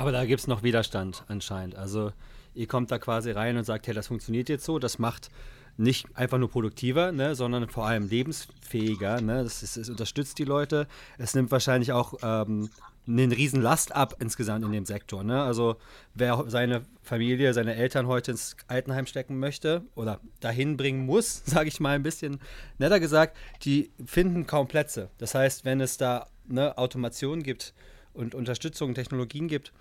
Aber 0.00 0.12
da 0.12 0.24
gibt 0.24 0.40
es 0.40 0.46
noch 0.46 0.62
Widerstand 0.62 1.24
anscheinend. 1.28 1.76
Also 1.76 2.10
ihr 2.54 2.66
kommt 2.66 2.90
da 2.90 2.98
quasi 2.98 3.32
rein 3.32 3.58
und 3.58 3.64
sagt, 3.64 3.86
hey, 3.86 3.92
das 3.92 4.06
funktioniert 4.06 4.48
jetzt 4.48 4.64
so, 4.64 4.78
das 4.78 4.98
macht 4.98 5.30
nicht 5.76 6.06
einfach 6.16 6.38
nur 6.38 6.50
produktiver, 6.50 7.12
ne, 7.12 7.34
sondern 7.34 7.68
vor 7.68 7.86
allem 7.86 8.08
lebensfähiger. 8.08 9.20
Ne? 9.20 9.44
Das, 9.44 9.62
ist, 9.62 9.76
das 9.76 9.90
unterstützt 9.90 10.38
die 10.38 10.44
Leute. 10.44 10.86
Es 11.18 11.34
nimmt 11.34 11.50
wahrscheinlich 11.50 11.92
auch 11.92 12.14
ähm, 12.22 12.70
einen 13.06 13.30
riesen 13.30 13.60
Last 13.60 13.94
ab 13.94 14.16
insgesamt 14.20 14.64
in 14.64 14.72
dem 14.72 14.86
Sektor. 14.86 15.22
Ne? 15.22 15.42
Also 15.42 15.76
wer 16.14 16.46
seine 16.48 16.80
Familie, 17.02 17.52
seine 17.52 17.74
Eltern 17.74 18.06
heute 18.06 18.30
ins 18.30 18.56
Altenheim 18.68 19.04
stecken 19.04 19.38
möchte 19.38 19.82
oder 19.96 20.18
dahin 20.40 20.78
bringen 20.78 21.04
muss, 21.04 21.42
sage 21.44 21.68
ich 21.68 21.78
mal 21.78 21.94
ein 21.94 22.02
bisschen 22.02 22.40
netter 22.78 23.00
gesagt, 23.00 23.36
die 23.64 23.90
finden 24.06 24.46
kaum 24.46 24.66
Plätze. 24.66 25.10
Das 25.18 25.34
heißt, 25.34 25.66
wenn 25.66 25.82
es 25.82 25.98
da 25.98 26.26
ne, 26.48 26.78
Automation 26.78 27.42
gibt 27.42 27.74
und 28.14 28.34
Unterstützung, 28.34 28.94
Technologien 28.94 29.46
gibt, 29.46 29.74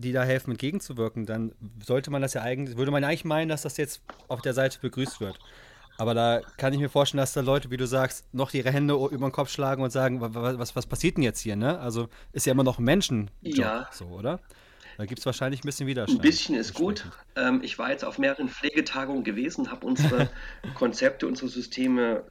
die 0.00 0.12
da 0.12 0.22
helfen, 0.22 0.52
entgegenzuwirken, 0.52 1.26
dann 1.26 1.52
sollte 1.84 2.10
man 2.10 2.22
das 2.22 2.34
ja 2.34 2.42
eigentlich, 2.42 2.76
würde 2.76 2.90
man 2.90 3.04
eigentlich 3.04 3.24
meinen, 3.24 3.48
dass 3.48 3.62
das 3.62 3.76
jetzt 3.76 4.02
auf 4.28 4.42
der 4.42 4.54
Seite 4.54 4.78
begrüßt 4.80 5.20
wird. 5.20 5.38
Aber 5.98 6.14
da 6.14 6.40
kann 6.56 6.72
ich 6.72 6.80
mir 6.80 6.88
vorstellen, 6.88 7.18
dass 7.18 7.34
da 7.34 7.42
Leute, 7.42 7.70
wie 7.70 7.76
du 7.76 7.86
sagst, 7.86 8.24
noch 8.32 8.54
ihre 8.54 8.70
Hände 8.70 8.94
über 8.94 9.28
den 9.28 9.32
Kopf 9.32 9.50
schlagen 9.50 9.82
und 9.82 9.90
sagen, 9.90 10.20
was, 10.20 10.58
was, 10.58 10.74
was 10.76 10.86
passiert 10.86 11.18
denn 11.18 11.24
jetzt 11.24 11.40
hier, 11.40 11.56
ne? 11.56 11.78
Also 11.78 12.08
ist 12.32 12.46
ja 12.46 12.52
immer 12.52 12.64
noch 12.64 12.78
ein 12.78 12.84
Menschenjob, 12.84 13.30
ja. 13.42 13.88
so, 13.92 14.06
oder? 14.06 14.40
Da 14.96 15.04
gibt 15.04 15.18
es 15.18 15.26
wahrscheinlich 15.26 15.62
ein 15.62 15.66
bisschen 15.66 15.86
Widerstand. 15.86 16.20
Ein 16.20 16.22
bisschen 16.22 16.54
ist 16.54 16.74
gut. 16.74 17.04
Ähm, 17.36 17.60
ich 17.62 17.78
war 17.78 17.90
jetzt 17.90 18.04
auf 18.04 18.18
mehreren 18.18 18.48
Pflegetagungen 18.48 19.24
gewesen, 19.24 19.70
habe 19.70 19.86
unsere 19.86 20.30
Konzepte, 20.74 21.26
unsere 21.26 21.48
Systeme 21.48 22.24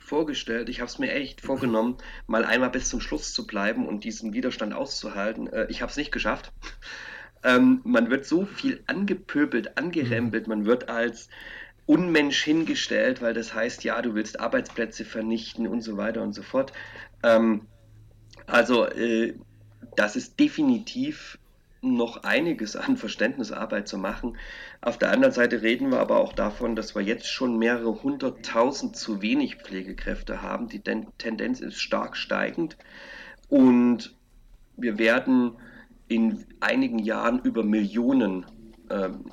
vorgestellt. 0.00 0.68
Ich 0.68 0.80
habe 0.80 0.88
es 0.88 0.98
mir 0.98 1.12
echt 1.12 1.40
vorgenommen, 1.40 1.98
mal 2.26 2.44
einmal 2.44 2.70
bis 2.70 2.88
zum 2.88 3.00
Schluss 3.00 3.32
zu 3.32 3.46
bleiben 3.46 3.86
und 3.86 4.04
diesen 4.04 4.32
Widerstand 4.32 4.72
auszuhalten. 4.72 5.48
Äh, 5.48 5.66
ich 5.68 5.82
habe 5.82 5.90
es 5.90 5.96
nicht 5.96 6.12
geschafft. 6.12 6.52
Ähm, 7.42 7.80
man 7.84 8.10
wird 8.10 8.26
so 8.26 8.44
viel 8.44 8.82
angepöbelt, 8.86 9.78
angerempelt, 9.78 10.48
man 10.48 10.64
wird 10.64 10.88
als 10.88 11.28
Unmensch 11.86 12.42
hingestellt, 12.42 13.22
weil 13.22 13.34
das 13.34 13.54
heißt, 13.54 13.84
ja, 13.84 14.02
du 14.02 14.14
willst 14.14 14.40
Arbeitsplätze 14.40 15.04
vernichten 15.04 15.66
und 15.68 15.82
so 15.82 15.96
weiter 15.96 16.22
und 16.22 16.32
so 16.32 16.42
fort. 16.42 16.72
Ähm, 17.22 17.66
also, 18.46 18.86
äh, 18.86 19.34
das 19.94 20.16
ist 20.16 20.38
definitiv 20.40 21.38
noch 21.82 22.24
einiges 22.24 22.76
an 22.76 22.96
Verständnisarbeit 22.96 23.86
zu 23.86 23.98
machen. 23.98 24.36
Auf 24.80 24.98
der 24.98 25.12
anderen 25.12 25.32
Seite 25.32 25.62
reden 25.62 25.90
wir 25.90 26.00
aber 26.00 26.18
auch 26.18 26.32
davon, 26.32 26.74
dass 26.74 26.94
wir 26.94 27.02
jetzt 27.02 27.28
schon 27.28 27.58
mehrere 27.58 28.02
hunderttausend 28.02 28.96
zu 28.96 29.22
wenig 29.22 29.56
Pflegekräfte 29.56 30.42
haben. 30.42 30.68
Die 30.68 30.80
Tendenz 30.80 31.60
ist 31.60 31.80
stark 31.80 32.16
steigend 32.16 32.76
und 33.48 34.14
wir 34.76 34.98
werden 34.98 35.56
in 36.08 36.44
einigen 36.60 36.98
Jahren 36.98 37.40
über 37.40 37.62
Millionen 37.62 38.46
ähm, 38.90 39.24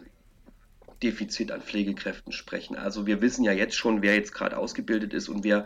Defizit 1.01 1.51
an 1.51 1.61
Pflegekräften 1.61 2.31
sprechen. 2.31 2.75
Also 2.75 3.05
wir 3.05 3.21
wissen 3.21 3.43
ja 3.43 3.51
jetzt 3.51 3.75
schon, 3.75 4.01
wer 4.01 4.15
jetzt 4.15 4.33
gerade 4.33 4.57
ausgebildet 4.57 5.13
ist 5.13 5.29
und 5.29 5.43
wer 5.43 5.65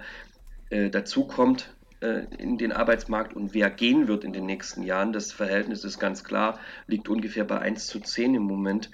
äh, 0.70 0.90
dazukommt 0.90 1.74
äh, 2.02 2.26
in 2.38 2.58
den 2.58 2.72
Arbeitsmarkt 2.72 3.36
und 3.36 3.54
wer 3.54 3.70
gehen 3.70 4.08
wird 4.08 4.24
in 4.24 4.34
den 4.34 4.46
nächsten 4.46 4.84
Jahren. 4.84 5.14
Das 5.14 5.32
Verhältnis 5.32 5.84
ist 5.84 6.00
ganz 6.00 6.24
klar, 6.24 6.60
liegt 6.88 7.08
ungefähr 7.08 7.46
bei 7.46 7.60
1 7.60 7.88
zu 7.88 8.00
10 8.00 8.36
im 8.36 8.44
Moment. 8.44 8.90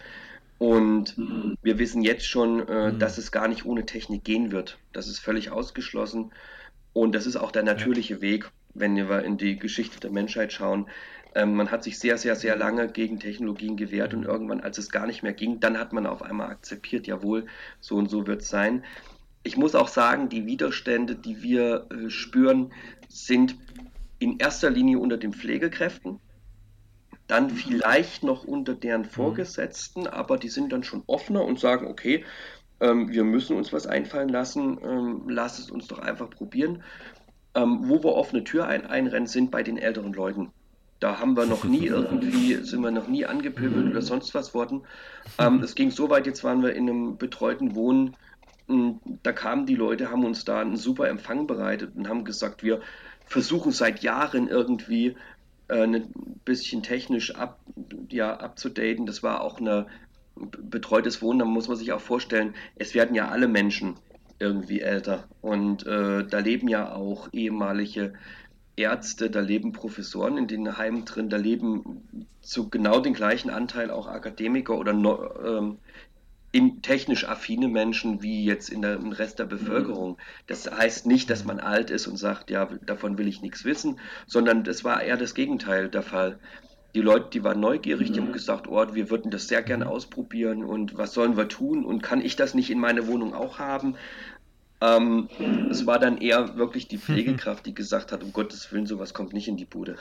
Und 0.59 1.17
mhm. 1.17 1.57
wir 1.61 1.79
wissen 1.79 2.01
jetzt 2.01 2.25
schon, 2.25 2.67
äh, 2.67 2.91
mhm. 2.91 2.99
dass 2.99 3.17
es 3.17 3.31
gar 3.31 3.47
nicht 3.47 3.65
ohne 3.65 3.85
Technik 3.85 4.23
gehen 4.23 4.51
wird. 4.51 4.77
Das 4.91 5.07
ist 5.07 5.19
völlig 5.19 5.49
ausgeschlossen. 5.49 6.31
Und 6.93 7.15
das 7.15 7.25
ist 7.25 7.37
auch 7.37 7.51
der 7.51 7.63
natürliche 7.63 8.15
ja. 8.15 8.21
Weg, 8.21 8.51
wenn 8.73 8.95
wir 8.95 9.23
in 9.23 9.37
die 9.37 9.57
Geschichte 9.57 9.99
der 9.99 10.11
Menschheit 10.11 10.53
schauen. 10.53 10.87
Ähm, 11.35 11.55
man 11.55 11.71
hat 11.71 11.83
sich 11.83 11.99
sehr, 11.99 12.17
sehr, 12.17 12.35
sehr 12.35 12.55
lange 12.55 12.87
gegen 12.87 13.19
Technologien 13.19 13.75
gewehrt 13.77 14.13
und 14.13 14.23
irgendwann, 14.23 14.61
als 14.61 14.77
es 14.77 14.91
gar 14.91 15.07
nicht 15.07 15.23
mehr 15.23 15.33
ging, 15.33 15.59
dann 15.59 15.77
hat 15.77 15.93
man 15.93 16.05
auf 16.05 16.21
einmal 16.21 16.49
akzeptiert, 16.49 17.07
jawohl, 17.07 17.47
so 17.79 17.95
und 17.95 18.09
so 18.09 18.27
wird 18.27 18.41
es 18.41 18.49
sein. 18.49 18.83
Ich 19.43 19.57
muss 19.57 19.75
auch 19.75 19.87
sagen, 19.87 20.29
die 20.29 20.45
Widerstände, 20.45 21.15
die 21.15 21.41
wir 21.41 21.87
äh, 21.91 22.09
spüren, 22.09 22.71
sind 23.09 23.55
in 24.19 24.39
erster 24.39 24.69
Linie 24.69 24.99
unter 24.99 25.17
den 25.17 25.33
Pflegekräften, 25.33 26.19
dann 27.27 27.45
mhm. 27.45 27.55
vielleicht 27.55 28.23
noch 28.23 28.43
unter 28.43 28.75
deren 28.75 29.01
mhm. 29.01 29.09
Vorgesetzten, 29.09 30.07
aber 30.07 30.37
die 30.37 30.49
sind 30.49 30.71
dann 30.71 30.83
schon 30.83 31.03
offener 31.07 31.43
und 31.43 31.59
sagen, 31.59 31.87
okay, 31.87 32.23
ähm, 32.79 33.09
wir 33.11 33.23
müssen 33.23 33.57
uns 33.57 33.73
was 33.73 33.87
einfallen 33.87 34.29
lassen, 34.29 34.79
ähm, 34.83 35.23
lass 35.27 35.59
es 35.59 35.71
uns 35.71 35.87
doch 35.87 35.99
einfach 35.99 36.29
probieren. 36.29 36.83
Ähm, 37.55 37.81
wo 37.83 38.03
wir 38.03 38.13
offene 38.13 38.43
Tür 38.43 38.65
ein 38.65 38.87
einrennen, 38.87 39.27
sind 39.27 39.51
bei 39.51 39.61
den 39.61 39.77
älteren 39.77 40.13
Leuten. 40.13 40.51
Da 41.03 41.19
haben 41.19 41.35
wir 41.35 41.45
noch 41.45 41.65
nie 41.65 41.87
irgendwie, 41.87 42.53
sind 42.63 42.81
wir 42.81 42.89
noch 42.89 43.09
nie 43.09 43.25
angepöbelt 43.25 43.91
oder 43.91 44.01
sonst 44.01 44.33
was 44.33 44.53
worden. 44.53 44.83
Ähm, 45.37 45.61
es 45.61 45.75
ging 45.75 45.91
so 45.91 46.09
weit, 46.09 46.25
jetzt 46.25 46.45
waren 46.45 46.63
wir 46.63 46.73
in 46.73 46.89
einem 46.89 47.17
betreuten 47.17 47.75
Wohnen. 47.75 48.15
Hm, 48.69 49.01
da 49.21 49.33
kamen 49.33 49.65
die 49.65 49.75
Leute, 49.75 50.09
haben 50.09 50.23
uns 50.23 50.45
da 50.45 50.61
einen 50.61 50.77
super 50.77 51.09
Empfang 51.09 51.45
bereitet 51.45 51.91
und 51.97 52.07
haben 52.07 52.23
gesagt, 52.23 52.63
wir 52.63 52.79
versuchen 53.25 53.73
seit 53.73 54.01
Jahren 54.01 54.47
irgendwie 54.47 55.17
äh, 55.67 55.83
ein 55.83 56.07
bisschen 56.45 56.83
technisch 56.83 57.35
ab, 57.35 57.59
ja, 58.09 58.37
abzudaten. 58.37 59.05
Das 59.05 59.23
war 59.23 59.41
auch 59.41 59.59
ein 59.59 59.85
betreutes 60.37 61.21
Wohnen, 61.21 61.39
da 61.39 61.45
muss 61.45 61.67
man 61.67 61.75
sich 61.75 61.91
auch 61.91 61.99
vorstellen, 61.99 62.55
es 62.77 62.95
werden 62.95 63.13
ja 63.13 63.27
alle 63.27 63.49
Menschen 63.49 63.95
irgendwie 64.39 64.79
älter. 64.79 65.27
Und 65.41 65.85
äh, 65.85 66.25
da 66.25 66.39
leben 66.39 66.69
ja 66.69 66.93
auch 66.93 67.27
ehemalige 67.33 68.13
Ärzte, 68.75 69.29
da 69.29 69.39
leben 69.39 69.71
Professoren 69.71 70.37
in 70.37 70.47
den 70.47 70.77
Heimen 70.77 71.05
drin, 71.05 71.29
da 71.29 71.37
leben 71.37 72.27
zu 72.41 72.69
genau 72.69 72.99
den 72.99 73.13
gleichen 73.13 73.49
Anteil 73.49 73.91
auch 73.91 74.07
Akademiker 74.07 74.77
oder 74.77 74.93
ähm, 75.45 75.77
in 76.53 76.83
technisch 76.83 77.27
affine 77.27 77.67
Menschen 77.67 78.21
wie 78.21 78.45
jetzt 78.45 78.69
in 78.69 78.83
der, 78.83 78.93
im 78.93 79.11
Rest 79.11 79.39
der 79.39 79.45
Bevölkerung. 79.45 80.17
Das 80.45 80.69
heißt 80.69 81.07
nicht, 81.07 81.29
dass 81.31 81.45
man 81.45 81.59
alt 81.59 81.89
ist 81.89 82.05
und 82.05 82.17
sagt, 82.17 82.51
ja, 82.51 82.69
davon 82.85 83.17
will 83.17 83.27
ich 83.27 83.41
nichts 83.41 83.65
wissen, 83.65 83.99
sondern 84.27 84.63
das 84.63 84.83
war 84.83 85.01
eher 85.01 85.17
das 85.17 85.33
Gegenteil 85.33 85.89
der 85.89 86.03
Fall. 86.03 86.39
Die 86.93 87.01
Leute, 87.01 87.31
die 87.31 87.43
waren 87.43 87.59
neugierig, 87.59 88.11
die 88.11 88.19
haben 88.19 88.31
gesagt, 88.31 88.67
oh, 88.67 88.93
wir 88.93 89.09
würden 89.09 89.31
das 89.31 89.47
sehr 89.47 89.63
gerne 89.63 89.89
ausprobieren 89.89 90.63
und 90.63 90.95
was 90.95 91.15
sollen 91.15 91.37
wir 91.37 91.47
tun 91.47 91.83
und 91.83 92.03
kann 92.03 92.21
ich 92.21 92.35
das 92.35 92.53
nicht 92.53 92.69
in 92.69 92.79
meine 92.79 93.07
Wohnung 93.07 93.33
auch 93.33 93.57
haben? 93.57 93.95
Ähm, 94.83 95.29
es 95.69 95.85
war 95.85 95.97
dann 95.97 96.17
eher 96.17 96.57
wirklich 96.57 96.89
die 96.89 96.97
Pflegekraft, 96.97 97.65
die 97.65 97.73
gesagt 97.73 98.11
hat, 98.11 98.21
um 98.21 98.33
Gottes 98.33 98.69
Willen, 98.71 98.85
sowas 98.85 99.13
kommt 99.13 99.31
nicht 99.31 99.47
in 99.47 99.55
die 99.55 99.65
Bude. 99.65 99.97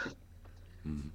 Mhm. 0.83 1.13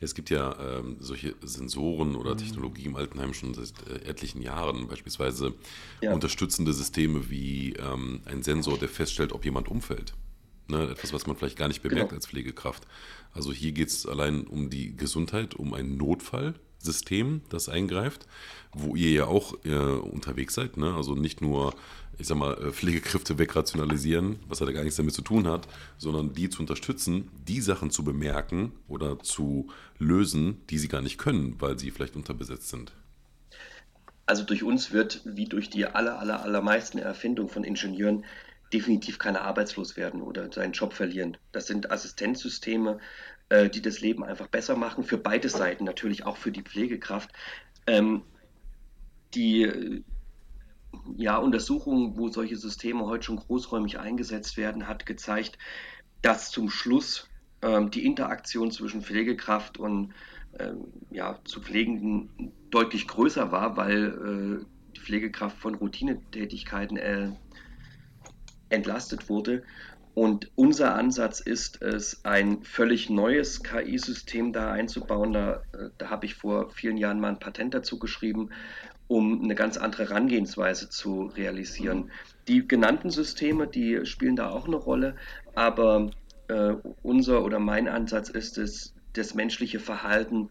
Es 0.00 0.14
gibt 0.14 0.30
ja 0.30 0.54
ähm, 0.60 0.96
solche 1.00 1.34
Sensoren 1.42 2.14
oder. 2.14 2.36
Technologie 2.36 2.84
im 2.84 2.94
Altenheim 2.94 3.34
schon 3.34 3.54
seit 3.54 3.72
äh, 3.88 4.08
etlichen 4.08 4.40
Jahren, 4.40 4.86
beispielsweise 4.86 5.54
ja. 6.00 6.12
unterstützende 6.12 6.72
Systeme 6.72 7.28
wie 7.28 7.72
ähm, 7.72 8.20
ein 8.24 8.44
Sensor, 8.44 8.78
der 8.78 8.88
feststellt, 8.88 9.32
ob 9.32 9.44
jemand 9.44 9.66
umfällt. 9.66 10.14
Ne, 10.68 10.82
etwas, 10.82 11.12
was 11.12 11.26
man 11.26 11.34
vielleicht 11.34 11.56
gar 11.56 11.66
nicht 11.66 11.82
bemerkt 11.82 12.10
genau. 12.10 12.18
als 12.18 12.26
Pflegekraft. 12.26 12.86
Also 13.32 13.52
hier 13.52 13.72
geht 13.72 13.88
es 13.88 14.06
allein 14.06 14.46
um 14.46 14.68
die 14.70 14.94
Gesundheit, 14.94 15.54
um 15.54 15.74
ein 15.74 15.96
Notfallsystem, 16.78 17.42
das 17.50 17.68
eingreift, 17.68 18.26
wo 18.72 18.96
ihr 18.96 19.10
ja 19.10 19.26
auch 19.26 19.54
äh, 19.64 19.74
unterwegs 19.74 20.54
seid. 20.54 20.76
Ne? 20.76 20.94
Also 20.94 21.14
nicht 21.14 21.40
nur 21.40 21.74
ich 22.20 22.26
sag 22.26 22.36
mal, 22.36 22.54
äh, 22.54 22.72
Pflegekräfte 22.72 23.38
wegrationalisieren, 23.38 24.40
was 24.48 24.60
halt 24.60 24.74
gar 24.74 24.82
nichts 24.82 24.96
damit 24.96 25.14
zu 25.14 25.22
tun 25.22 25.46
hat, 25.46 25.68
sondern 25.98 26.32
die 26.32 26.50
zu 26.50 26.60
unterstützen, 26.60 27.30
die 27.46 27.60
Sachen 27.60 27.90
zu 27.90 28.02
bemerken 28.02 28.72
oder 28.88 29.20
zu 29.20 29.68
lösen, 29.98 30.60
die 30.68 30.78
sie 30.78 30.88
gar 30.88 31.00
nicht 31.00 31.18
können, 31.18 31.54
weil 31.60 31.78
sie 31.78 31.92
vielleicht 31.92 32.16
unterbesetzt 32.16 32.70
sind. 32.70 32.92
Also 34.26 34.42
durch 34.42 34.64
uns 34.64 34.92
wird, 34.92 35.22
wie 35.24 35.46
durch 35.46 35.70
die 35.70 35.86
aller, 35.86 36.18
aller, 36.18 36.42
allermeisten 36.42 36.98
Erfindungen 36.98 37.48
von 37.48 37.62
Ingenieuren, 37.62 38.24
definitiv 38.72 39.18
keiner 39.18 39.42
arbeitslos 39.42 39.96
werden 39.96 40.20
oder 40.20 40.52
seinen 40.52 40.72
Job 40.72 40.92
verlieren. 40.92 41.36
Das 41.52 41.68
sind 41.68 41.90
Assistenzsysteme, 41.90 42.98
äh, 43.48 43.68
die 43.68 43.82
das 43.82 44.00
Leben 44.00 44.24
einfach 44.24 44.48
besser 44.48 44.76
machen, 44.76 45.04
für 45.04 45.18
beide 45.18 45.48
Seiten, 45.48 45.84
natürlich 45.84 46.24
auch 46.24 46.36
für 46.36 46.52
die 46.52 46.62
Pflegekraft. 46.62 47.30
Ähm, 47.86 48.22
die 49.34 50.02
ja, 51.16 51.36
Untersuchungen, 51.36 52.16
wo 52.16 52.28
solche 52.28 52.56
Systeme 52.56 53.04
heute 53.06 53.24
schon 53.24 53.36
großräumig 53.36 53.98
eingesetzt 53.98 54.56
werden, 54.56 54.88
hat 54.88 55.06
gezeigt, 55.06 55.58
dass 56.22 56.50
zum 56.50 56.70
Schluss 56.70 57.28
ähm, 57.62 57.90
die 57.90 58.04
Interaktion 58.04 58.70
zwischen 58.70 59.02
Pflegekraft 59.02 59.78
und 59.78 60.14
ähm, 60.58 60.84
ja, 61.10 61.38
zu 61.44 61.60
Pflegenden 61.60 62.52
deutlich 62.70 63.06
größer 63.06 63.52
war, 63.52 63.76
weil 63.76 64.60
äh, 64.60 64.64
die 64.96 65.00
Pflegekraft 65.00 65.58
von 65.58 65.74
Routinetätigkeiten 65.74 66.96
äh, 66.96 67.30
entlastet 68.70 69.28
wurde. 69.28 69.62
Und 70.18 70.50
unser 70.56 70.96
Ansatz 70.96 71.38
ist 71.38 71.80
es, 71.80 72.24
ein 72.24 72.64
völlig 72.64 73.08
neues 73.08 73.62
KI-System 73.62 74.52
da 74.52 74.72
einzubauen. 74.72 75.32
Da, 75.32 75.62
äh, 75.72 75.90
da 75.96 76.10
habe 76.10 76.26
ich 76.26 76.34
vor 76.34 76.70
vielen 76.70 76.96
Jahren 76.96 77.20
mal 77.20 77.28
ein 77.28 77.38
Patent 77.38 77.72
dazu 77.72 78.00
geschrieben, 78.00 78.50
um 79.06 79.44
eine 79.44 79.54
ganz 79.54 79.76
andere 79.76 80.08
Herangehensweise 80.08 80.90
zu 80.90 81.26
realisieren. 81.26 82.10
Die 82.48 82.66
genannten 82.66 83.10
Systeme, 83.10 83.68
die 83.68 84.04
spielen 84.06 84.34
da 84.34 84.50
auch 84.50 84.66
eine 84.66 84.74
Rolle, 84.74 85.14
aber 85.54 86.10
äh, 86.48 86.74
unser 87.04 87.44
oder 87.44 87.60
mein 87.60 87.86
Ansatz 87.86 88.28
ist 88.28 88.58
es, 88.58 88.94
das 89.12 89.36
menschliche 89.36 89.78
Verhalten 89.78 90.48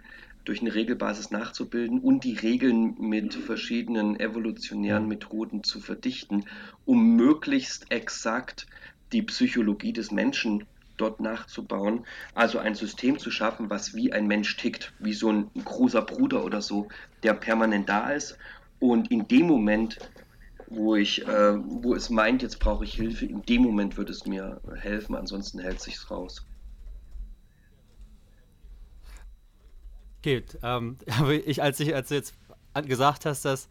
durch 0.48 0.62
eine 0.62 0.74
Regelbasis 0.74 1.30
nachzubilden 1.30 2.00
und 2.00 2.24
die 2.24 2.36
Regeln 2.36 2.96
mit 3.00 3.34
verschiedenen 3.34 4.18
evolutionären 4.18 5.06
Methoden 5.06 5.62
zu 5.62 5.82
verdichten, 5.82 6.46
um 6.86 7.18
möglichst 7.18 7.92
exakt 7.92 8.66
die 9.12 9.22
Psychologie 9.22 9.94
des 9.94 10.12
Menschen 10.12 10.66
dort 10.98 11.20
nachzubauen. 11.20 12.06
Also 12.34 12.60
ein 12.60 12.76
System 12.76 13.20
zu 13.20 13.32
schaffen, 13.32 13.70
was 13.70 13.94
wie 13.94 14.12
ein 14.12 14.28
Mensch 14.28 14.58
tickt, 14.58 14.94
wie 15.00 15.14
so 15.14 15.32
ein 15.32 15.50
großer 15.64 16.02
Bruder 16.02 16.44
oder 16.44 16.62
so, 16.62 16.88
der 17.24 17.34
permanent 17.34 17.88
da 17.88 18.10
ist. 18.10 18.38
Und 18.80 19.12
in 19.12 19.28
dem 19.28 19.48
Moment, 19.48 19.98
wo 20.68 20.96
ich, 20.96 21.26
äh, 21.28 21.56
wo 21.58 21.96
es 21.96 22.10
meint, 22.10 22.42
jetzt 22.42 22.60
brauche 22.60 22.84
ich 22.84 22.94
Hilfe, 22.94 23.26
in 23.26 23.44
dem 23.44 23.62
Moment 23.62 23.98
würde 23.98 24.12
es 24.12 24.26
mir 24.26 24.60
helfen, 24.76 25.16
ansonsten 25.16 25.60
hält 25.60 25.82
sich's 25.82 26.10
raus. 26.12 26.46
Geht. 30.22 30.58
Ähm, 30.64 30.98
aber 31.20 31.34
ich, 31.34 31.62
als 31.62 31.80
ich, 31.80 31.96
als 31.96 32.10
du 32.10 32.16
jetzt 32.16 32.34
gesagt 32.86 33.26
hast, 33.26 33.46
dass 33.46 33.70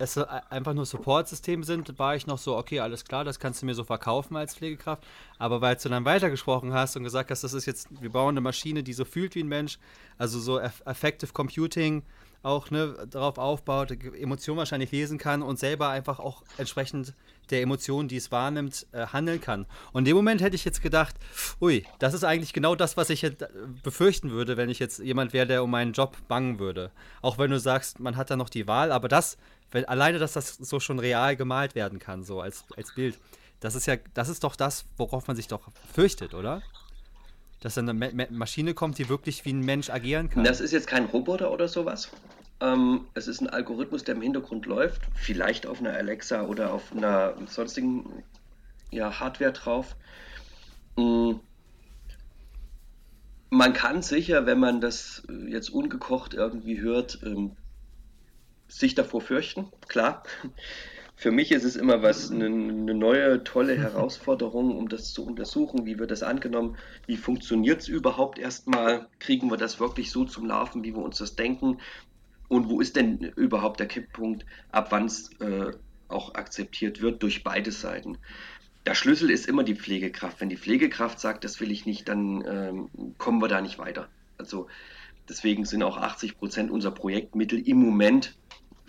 es 0.00 0.16
einfach 0.16 0.72
nur 0.72 0.86
Support-Systeme 0.86 1.64
sind, 1.64 1.98
war 1.98 2.16
ich 2.16 2.26
noch 2.26 2.38
so, 2.38 2.56
okay, 2.56 2.80
alles 2.80 3.04
klar, 3.04 3.24
das 3.24 3.38
kannst 3.38 3.60
du 3.60 3.66
mir 3.66 3.74
so 3.74 3.84
verkaufen 3.84 4.36
als 4.36 4.56
Pflegekraft. 4.56 5.04
Aber 5.38 5.60
weil 5.60 5.76
du 5.76 5.88
dann 5.88 6.04
weitergesprochen 6.04 6.72
hast 6.72 6.96
und 6.96 7.04
gesagt 7.04 7.30
hast, 7.30 7.44
das 7.44 7.52
ist 7.52 7.66
jetzt, 7.66 7.88
wir 8.00 8.10
bauen 8.10 8.30
eine 8.30 8.40
Maschine, 8.40 8.82
die 8.82 8.94
so 8.94 9.04
fühlt 9.04 9.34
wie 9.34 9.42
ein 9.42 9.48
Mensch, 9.48 9.78
also 10.18 10.38
so 10.38 10.58
Effective 10.58 11.32
Computing 11.32 12.02
auch 12.42 12.70
ne, 12.70 13.06
darauf 13.10 13.38
aufbaut, 13.38 13.90
Emotionen 13.90 14.58
wahrscheinlich 14.58 14.90
lesen 14.92 15.18
kann 15.18 15.42
und 15.42 15.58
selber 15.58 15.90
einfach 15.90 16.18
auch 16.18 16.42
entsprechend 16.56 17.12
der 17.50 17.60
Emotionen, 17.62 18.08
die 18.08 18.16
es 18.16 18.32
wahrnimmt, 18.32 18.86
äh, 18.92 19.06
handeln 19.08 19.40
kann. 19.40 19.66
Und 19.92 20.00
in 20.00 20.04
dem 20.06 20.16
Moment 20.16 20.40
hätte 20.40 20.56
ich 20.56 20.64
jetzt 20.64 20.82
gedacht, 20.82 21.16
ui, 21.60 21.84
das 21.98 22.14
ist 22.14 22.24
eigentlich 22.24 22.52
genau 22.52 22.74
das, 22.74 22.96
was 22.96 23.10
ich 23.10 23.22
jetzt 23.22 23.44
befürchten 23.82 24.30
würde, 24.30 24.56
wenn 24.56 24.70
ich 24.70 24.78
jetzt 24.78 25.00
jemand 25.00 25.32
wäre, 25.32 25.46
der 25.46 25.62
um 25.62 25.70
meinen 25.70 25.92
Job 25.92 26.16
bangen 26.28 26.58
würde. 26.58 26.90
Auch 27.20 27.36
wenn 27.36 27.50
du 27.50 27.60
sagst, 27.60 28.00
man 28.00 28.16
hat 28.16 28.30
da 28.30 28.36
noch 28.36 28.48
die 28.48 28.66
Wahl, 28.66 28.92
aber 28.92 29.08
das 29.08 29.36
wenn, 29.70 29.84
alleine, 29.84 30.18
dass 30.18 30.32
das 30.32 30.56
so 30.56 30.80
schon 30.80 30.98
real 30.98 31.36
gemalt 31.36 31.74
werden 31.74 31.98
kann, 31.98 32.24
so 32.24 32.40
als, 32.40 32.64
als 32.76 32.94
Bild, 32.94 33.18
das 33.60 33.74
ist 33.74 33.86
ja, 33.86 33.96
das 34.14 34.28
ist 34.28 34.42
doch 34.42 34.56
das, 34.56 34.84
worauf 34.96 35.26
man 35.26 35.36
sich 35.36 35.48
doch 35.48 35.68
fürchtet, 35.92 36.34
oder? 36.34 36.62
Dass 37.60 37.74
dann 37.74 37.88
eine 37.88 38.12
Ma 38.12 38.24
Maschine 38.30 38.72
kommt, 38.72 38.98
die 38.98 39.08
wirklich 39.08 39.44
wie 39.44 39.52
ein 39.52 39.60
Mensch 39.60 39.90
agieren 39.90 40.30
kann. 40.30 40.44
Das 40.44 40.60
ist 40.60 40.72
jetzt 40.72 40.86
kein 40.86 41.04
Roboter 41.04 41.52
oder 41.52 41.68
sowas. 41.68 42.10
Ähm, 42.60 43.06
es 43.14 43.28
ist 43.28 43.40
ein 43.40 43.48
Algorithmus, 43.48 44.04
der 44.04 44.14
im 44.14 44.22
Hintergrund 44.22 44.66
läuft, 44.66 45.02
vielleicht 45.14 45.66
auf 45.66 45.80
einer 45.80 45.92
Alexa 45.92 46.42
oder 46.42 46.72
auf 46.72 46.92
einer 46.92 47.34
sonstigen 47.46 48.22
ja, 48.90 49.20
Hardware 49.20 49.52
drauf. 49.52 49.96
Mhm. 50.96 51.40
Man 53.50 53.72
kann 53.72 54.02
sicher, 54.02 54.46
wenn 54.46 54.60
man 54.60 54.80
das 54.80 55.22
jetzt 55.48 55.70
ungekocht 55.70 56.34
irgendwie 56.34 56.80
hört, 56.80 57.20
ähm, 57.24 57.56
sich 58.70 58.94
davor 58.94 59.20
fürchten, 59.20 59.68
klar. 59.88 60.22
Für 61.16 61.32
mich 61.32 61.52
ist 61.52 61.64
es 61.64 61.76
immer 61.76 62.02
was, 62.02 62.30
eine, 62.30 62.46
eine 62.46 62.94
neue, 62.94 63.44
tolle 63.44 63.76
Herausforderung, 63.78 64.76
um 64.76 64.88
das 64.88 65.12
zu 65.12 65.26
untersuchen. 65.26 65.84
Wie 65.84 65.98
wird 65.98 66.10
das 66.10 66.22
angenommen? 66.22 66.78
Wie 67.06 67.18
funktioniert 67.18 67.82
es 67.82 67.88
überhaupt 67.88 68.38
erstmal? 68.38 69.06
Kriegen 69.18 69.50
wir 69.50 69.58
das 69.58 69.80
wirklich 69.80 70.10
so 70.10 70.24
zum 70.24 70.46
Laufen, 70.46 70.82
wie 70.82 70.94
wir 70.94 71.02
uns 71.02 71.18
das 71.18 71.36
denken? 71.36 71.78
Und 72.48 72.70
wo 72.70 72.80
ist 72.80 72.96
denn 72.96 73.18
überhaupt 73.18 73.80
der 73.80 73.86
Kipppunkt, 73.86 74.46
ab 74.72 74.88
wann 74.90 75.04
es 75.04 75.30
äh, 75.40 75.72
auch 76.08 76.34
akzeptiert 76.34 77.02
wird 77.02 77.22
durch 77.22 77.44
beide 77.44 77.70
Seiten? 77.70 78.16
Der 78.86 78.94
Schlüssel 78.94 79.30
ist 79.30 79.46
immer 79.46 79.62
die 79.62 79.76
Pflegekraft. 79.76 80.40
Wenn 80.40 80.48
die 80.48 80.56
Pflegekraft 80.56 81.20
sagt, 81.20 81.44
das 81.44 81.60
will 81.60 81.70
ich 81.70 81.84
nicht, 81.84 82.08
dann 82.08 82.42
ähm, 82.48 83.14
kommen 83.18 83.42
wir 83.42 83.48
da 83.48 83.60
nicht 83.60 83.78
weiter. 83.78 84.08
Also 84.38 84.68
deswegen 85.28 85.66
sind 85.66 85.82
auch 85.82 85.98
80 85.98 86.38
Prozent 86.38 86.70
unserer 86.70 86.94
Projektmittel 86.94 87.60
im 87.68 87.76
Moment 87.76 88.38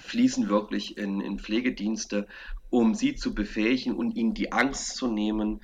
fließen 0.02 0.50
wirklich 0.50 0.98
in, 0.98 1.22
in 1.22 1.40
Pflegedienste, 1.40 2.28
um 2.70 2.96
sie 2.96 3.16
zu 3.16 3.34
befähigen 3.34 3.96
und 3.96 4.16
ihnen 4.16 4.34
die 4.34 4.52
Angst 4.52 4.96
zu 4.96 5.08
nehmen 5.08 5.62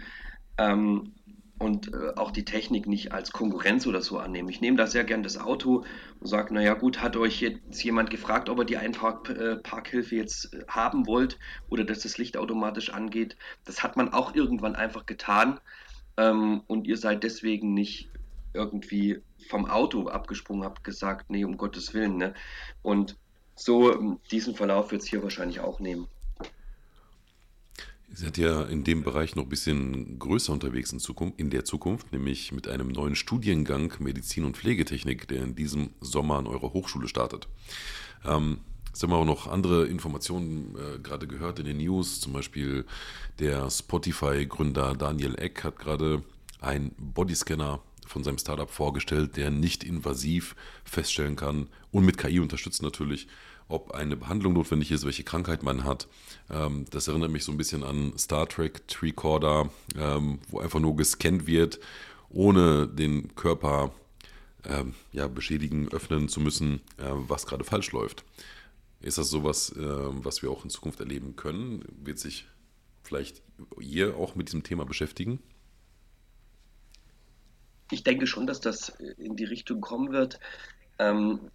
ähm, 0.57 1.13
und 1.59 1.91
äh, 1.93 2.13
auch 2.15 2.31
die 2.31 2.45
Technik 2.45 2.85
nicht 2.87 3.13
als 3.13 3.31
Konkurrenz 3.31 3.87
oder 3.87 4.01
so 4.01 4.19
annehmen. 4.19 4.49
Ich 4.49 4.61
nehme 4.61 4.77
da 4.77 4.85
sehr 4.85 5.03
gern 5.03 5.23
das 5.23 5.37
Auto 5.37 5.83
und 6.19 6.27
sage, 6.27 6.53
naja 6.53 6.75
gut, 6.75 7.01
hat 7.01 7.17
euch 7.17 7.41
jetzt 7.41 7.83
jemand 7.83 8.09
gefragt, 8.09 8.49
ob 8.49 8.59
ihr 8.59 8.65
die 8.65 8.77
Einparkhilfe 8.77 10.15
äh, 10.15 10.17
jetzt 10.17 10.53
äh, 10.53 10.65
haben 10.67 11.07
wollt 11.07 11.39
oder 11.69 11.83
dass 11.83 12.01
das 12.01 12.17
Licht 12.17 12.37
automatisch 12.37 12.91
angeht. 12.91 13.37
Das 13.65 13.83
hat 13.83 13.97
man 13.97 14.13
auch 14.13 14.35
irgendwann 14.35 14.75
einfach 14.75 15.05
getan 15.05 15.59
ähm, 16.17 16.61
und 16.67 16.85
ihr 16.85 16.97
seid 16.97 17.23
deswegen 17.23 17.73
nicht 17.73 18.09
irgendwie 18.53 19.21
vom 19.49 19.65
Auto 19.65 20.07
abgesprungen, 20.07 20.63
habt 20.63 20.83
gesagt, 20.83 21.29
nee, 21.29 21.45
um 21.45 21.57
Gottes 21.57 21.93
Willen. 21.93 22.17
Ne? 22.17 22.33
Und 22.81 23.17
so 23.57 23.93
ähm, 23.93 24.19
diesen 24.31 24.55
Verlauf 24.55 24.91
wird 24.91 25.01
es 25.01 25.07
hier 25.07 25.23
wahrscheinlich 25.23 25.59
auch 25.59 25.79
nehmen. 25.79 26.07
Ihr 28.09 28.15
seid 28.15 28.37
ja 28.37 28.63
in 28.63 28.85
dem 28.85 29.03
Bereich 29.03 29.35
noch 29.35 29.43
ein 29.43 29.49
bisschen 29.49 30.17
größer 30.17 30.53
unterwegs 30.53 30.93
in, 30.93 30.99
Zukunft, 30.99 31.39
in 31.39 31.49
der 31.49 31.65
Zukunft, 31.65 32.13
nämlich 32.13 32.53
mit 32.53 32.67
einem 32.67 32.87
neuen 32.87 33.15
Studiengang 33.15 33.93
Medizin 33.99 34.45
und 34.45 34.55
Pflegetechnik, 34.55 35.27
der 35.27 35.43
in 35.43 35.55
diesem 35.55 35.89
Sommer 35.99 36.37
an 36.37 36.47
eurer 36.47 36.71
Hochschule 36.71 37.09
startet. 37.09 37.49
Ähm, 38.25 38.59
Jetzt 38.97 39.03
haben 39.03 39.11
wir 39.11 39.17
auch 39.17 39.25
noch 39.25 39.45
andere 39.45 39.85
Informationen 39.85 40.75
äh, 40.75 40.97
gerade 40.97 41.27
gehört 41.27 41.59
in 41.59 41.65
den 41.65 41.77
News. 41.77 42.19
Zum 42.19 42.33
Beispiel 42.33 42.83
der 43.37 43.69
Spotify-Gründer 43.69 44.95
Daniel 44.95 45.35
Eck 45.35 45.63
hat 45.63 45.77
gerade 45.77 46.23
einen 46.61 46.95
Bodyscanner 46.97 47.79
von 48.07 48.23
seinem 48.23 48.39
Startup 48.39 48.71
vorgestellt, 48.71 49.37
der 49.37 49.51
nicht 49.51 49.83
invasiv 49.83 50.55
feststellen 50.83 51.35
kann 51.35 51.67
und 51.97 52.05
mit 52.05 52.19
KI 52.19 52.39
unterstützt 52.39 52.83
natürlich, 52.83 53.27
ob 53.67 53.91
eine 53.91 54.15
Behandlung 54.15 54.53
notwendig 54.53 54.91
ist, 54.91 55.03
welche 55.03 55.23
Krankheit 55.23 55.63
man 55.63 55.83
hat. 55.83 56.07
Ähm, 56.47 56.85
das 56.91 57.07
erinnert 57.07 57.31
mich 57.31 57.43
so 57.43 57.51
ein 57.51 57.57
bisschen 57.57 57.83
an 57.83 58.15
Star 58.19 58.47
Trek 58.47 58.87
Tricorder, 58.87 59.71
ähm, 59.97 60.37
wo 60.49 60.59
einfach 60.59 60.79
nur 60.79 60.95
gescannt 60.95 61.47
wird, 61.47 61.79
ohne 62.29 62.87
den 62.87 63.33
Körper 63.33 63.91
ähm, 64.63 64.93
ja, 65.11 65.27
beschädigen, 65.27 65.91
öffnen 65.91 66.29
zu 66.29 66.39
müssen, 66.39 66.81
äh, 66.97 67.09
was 67.09 67.47
gerade 67.47 67.63
falsch 67.63 67.91
läuft. 67.91 68.23
Ist 69.01 69.17
das 69.17 69.31
sowas, 69.31 69.71
äh, 69.75 69.79
was 69.81 70.43
wir 70.43 70.51
auch 70.51 70.63
in 70.63 70.69
Zukunft 70.69 70.99
erleben 70.99 71.35
können? 71.35 71.83
Wird 72.03 72.19
sich 72.19 72.45
vielleicht 73.01 73.41
ihr 73.79 74.17
auch 74.17 74.35
mit 74.35 74.49
diesem 74.49 74.61
Thema 74.61 74.85
beschäftigen? 74.85 75.39
ich 77.91 78.03
denke 78.03 78.27
schon, 78.27 78.47
dass 78.47 78.59
das 78.59 78.89
in 79.17 79.35
die 79.35 79.45
Richtung 79.45 79.81
kommen 79.81 80.11
wird. 80.11 80.39
Ähm, 80.99 81.51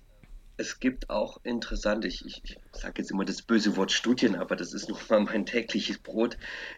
es 0.57 0.81
gibt 0.81 1.11
auch 1.11 1.39
interessante, 1.45 2.09
ich, 2.09 2.25
ich, 2.27 2.59
sage 2.73 3.03
jetzt 3.03 3.11
immer 3.11 3.25
das 3.25 3.43
böse 3.43 3.77
Wort 3.77 3.91
Studien, 3.91 4.37
aber 4.37 4.57
das 4.57 4.75
ist 4.75 4.89
nun 4.89 4.99
mal 5.09 5.21
mein 5.21 5.47
tägliches 5.47 5.99
Brot, 5.99 6.37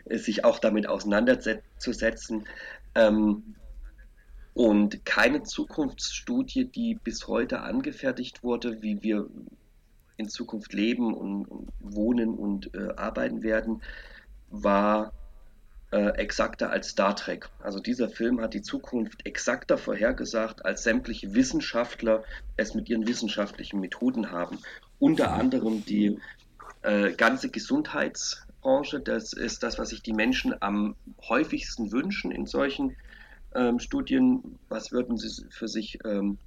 sich 0.09 0.45
auch 0.45 0.59
damit 0.59 0.87
auseinanderzusetzen. 0.87 2.47
Ähm, 2.95 3.57
und 4.55 5.05
keine 5.05 5.43
Zukunftsstudie, 5.43 6.67
die 6.67 6.95
bis 6.95 7.27
heute 7.27 7.61
angefertigt 7.61 8.45
wurde, 8.45 8.83
wie 8.83 9.03
wir 9.03 9.29
in 10.17 10.29
Zukunft 10.29 10.73
leben 10.73 11.13
und, 11.13 11.45
und 11.47 11.73
wohnen 11.81 12.35
und 12.35 12.73
äh, 12.75 12.95
arbeiten 12.97 13.43
werden, 13.43 13.83
war 14.51 15.13
äh, 15.95 16.09
exakter 16.17 16.71
als 16.71 16.89
Star 16.89 17.15
Trek. 17.15 17.49
Also 17.61 17.79
dieser 17.79 18.09
Film 18.09 18.41
hat 18.41 18.53
die 18.53 18.63
Zukunft 18.63 19.25
exakter 19.25 19.79
vorhergesagt, 19.79 20.65
als 20.65 20.83
sämtliche 20.83 21.35
Wissenschaftler 21.37 22.25
es 22.57 22.75
mit 22.75 22.89
ihren 22.89 23.07
wissenschaftlichen 23.07 23.79
Methoden 23.79 24.33
haben. 24.33 24.59
Unter 24.99 25.33
anderem 25.33 25.85
die 25.85 26.19
äh, 26.83 27.13
ganze 27.13 27.49
Gesundheitsbranche, 27.49 28.99
das 28.99 29.35
ist 29.35 29.63
das, 29.63 29.79
was 29.79 29.91
sich 29.91 30.03
die 30.03 30.15
Menschen 30.15 30.61
am 30.61 30.97
häufigsten 31.29 31.93
wünschen 31.93 32.33
in 32.33 32.47
solchen 32.47 32.97
ähm, 33.55 33.79
Studien. 33.79 34.59
Was 34.69 34.91
würden 34.91 35.17
sie 35.17 35.47
für 35.51 35.69
sich 35.69 36.01
ähm, 36.05 36.39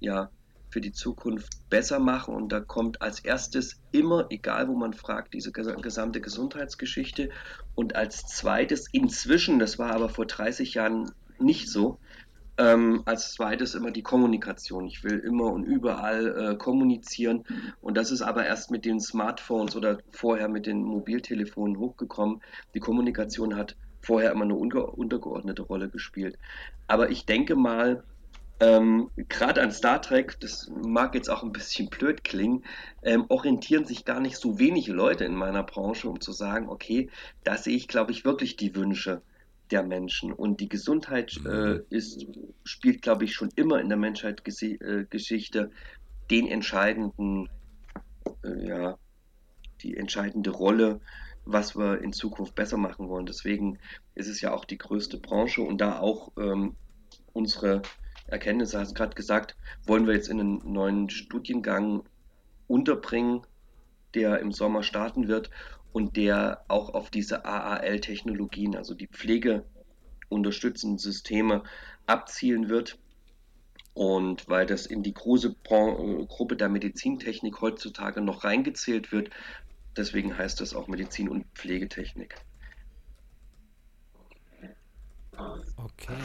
ja, 0.00 0.28
für 0.70 0.80
die 0.80 0.92
Zukunft 0.92 1.68
besser 1.68 1.98
machen. 1.98 2.34
Und 2.34 2.50
da 2.50 2.60
kommt 2.60 3.02
als 3.02 3.20
erstes 3.20 3.80
immer, 3.92 4.26
egal 4.30 4.68
wo 4.68 4.74
man 4.74 4.92
fragt, 4.92 5.34
diese 5.34 5.52
gesamte 5.52 6.20
Gesundheitsgeschichte. 6.20 7.30
Und 7.74 7.96
als 7.96 8.26
zweites 8.26 8.86
inzwischen, 8.92 9.58
das 9.58 9.78
war 9.78 9.92
aber 9.92 10.08
vor 10.08 10.26
30 10.26 10.74
Jahren 10.74 11.10
nicht 11.38 11.68
so, 11.68 11.98
ähm, 12.58 13.02
als 13.06 13.32
zweites 13.32 13.74
immer 13.74 13.90
die 13.90 14.02
Kommunikation. 14.02 14.86
Ich 14.86 15.02
will 15.02 15.18
immer 15.18 15.52
und 15.52 15.64
überall 15.64 16.52
äh, 16.52 16.56
kommunizieren. 16.56 17.44
Und 17.80 17.96
das 17.96 18.10
ist 18.10 18.22
aber 18.22 18.46
erst 18.46 18.70
mit 18.70 18.84
den 18.84 19.00
Smartphones 19.00 19.76
oder 19.76 19.98
vorher 20.12 20.48
mit 20.48 20.66
den 20.66 20.82
Mobiltelefonen 20.82 21.78
hochgekommen. 21.78 22.40
Die 22.74 22.80
Kommunikation 22.80 23.56
hat 23.56 23.76
vorher 24.02 24.32
immer 24.32 24.44
eine 24.44 24.54
untergeordnete 24.54 25.62
Rolle 25.62 25.88
gespielt. 25.88 26.38
Aber 26.86 27.10
ich 27.10 27.24
denke 27.26 27.56
mal, 27.56 28.02
ähm, 28.60 29.10
gerade 29.28 29.62
an 29.62 29.72
Star 29.72 30.02
Trek, 30.02 30.38
das 30.40 30.70
mag 30.82 31.14
jetzt 31.14 31.30
auch 31.30 31.42
ein 31.42 31.52
bisschen 31.52 31.88
blöd 31.88 32.22
klingen, 32.24 32.64
ähm, 33.02 33.24
orientieren 33.28 33.86
sich 33.86 34.04
gar 34.04 34.20
nicht 34.20 34.36
so 34.36 34.58
wenige 34.58 34.92
Leute 34.92 35.24
in 35.24 35.34
meiner 35.34 35.62
Branche, 35.62 36.08
um 36.08 36.20
zu 36.20 36.32
sagen, 36.32 36.68
okay, 36.68 37.08
da 37.42 37.56
sehe 37.56 37.76
ich, 37.76 37.88
glaube 37.88 38.12
ich, 38.12 38.24
wirklich 38.24 38.56
die 38.56 38.76
Wünsche 38.76 39.22
der 39.70 39.82
Menschen. 39.82 40.32
Und 40.32 40.60
die 40.60 40.68
Gesundheit 40.68 41.40
äh, 41.46 41.48
mhm. 41.48 41.84
ist, 41.88 42.26
spielt, 42.64 43.00
glaube 43.00 43.24
ich, 43.24 43.32
schon 43.34 43.50
immer 43.56 43.80
in 43.80 43.88
der 43.88 43.98
Menschheitsgeschichte 43.98 45.58
äh, 45.58 45.68
den 46.30 46.46
entscheidenden, 46.46 47.48
äh, 48.44 48.66
ja, 48.66 48.98
die 49.82 49.96
entscheidende 49.96 50.50
Rolle, 50.50 51.00
was 51.46 51.76
wir 51.76 52.02
in 52.02 52.12
Zukunft 52.12 52.54
besser 52.54 52.76
machen 52.76 53.08
wollen. 53.08 53.24
Deswegen 53.24 53.78
ist 54.14 54.28
es 54.28 54.42
ja 54.42 54.52
auch 54.52 54.66
die 54.66 54.76
größte 54.76 55.18
Branche 55.18 55.62
und 55.62 55.80
da 55.80 55.98
auch 55.98 56.32
ähm, 56.36 56.76
unsere 57.32 57.80
Erkenntnisse, 58.30 58.78
hast 58.78 58.94
gerade 58.94 59.14
gesagt, 59.14 59.56
wollen 59.86 60.06
wir 60.06 60.14
jetzt 60.14 60.28
in 60.28 60.40
einen 60.40 60.72
neuen 60.72 61.10
Studiengang 61.10 62.02
unterbringen, 62.68 63.42
der 64.14 64.40
im 64.40 64.52
Sommer 64.52 64.82
starten 64.82 65.28
wird 65.28 65.50
und 65.92 66.16
der 66.16 66.64
auch 66.68 66.94
auf 66.94 67.10
diese 67.10 67.44
AAL-Technologien, 67.44 68.76
also 68.76 68.94
die 68.94 69.08
Pflege 69.08 69.64
unterstützenden 70.28 70.98
Systeme 70.98 71.64
abzielen 72.06 72.68
wird. 72.68 72.98
Und 73.92 74.48
weil 74.48 74.66
das 74.66 74.86
in 74.86 75.02
die 75.02 75.12
große 75.12 75.54
Bran 75.64 76.26
Gruppe 76.28 76.56
der 76.56 76.68
Medizintechnik 76.68 77.60
heutzutage 77.60 78.20
noch 78.20 78.44
reingezählt 78.44 79.10
wird, 79.10 79.30
deswegen 79.96 80.38
heißt 80.38 80.60
das 80.60 80.74
auch 80.74 80.86
Medizin- 80.86 81.28
und 81.28 81.44
Pflegetechnik. 81.54 82.36
Okay. 85.76 86.16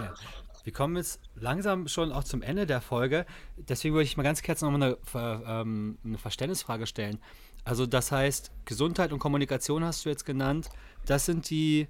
Wir 0.66 0.74
kommen 0.74 0.98
jetzt 0.98 1.22
langsam 1.36 1.88
schon 1.88 2.12
auch 2.12 2.24
zum 2.24 2.42
Ende 2.42 2.66
der 2.66 2.82
Folge. 2.82 3.28
Deswegen 3.56 3.94
würde 3.94 4.04
ich 4.04 4.18
mal 4.18 4.24
ganz 4.24 4.42
kurz 4.42 4.62
nochmal 4.62 4.98
eine, 5.14 5.44
ähm, 5.48 6.00
eine 6.04 6.18
Verständnisfrage 6.18 6.88
stellen. 6.88 7.20
Also 7.64 7.86
das 7.86 8.12
heißt, 8.12 8.52
Gesundheit 8.66 9.14
und 9.14 9.20
Kommunikation 9.20 9.84
hast 9.84 10.06
du 10.06 10.10
jetzt 10.10 10.26
genannt. 10.26 10.70
Das 11.06 11.26
sind 11.26 11.52
die 11.52 11.88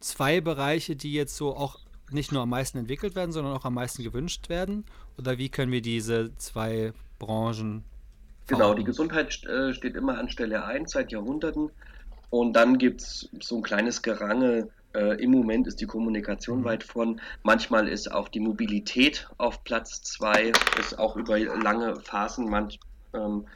zwei 0.00 0.42
Bereiche, 0.42 0.94
die 0.94 1.14
jetzt 1.14 1.36
so 1.36 1.56
auch 1.56 1.80
nicht 2.10 2.30
nur 2.30 2.42
am 2.42 2.50
meisten 2.50 2.76
entwickelt 2.76 3.14
werden, 3.14 3.32
sondern 3.32 3.54
auch 3.54 3.64
am 3.64 3.74
meisten 3.74 4.02
gewünscht 4.02 4.50
werden? 4.50 4.84
Oder 5.16 5.38
wie 5.38 5.48
können 5.48 5.72
wir 5.72 5.82
diese 5.82 6.36
zwei 6.36 6.92
Branchen 7.18 7.82
Genau, 8.46 8.72
die 8.74 8.84
Gesundheit 8.84 9.44
äh, 9.44 9.72
steht 9.74 9.94
immer 9.94 10.18
an 10.18 10.28
Stelle 10.28 10.64
1 10.64 10.90
seit 10.90 11.12
Jahrhunderten. 11.12 11.70
Und 12.30 12.54
dann 12.54 12.76
gibt 12.76 13.02
es 13.02 13.28
so 13.40 13.56
ein 13.56 13.62
kleines 13.62 14.02
Gerangel. 14.02 14.70
Äh, 14.98 15.22
Im 15.22 15.30
Moment 15.30 15.68
ist 15.68 15.80
die 15.80 15.86
Kommunikation 15.86 16.60
mhm. 16.60 16.64
weit 16.64 16.82
vorn. 16.82 17.20
Manchmal 17.44 17.86
ist 17.86 18.10
auch 18.10 18.28
die 18.28 18.40
Mobilität 18.40 19.28
auf 19.38 19.62
Platz 19.62 20.02
2, 20.02 20.52
ist 20.80 20.98
auch 20.98 21.16
über 21.16 21.38
lange 21.38 22.00
Phasen 22.00 22.50
manch, 22.50 22.80
ähm, 23.14 23.46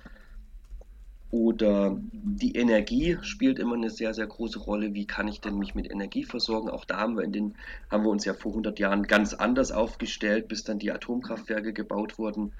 oder 1.32 1.96
die 2.12 2.54
Energie 2.56 3.16
spielt 3.22 3.58
immer 3.58 3.74
eine 3.74 3.88
sehr, 3.90 4.12
sehr 4.12 4.26
große 4.26 4.58
Rolle. 4.58 4.92
Wie 4.92 5.06
kann 5.06 5.28
ich 5.28 5.40
denn 5.40 5.58
mich 5.58 5.74
mit 5.74 5.90
Energie 5.90 6.24
versorgen? 6.24 6.68
Auch 6.68 6.84
da 6.84 6.98
haben 6.98 7.16
wir, 7.16 7.24
in 7.24 7.32
den, 7.32 7.54
haben 7.90 8.04
wir 8.04 8.10
uns 8.10 8.26
ja 8.26 8.34
vor 8.34 8.52
100 8.52 8.78
Jahren 8.78 9.04
ganz 9.04 9.32
anders 9.32 9.72
aufgestellt, 9.72 10.46
bis 10.46 10.62
dann 10.62 10.78
die 10.78 10.92
Atomkraftwerke 10.92 11.72
gebaut 11.72 12.18
wurden. 12.18 12.52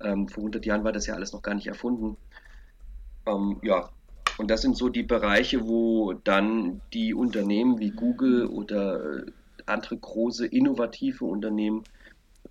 Ähm, 0.00 0.28
vor 0.28 0.42
100 0.42 0.64
Jahren 0.64 0.84
war 0.84 0.92
das 0.92 1.06
ja 1.06 1.14
alles 1.14 1.32
noch 1.32 1.42
gar 1.42 1.54
nicht 1.54 1.66
erfunden. 1.66 2.16
Ähm, 3.26 3.58
ja, 3.62 3.90
und 4.38 4.50
das 4.50 4.62
sind 4.62 4.76
so 4.76 4.88
die 4.88 5.02
Bereiche, 5.02 5.66
wo 5.66 6.12
dann 6.12 6.80
die 6.92 7.14
Unternehmen 7.14 7.78
wie 7.78 7.90
Google 7.90 8.46
oder 8.46 9.24
andere 9.66 9.96
große 9.96 10.46
innovative 10.46 11.24
Unternehmen 11.24 11.84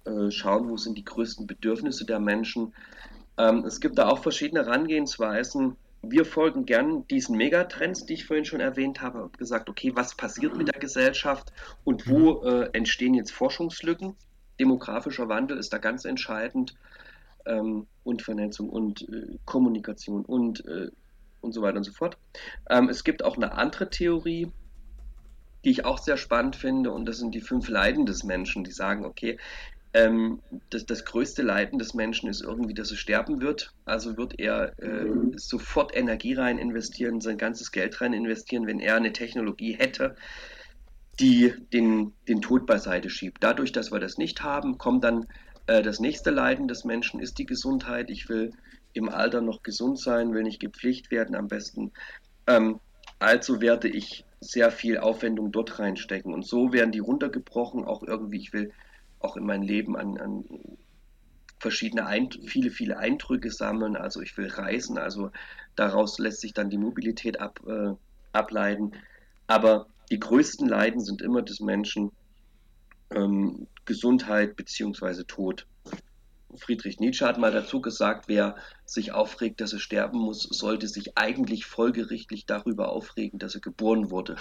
äh, 0.05 0.31
schauen, 0.31 0.69
wo 0.69 0.77
sind 0.77 0.97
die 0.97 1.05
größten 1.05 1.47
Bedürfnisse 1.47 2.05
der 2.05 2.19
Menschen 2.19 2.73
ähm, 3.37 3.65
es 3.65 3.79
gibt 3.79 3.97
da 3.97 4.07
auch 4.07 4.19
verschiedene 4.19 4.65
Herangehensweisen. 4.65 5.75
Wir 6.03 6.25
folgen 6.25 6.65
gern 6.65 7.07
diesen 7.07 7.37
Megatrends, 7.37 8.05
die 8.05 8.13
ich 8.13 8.25
vorhin 8.25 8.45
schon 8.45 8.59
erwähnt 8.59 9.01
habe, 9.01 9.23
und 9.23 9.37
gesagt, 9.37 9.69
okay, 9.69 9.91
was 9.95 10.15
passiert 10.15 10.57
mit 10.57 10.67
der 10.67 10.79
Gesellschaft 10.79 11.51
und 11.83 12.07
wo 12.07 12.41
mhm. 12.41 12.47
äh, 12.47 12.69
entstehen 12.73 13.13
jetzt 13.13 13.31
Forschungslücken? 13.31 14.15
Demografischer 14.59 15.29
Wandel 15.29 15.57
ist 15.57 15.73
da 15.73 15.77
ganz 15.77 16.05
entscheidend 16.05 16.75
ähm, 17.45 17.87
und 18.03 18.21
Vernetzung 18.21 18.69
und 18.69 19.07
äh, 19.09 19.37
Kommunikation 19.45 20.25
und, 20.25 20.65
äh, 20.65 20.89
und 21.41 21.53
so 21.53 21.61
weiter 21.61 21.77
und 21.77 21.83
so 21.83 21.91
fort. 21.91 22.17
Ähm, 22.69 22.89
es 22.89 23.03
gibt 23.03 23.23
auch 23.23 23.35
eine 23.35 23.53
andere 23.53 23.89
Theorie, 23.89 24.51
die 25.63 25.71
ich 25.71 25.85
auch 25.85 25.97
sehr 25.97 26.17
spannend 26.17 26.55
finde, 26.55 26.91
und 26.91 27.05
das 27.05 27.19
sind 27.19 27.35
die 27.35 27.41
fünf 27.41 27.67
Leiden 27.67 28.05
des 28.05 28.23
Menschen, 28.23 28.63
die 28.63 28.71
sagen, 28.71 29.05
okay, 29.05 29.37
ähm, 29.93 30.41
das, 30.69 30.85
das 30.85 31.03
größte 31.05 31.41
Leiden 31.41 31.77
des 31.77 31.93
Menschen 31.93 32.29
ist 32.29 32.41
irgendwie, 32.41 32.73
dass 32.73 32.91
er 32.91 32.97
sterben 32.97 33.41
wird. 33.41 33.73
Also 33.85 34.17
wird 34.17 34.39
er 34.39 34.79
äh, 34.79 35.05
sofort 35.35 35.95
Energie 35.95 36.33
rein 36.33 36.57
investieren, 36.57 37.19
sein 37.19 37.37
ganzes 37.37 37.71
Geld 37.71 37.99
rein 37.99 38.13
investieren, 38.13 38.67
wenn 38.67 38.79
er 38.79 38.95
eine 38.95 39.11
Technologie 39.11 39.73
hätte, 39.73 40.15
die 41.19 41.53
den, 41.73 42.13
den 42.27 42.41
Tod 42.41 42.65
beiseite 42.65 43.09
schiebt. 43.09 43.43
Dadurch, 43.43 43.73
dass 43.73 43.91
wir 43.91 43.99
das 43.99 44.17
nicht 44.17 44.43
haben, 44.43 44.77
kommt 44.77 45.03
dann 45.03 45.27
äh, 45.67 45.81
das 45.81 45.99
nächste 45.99 46.31
Leiden 46.31 46.69
des 46.69 46.85
Menschen, 46.85 47.19
ist 47.19 47.37
die 47.37 47.45
Gesundheit. 47.45 48.09
Ich 48.09 48.29
will 48.29 48.53
im 48.93 49.09
Alter 49.09 49.41
noch 49.41 49.63
gesund 49.63 49.99
sein, 49.99 50.33
will 50.33 50.43
nicht 50.43 50.59
gepflegt 50.59 51.11
werden 51.11 51.35
am 51.35 51.47
besten. 51.47 51.91
Ähm, 52.47 52.79
also 53.19 53.61
werde 53.61 53.87
ich 53.87 54.25
sehr 54.39 54.71
viel 54.71 54.97
Aufwendung 54.97 55.51
dort 55.51 55.79
reinstecken. 55.79 56.33
Und 56.33 56.45
so 56.45 56.73
werden 56.73 56.91
die 56.91 56.99
runtergebrochen, 56.99 57.85
auch 57.85 58.03
irgendwie, 58.03 58.39
ich 58.39 58.53
will 58.53 58.71
auch 59.19 59.37
in 59.37 59.45
mein 59.45 59.61
Leben 59.61 59.95
an, 59.95 60.17
an 60.17 60.45
verschiedene, 61.59 62.07
Eint 62.07 62.39
viele, 62.45 62.71
viele 62.71 62.97
Eindrücke 62.97 63.51
sammeln. 63.51 63.95
Also 63.95 64.21
ich 64.21 64.35
will 64.37 64.47
reisen, 64.47 64.97
also 64.97 65.31
daraus 65.75 66.17
lässt 66.17 66.41
sich 66.41 66.53
dann 66.53 66.71
die 66.71 66.79
Mobilität 66.79 67.39
ab, 67.39 67.59
äh, 67.67 67.93
ableiten. 68.33 68.93
Aber 69.45 69.85
die 70.09 70.19
größten 70.19 70.67
Leiden 70.67 71.01
sind 71.01 71.21
immer 71.21 71.43
des 71.43 71.59
Menschen 71.59 72.11
ähm, 73.11 73.67
Gesundheit 73.85 74.55
bzw. 74.55 75.23
Tod. 75.23 75.67
Friedrich 76.57 76.99
Nietzsche 76.99 77.25
hat 77.25 77.37
mal 77.37 77.51
dazu 77.51 77.81
gesagt, 77.81 78.27
wer 78.27 78.55
sich 78.85 79.11
aufregt, 79.11 79.61
dass 79.61 79.73
er 79.73 79.79
sterben 79.79 80.19
muss, 80.19 80.43
sollte 80.43 80.87
sich 80.87 81.17
eigentlich 81.17 81.65
folgerichtlich 81.65 82.45
darüber 82.45 82.89
aufregen, 82.89 83.39
dass 83.39 83.55
er 83.55 83.61
geboren 83.61 84.11
wurde. 84.11 84.37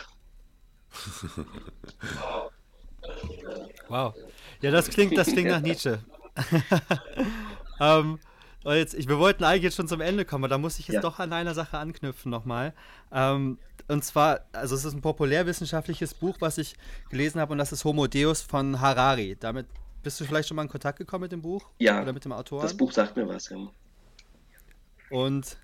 Wow. 3.88 4.14
Ja, 4.60 4.70
das 4.70 4.88
klingt, 4.88 5.16
das 5.16 5.28
klingt 5.28 5.48
nach 5.48 5.60
Nietzsche. 5.60 6.00
ähm, 7.80 8.18
jetzt, 8.64 8.94
ich, 8.94 9.08
wir 9.08 9.18
wollten 9.18 9.44
eigentlich 9.44 9.64
jetzt 9.64 9.76
schon 9.76 9.88
zum 9.88 10.00
Ende 10.00 10.24
kommen, 10.24 10.44
aber 10.44 10.50
da 10.50 10.58
muss 10.58 10.78
ich 10.78 10.88
jetzt 10.88 10.96
ja. 10.96 11.00
doch 11.00 11.18
an 11.18 11.32
einer 11.32 11.54
Sache 11.54 11.78
anknüpfen 11.78 12.30
nochmal. 12.30 12.74
Ähm, 13.12 13.58
und 13.88 14.04
zwar, 14.04 14.40
also 14.52 14.74
es 14.74 14.84
ist 14.84 14.94
ein 14.94 15.00
populärwissenschaftliches 15.00 16.14
Buch, 16.14 16.36
was 16.40 16.58
ich 16.58 16.74
gelesen 17.08 17.40
habe, 17.40 17.52
und 17.52 17.58
das 17.58 17.72
ist 17.72 17.84
Homo 17.84 18.06
Deus 18.06 18.42
von 18.42 18.80
Harari. 18.80 19.36
Damit 19.38 19.66
bist 20.02 20.20
du 20.20 20.24
vielleicht 20.24 20.48
schon 20.48 20.56
mal 20.56 20.62
in 20.62 20.68
Kontakt 20.68 20.98
gekommen 20.98 21.22
mit 21.22 21.32
dem 21.32 21.42
Buch? 21.42 21.68
Ja. 21.78 22.02
Oder 22.02 22.12
mit 22.12 22.24
dem 22.24 22.32
Autor? 22.32 22.62
Das 22.62 22.76
Buch 22.76 22.92
sagt 22.92 23.16
mir 23.16 23.28
was, 23.28 23.48
ja. 23.50 23.56
Und 25.10 25.58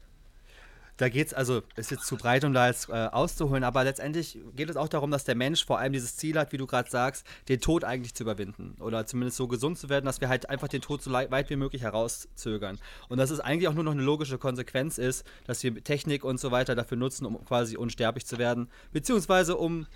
da 0.97 1.11
geht 1.11 1.29
es, 1.29 1.35
also 1.35 1.63
ist 1.77 1.91
jetzt 1.91 2.07
zu 2.07 2.17
breit, 2.17 2.45
um 2.45 2.55
da 2.55 2.69
jetzt 2.69 2.89
äh, 2.89 2.93
auszuholen, 2.93 3.65
aber 3.65 3.85
letztendlich 3.85 4.39
geht 4.55 4.71
es 4.71 4.77
auch 4.77 4.89
darum, 4.89 5.11
dass 5.11 5.25
der 5.25 5.35
Mensch 5.35 5.65
vor 5.65 5.79
allem 5.79 5.93
dieses 5.93 6.17
Ziel 6.17 6.39
hat, 6.39 6.53
wie 6.53 6.57
du 6.57 6.67
gerade 6.67 6.91
sagst, 6.91 7.27
den 7.49 7.61
Tod 7.61 7.85
eigentlich 7.85 8.15
zu 8.15 8.23
überwinden 8.23 8.77
oder 8.81 9.05
zumindest 9.05 9.37
so 9.37 9.47
gesund 9.47 9.79
zu 9.79 9.91
werden, 9.91 10.07
dass 10.07 10.21
wir 10.21 10.29
halt 10.29 10.49
einfach 10.49 10.69
den 10.69 10.81
Tod 10.81 11.03
so 11.03 11.13
weit 11.13 11.51
wie 11.51 11.57
möglich 11.57 11.83
herauszögern. 11.83 12.79
Und 13.09 13.19
dass 13.19 13.31
es 13.31 13.41
eigentlich 13.41 13.69
auch 13.69 13.75
nur 13.75 13.85
noch 13.85 13.93
eine 13.93 14.03
logische 14.03 14.39
Konsequenz 14.39 14.97
ist, 14.97 15.25
dass 15.47 15.63
wir 15.63 15.83
Technik 15.85 16.25
und 16.25 16.41
so 16.41 16.51
weiter 16.51 16.75
dafür 16.75 16.97
nutzen, 16.97 17.27
um 17.27 17.45
quasi 17.45 17.77
unsterblich 17.77 18.25
zu 18.25 18.39
werden, 18.39 18.71
beziehungsweise 18.93 19.57
um 19.57 19.87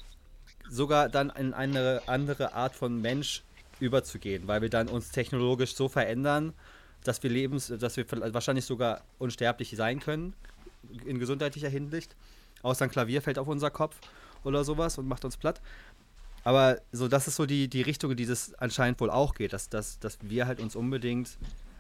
sogar 0.69 1.09
dann 1.09 1.31
in 1.31 1.55
eine 1.55 2.03
andere 2.07 2.53
Art 2.53 2.77
von 2.77 3.01
Mensch 3.01 3.43
überzugehen, 3.81 4.47
weil 4.47 4.63
wir 4.63 4.71
dann 4.71 4.89
uns 4.89 5.11
technologisch 5.11 5.75
so 5.75 5.89
verändern, 5.89 6.53
dass 7.05 7.23
wir 7.23 7.31
lebens, 7.31 7.69
dass 7.69 7.97
wir 7.97 8.05
wahrscheinlich 8.35 8.65
sogar 8.65 9.03
unsterblich 9.19 9.75
sein 9.77 10.01
können 10.01 10.35
in 11.05 11.19
gesundheitlicher 11.19 11.69
Hinsicht. 11.69 12.17
Außer 12.63 12.85
ein 12.85 12.91
Klavier 12.91 13.23
fällt 13.23 13.39
auf 13.39 13.49
unser 13.49 13.71
Kopf 13.71 13.97
oder 14.45 14.65
sowas 14.65 14.99
und 14.99 15.09
macht 15.09 15.25
uns 15.25 15.37
platt. 15.37 15.61
Aber 16.45 16.81
so, 16.93 17.09
das 17.09 17.29
ist 17.29 17.37
so 17.37 17.47
die, 17.47 17.69
die 17.69 17.83
Richtung, 17.83 18.11
in 18.11 18.17
die 18.17 18.27
das 18.27 18.55
anscheinend 18.55 19.01
wohl 19.01 19.11
auch 19.11 19.35
geht, 19.35 19.53
dass, 19.53 19.69
dass, 19.69 19.99
dass 19.99 20.19
wir 20.23 20.47
halt 20.47 20.61
uns 20.61 20.75
unbedingt, 20.75 21.39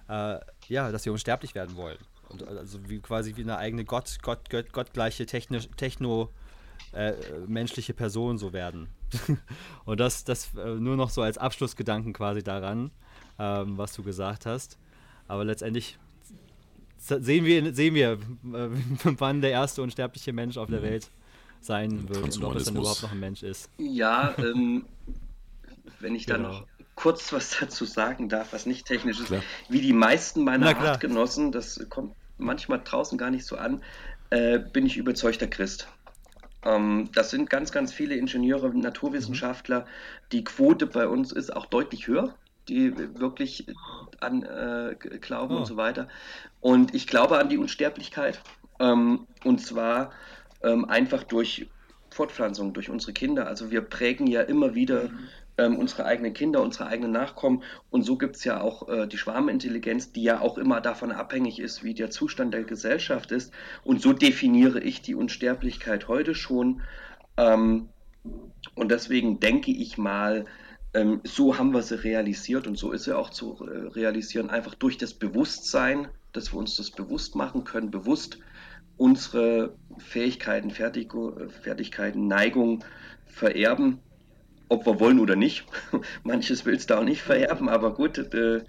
äh, 0.09 0.39
ja, 0.69 0.93
dass 0.93 1.05
wir 1.05 1.13
unsterblich 1.13 1.55
werden 1.55 1.77
wollen. 1.77 1.99
Und 2.29 2.47
also 2.47 2.79
wie 2.89 3.01
quasi 3.01 3.37
wie 3.37 3.43
eine 3.43 3.57
eigene 3.57 3.85
Gott, 3.85 4.19
Gott, 4.23 4.51
Gott, 4.51 4.73
gottgleiche 4.73 5.27
technisch, 5.27 5.69
Techno, 5.77 6.31
äh, 6.93 7.13
menschliche 7.47 7.95
Person 7.95 8.39
so 8.39 8.53
werden. 8.53 8.89
und 9.85 10.01
das, 10.01 10.25
das 10.25 10.55
äh, 10.57 10.75
nur 10.75 10.97
noch 10.97 11.11
so 11.11 11.23
als 11.23 11.39
Abschlussgedanken 11.39 12.13
quasi 12.13 12.43
daran, 12.43 12.91
ähm, 13.39 13.79
was 13.79 13.93
du 13.93 14.03
gesagt 14.03 14.47
hast. 14.47 14.79
Aber 15.29 15.45
letztendlich 15.45 15.99
sehen 16.99 17.45
wir, 17.45 17.75
sehen 17.75 17.95
wir, 17.95 18.13
äh, 18.13 18.19
wann 19.05 19.41
der 19.41 19.51
erste 19.51 19.83
unsterbliche 19.83 20.33
Mensch 20.33 20.57
auf 20.57 20.69
der 20.69 20.81
mhm. 20.81 20.85
Welt 20.85 21.11
sein 21.61 22.09
wird 22.09 22.37
und 22.37 22.45
ob 22.45 22.57
es 22.57 22.65
dann 22.65 22.77
überhaupt 22.77 23.03
noch 23.03 23.13
ein 23.13 23.21
Mensch 23.21 23.43
ist. 23.43 23.71
Ja, 23.79 24.35
ähm, 24.39 24.87
wenn 26.01 26.15
ich 26.15 26.27
genau. 26.27 26.39
da 26.39 26.49
noch 26.49 26.67
kurz 26.95 27.33
was 27.33 27.57
dazu 27.61 27.85
sagen 27.85 28.29
darf, 28.29 28.53
was 28.53 28.67
nicht 28.67 28.87
technisch 28.87 29.21
ist, 29.21 29.27
klar. 29.27 29.43
wie 29.69 29.81
die 29.81 29.93
meisten 29.93 30.45
meiner 30.45 30.77
Artgenossen, 30.77 31.53
das 31.53 31.85
kommt 31.89 32.15
manchmal 32.39 32.81
draußen 32.83 33.19
gar 33.19 33.31
nicht 33.31 33.45
so 33.45 33.57
an, 33.57 33.83
äh, 34.31 34.59
bin 34.59 34.87
ich 34.87 34.97
überzeugter 34.97 35.47
Christ. 35.47 35.89
Ähm, 36.65 37.09
das 37.15 37.31
sind 37.31 37.51
ganz, 37.51 37.73
ganz 37.73 37.93
viele 37.93 38.15
Ingenieure, 38.15 38.71
Naturwissenschaftler. 38.77 39.81
Mhm. 39.81 39.85
Die 40.33 40.45
Quote 40.45 40.87
bei 40.87 41.07
uns 41.07 41.33
ist 41.33 41.55
auch 41.55 41.67
deutlich 41.67 42.07
höher 42.07 42.35
die 42.69 42.97
wirklich 43.19 43.67
an 44.21 44.43
äh, 44.43 44.95
glauben 45.21 45.55
oh. 45.55 45.59
und 45.59 45.67
so 45.67 45.77
weiter. 45.77 46.09
Und 46.61 46.95
ich 46.95 47.07
glaube 47.07 47.39
an 47.39 47.49
die 47.49 47.59
Unsterblichkeit. 47.59 48.41
Ähm, 48.79 49.27
und 49.45 49.61
zwar 49.61 50.13
ähm, 50.63 50.85
einfach 50.87 51.25
durch 51.25 51.69
Fortpflanzung, 52.11 52.73
durch 52.73 52.91
unsere 52.91 53.13
Kinder. 53.13 53.47
Also 53.47 53.71
wir 53.71 53.83
prägen 53.83 54.27
ja 54.27 54.43
immer 54.43 54.75
wieder 54.75 55.11
ähm, 55.61 55.77
unsere 55.79 56.05
eigenen 56.05 56.33
Kinder, 56.33 56.63
unsere 56.63 56.87
eigenen 56.87 57.13
Nachkommen. 57.13 57.63
Und 57.91 58.03
so 58.05 58.17
gibt 58.17 58.37
es 58.37 58.45
ja 58.45 58.61
auch 58.61 58.89
äh, 58.89 59.07
die 59.07 59.19
Schwarmintelligenz, 59.19 60.13
die 60.13 60.25
ja 60.25 60.41
auch 60.41 60.59
immer 60.59 60.81
davon 60.81 61.13
abhängig 61.13 61.59
ist, 61.61 61.85
wie 61.85 61.95
der 61.95 62.11
Zustand 62.11 62.53
der 62.55 62.65
Gesellschaft 62.65 63.33
ist. 63.33 63.53
Und 63.85 64.01
so 64.03 64.13
definiere 64.13 64.81
ich 64.81 65.03
die 65.03 65.15
Unsterblichkeit 65.15 66.09
heute 66.09 66.35
schon. 66.35 66.81
Ähm, 67.37 67.89
und 68.75 68.91
deswegen 68.91 69.39
denke 69.41 69.71
ich 69.71 69.99
mal, 69.99 70.45
Ähm, 70.93 71.21
so 71.23 71.55
haben 71.57 71.73
wir 71.73 71.83
sie 71.83 72.03
realisiert 72.03 72.67
und 72.67 72.77
so 72.77 72.93
ist 72.93 73.05
sie 73.05 73.17
auch 73.17 73.31
zu 73.31 73.47
äh, 73.63 73.89
realisieren, 73.95 74.51
einfach 74.51 74.75
durch 74.75 74.99
das 74.99 75.15
Bewusstsein, 75.15 76.09
dass 76.33 76.53
wir 76.53 76.59
uns 76.59 76.75
das 76.75 76.91
bewusst 76.91 77.37
machen 77.37 77.63
können, 77.63 77.93
bewusst 77.93 78.39
unsere 78.97 79.77
Fähigkeiten, 79.99 80.71
Fertig 80.71 81.13
Fertigkeiten, 81.63 82.27
Neigung 82.27 82.85
vererben 83.25 84.01
ob 84.71 84.87
wir 84.87 85.01
wollen 85.01 85.19
oder 85.19 85.37
nicht. 85.37 85.65
Manches 86.23 86.65
willst 86.65 86.89
du 86.89 86.99
auch 86.99 87.05
nicht 87.05 87.23
vererben, 87.23 87.69
aber 87.69 87.93
gut, 87.93 88.17
äh, 88.19 88.63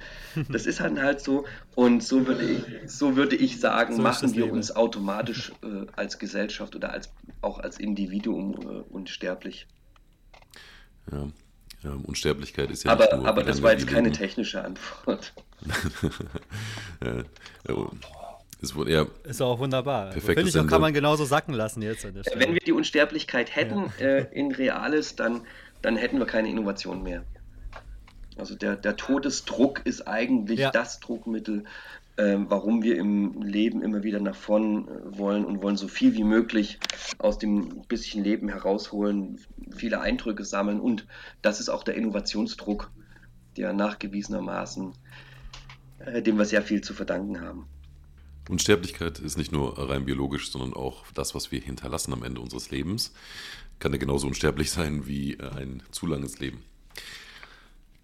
das 0.49 0.65
ist 0.65 0.81
dann 0.81 1.01
halt 1.01 1.21
so. 1.21 1.45
Und 1.75 2.03
so 2.03 2.27
würde 2.27 2.43
ich, 2.43 2.91
so 2.91 3.15
würde 3.15 3.35
ich 3.35 3.59
sagen, 3.59 3.95
so 3.95 4.01
machen 4.01 4.33
wir 4.33 4.45
Leben. 4.45 4.57
uns 4.57 4.75
automatisch 4.75 5.53
äh, 5.63 5.85
als 5.95 6.19
Gesellschaft 6.19 6.75
oder 6.75 6.91
als, 6.91 7.09
auch 7.41 7.59
als 7.59 7.79
Individuum 7.79 8.55
äh, 8.61 8.93
unsterblich. 8.93 9.67
Ja. 11.11 11.27
ja, 11.83 11.91
Unsterblichkeit 12.03 12.71
ist 12.71 12.83
ja 12.83 12.91
aber, 12.91 13.15
nur, 13.15 13.27
Aber 13.27 13.43
das 13.43 13.61
war 13.61 13.71
jetzt 13.71 13.87
keine 13.87 14.11
technische 14.11 14.63
Antwort. 14.63 15.33
ja, 17.03 17.23
ja, 17.67 17.89
es 18.63 18.75
wurde 18.75 18.91
eher 18.91 19.07
ist 19.23 19.41
auch 19.41 19.59
wunderbar. 19.59 20.11
Finde 20.13 20.43
ich 20.43 20.57
auch, 20.57 20.67
kann 20.67 20.81
man 20.81 20.93
genauso 20.93 21.25
sacken 21.25 21.53
lassen 21.53 21.81
jetzt. 21.81 22.03
Wenn 22.03 22.53
wir 22.53 22.59
die 22.59 22.71
Unsterblichkeit 22.71 23.55
hätten 23.55 23.91
ja. 23.99 24.05
äh, 24.05 24.27
in 24.31 24.51
Reales, 24.51 25.15
dann 25.15 25.41
dann 25.81 25.95
hätten 25.95 26.19
wir 26.19 26.25
keine 26.25 26.49
Innovation 26.49 27.03
mehr. 27.03 27.23
Also 28.37 28.55
der, 28.55 28.75
der 28.75 28.95
Todesdruck 28.95 29.85
ist 29.85 30.07
eigentlich 30.07 30.59
ja. 30.59 30.71
das 30.71 30.99
Druckmittel, 30.99 31.65
äh, 32.17 32.37
warum 32.37 32.81
wir 32.83 32.97
im 32.97 33.41
Leben 33.41 33.81
immer 33.81 34.03
wieder 34.03 34.19
nach 34.19 34.35
vorn 34.35 34.87
äh, 34.87 35.17
wollen 35.17 35.45
und 35.45 35.61
wollen 35.61 35.77
so 35.77 35.87
viel 35.87 36.15
wie 36.15 36.23
möglich 36.23 36.79
aus 37.17 37.37
dem 37.37 37.81
bisschen 37.87 38.23
Leben 38.23 38.49
herausholen, 38.49 39.39
viele 39.75 40.01
Eindrücke 40.01 40.45
sammeln 40.45 40.79
und 40.79 41.07
das 41.41 41.59
ist 41.59 41.69
auch 41.69 41.83
der 41.83 41.95
Innovationsdruck, 41.95 42.91
der 43.57 43.73
nachgewiesenermaßen, 43.73 44.93
äh, 45.99 46.21
dem 46.21 46.37
wir 46.37 46.45
sehr 46.45 46.61
viel 46.61 46.81
zu 46.81 46.93
verdanken 46.93 47.41
haben. 47.41 47.67
Unsterblichkeit 48.49 49.19
ist 49.19 49.37
nicht 49.37 49.51
nur 49.51 49.77
rein 49.77 50.05
biologisch, 50.05 50.51
sondern 50.51 50.73
auch 50.73 51.05
das, 51.13 51.35
was 51.35 51.51
wir 51.51 51.61
hinterlassen 51.61 52.13
am 52.13 52.23
Ende 52.23 52.41
unseres 52.41 52.71
Lebens 52.71 53.13
kann 53.81 53.91
er 53.91 53.99
genauso 53.99 54.27
unsterblich 54.27 54.71
sein 54.71 55.05
wie 55.07 55.33
äh, 55.33 55.49
ein 55.49 55.83
zu 55.91 56.07
langes 56.07 56.39
Leben. 56.39 56.63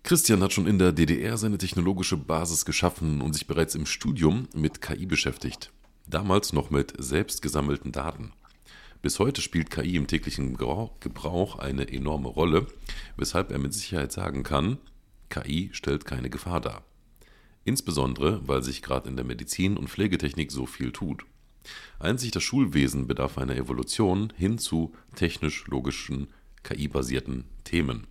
Christian 0.03 0.41
hat 0.41 0.53
schon 0.53 0.67
in 0.67 0.79
der 0.79 0.93
DDR 0.93 1.37
seine 1.37 1.57
technologische 1.57 2.17
Basis 2.17 2.65
geschaffen 2.65 3.21
und 3.21 3.33
sich 3.33 3.45
bereits 3.45 3.75
im 3.75 3.85
Studium 3.85 4.47
mit 4.53 4.81
KI 4.81 5.05
beschäftigt. 5.05 5.71
Damals 6.07 6.53
noch 6.53 6.69
mit 6.69 6.93
selbst 6.97 7.41
gesammelten 7.41 7.91
Daten. 7.91 8.31
Bis 9.01 9.19
heute 9.19 9.41
spielt 9.41 9.69
KI 9.69 9.97
im 9.97 10.07
täglichen 10.07 10.55
Gebrauch 10.55 11.59
eine 11.59 11.89
enorme 11.89 12.29
Rolle, 12.29 12.67
weshalb 13.17 13.51
er 13.51 13.59
mit 13.59 13.73
Sicherheit 13.73 14.13
sagen 14.13 14.43
kann, 14.43 14.77
KI 15.29 15.69
stellt 15.73 16.05
keine 16.05 16.29
Gefahr 16.29 16.61
dar. 16.61 16.86
Insbesondere, 17.67 18.39
weil 18.47 18.63
sich 18.63 18.81
gerade 18.81 19.09
in 19.09 19.17
der 19.17 19.25
Medizin 19.25 19.75
und 19.75 19.89
Pflegetechnik 19.89 20.53
so 20.53 20.65
viel 20.65 20.93
tut. 20.93 21.25
Einzig 21.99 22.31
das 22.31 22.41
Schulwesen 22.41 23.07
bedarf 23.07 23.37
einer 23.37 23.57
Evolution 23.57 24.31
hin 24.37 24.57
zu 24.57 24.93
technisch-logischen, 25.15 26.29
KI-basierten 26.63 27.43
Themen. 27.65 28.07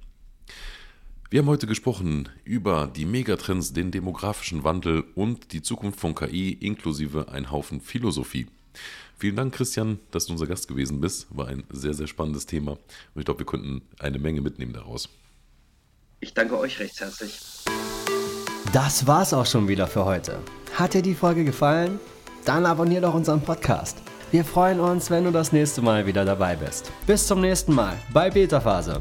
Wir 1.30 1.40
haben 1.40 1.46
heute 1.46 1.66
gesprochen 1.66 2.28
über 2.44 2.86
die 2.86 3.06
Megatrends, 3.06 3.72
den 3.72 3.90
demografischen 3.92 4.62
Wandel 4.62 5.04
und 5.14 5.54
die 5.54 5.62
Zukunft 5.62 6.00
von 6.00 6.14
KI 6.14 6.52
inklusive 6.52 7.30
ein 7.30 7.50
Haufen 7.50 7.80
Philosophie. 7.80 8.48
Vielen 9.16 9.36
Dank, 9.36 9.54
Christian, 9.54 10.00
dass 10.10 10.26
du 10.26 10.34
unser 10.34 10.46
Gast 10.46 10.68
gewesen 10.68 11.00
bist. 11.00 11.28
War 11.30 11.48
ein 11.48 11.64
sehr, 11.70 11.94
sehr 11.94 12.08
spannendes 12.08 12.44
Thema 12.44 12.72
und 12.72 13.20
ich 13.20 13.24
glaube, 13.24 13.40
wir 13.40 13.46
konnten 13.46 13.80
eine 14.00 14.18
Menge 14.18 14.42
mitnehmen 14.42 14.74
daraus. 14.74 15.08
Ich 16.20 16.34
danke 16.34 16.58
euch 16.58 16.78
recht 16.78 17.00
herzlich. 17.00 17.40
Das 18.72 19.06
war's 19.06 19.32
auch 19.32 19.46
schon 19.46 19.68
wieder 19.68 19.86
für 19.86 20.04
heute. 20.04 20.38
Hat 20.74 20.94
dir 20.94 21.02
die 21.02 21.14
Folge 21.14 21.44
gefallen? 21.44 21.98
dann 22.46 22.64
abonnier 22.64 23.00
doch 23.00 23.14
unseren 23.14 23.40
Podcast. 23.40 23.98
Wir 24.30 24.44
freuen 24.44 24.80
uns, 24.80 25.10
wenn 25.10 25.24
du 25.24 25.30
das 25.30 25.52
nächste 25.52 25.82
Mal 25.82 26.06
wieder 26.06 26.24
dabei 26.24 26.56
bist. 26.56 26.90
Bis 27.06 27.26
zum 27.26 27.40
nächsten 27.40 27.74
Mal 27.74 27.94
bei 28.12 28.30
Beta 28.30 28.60
Phase. 28.60 29.00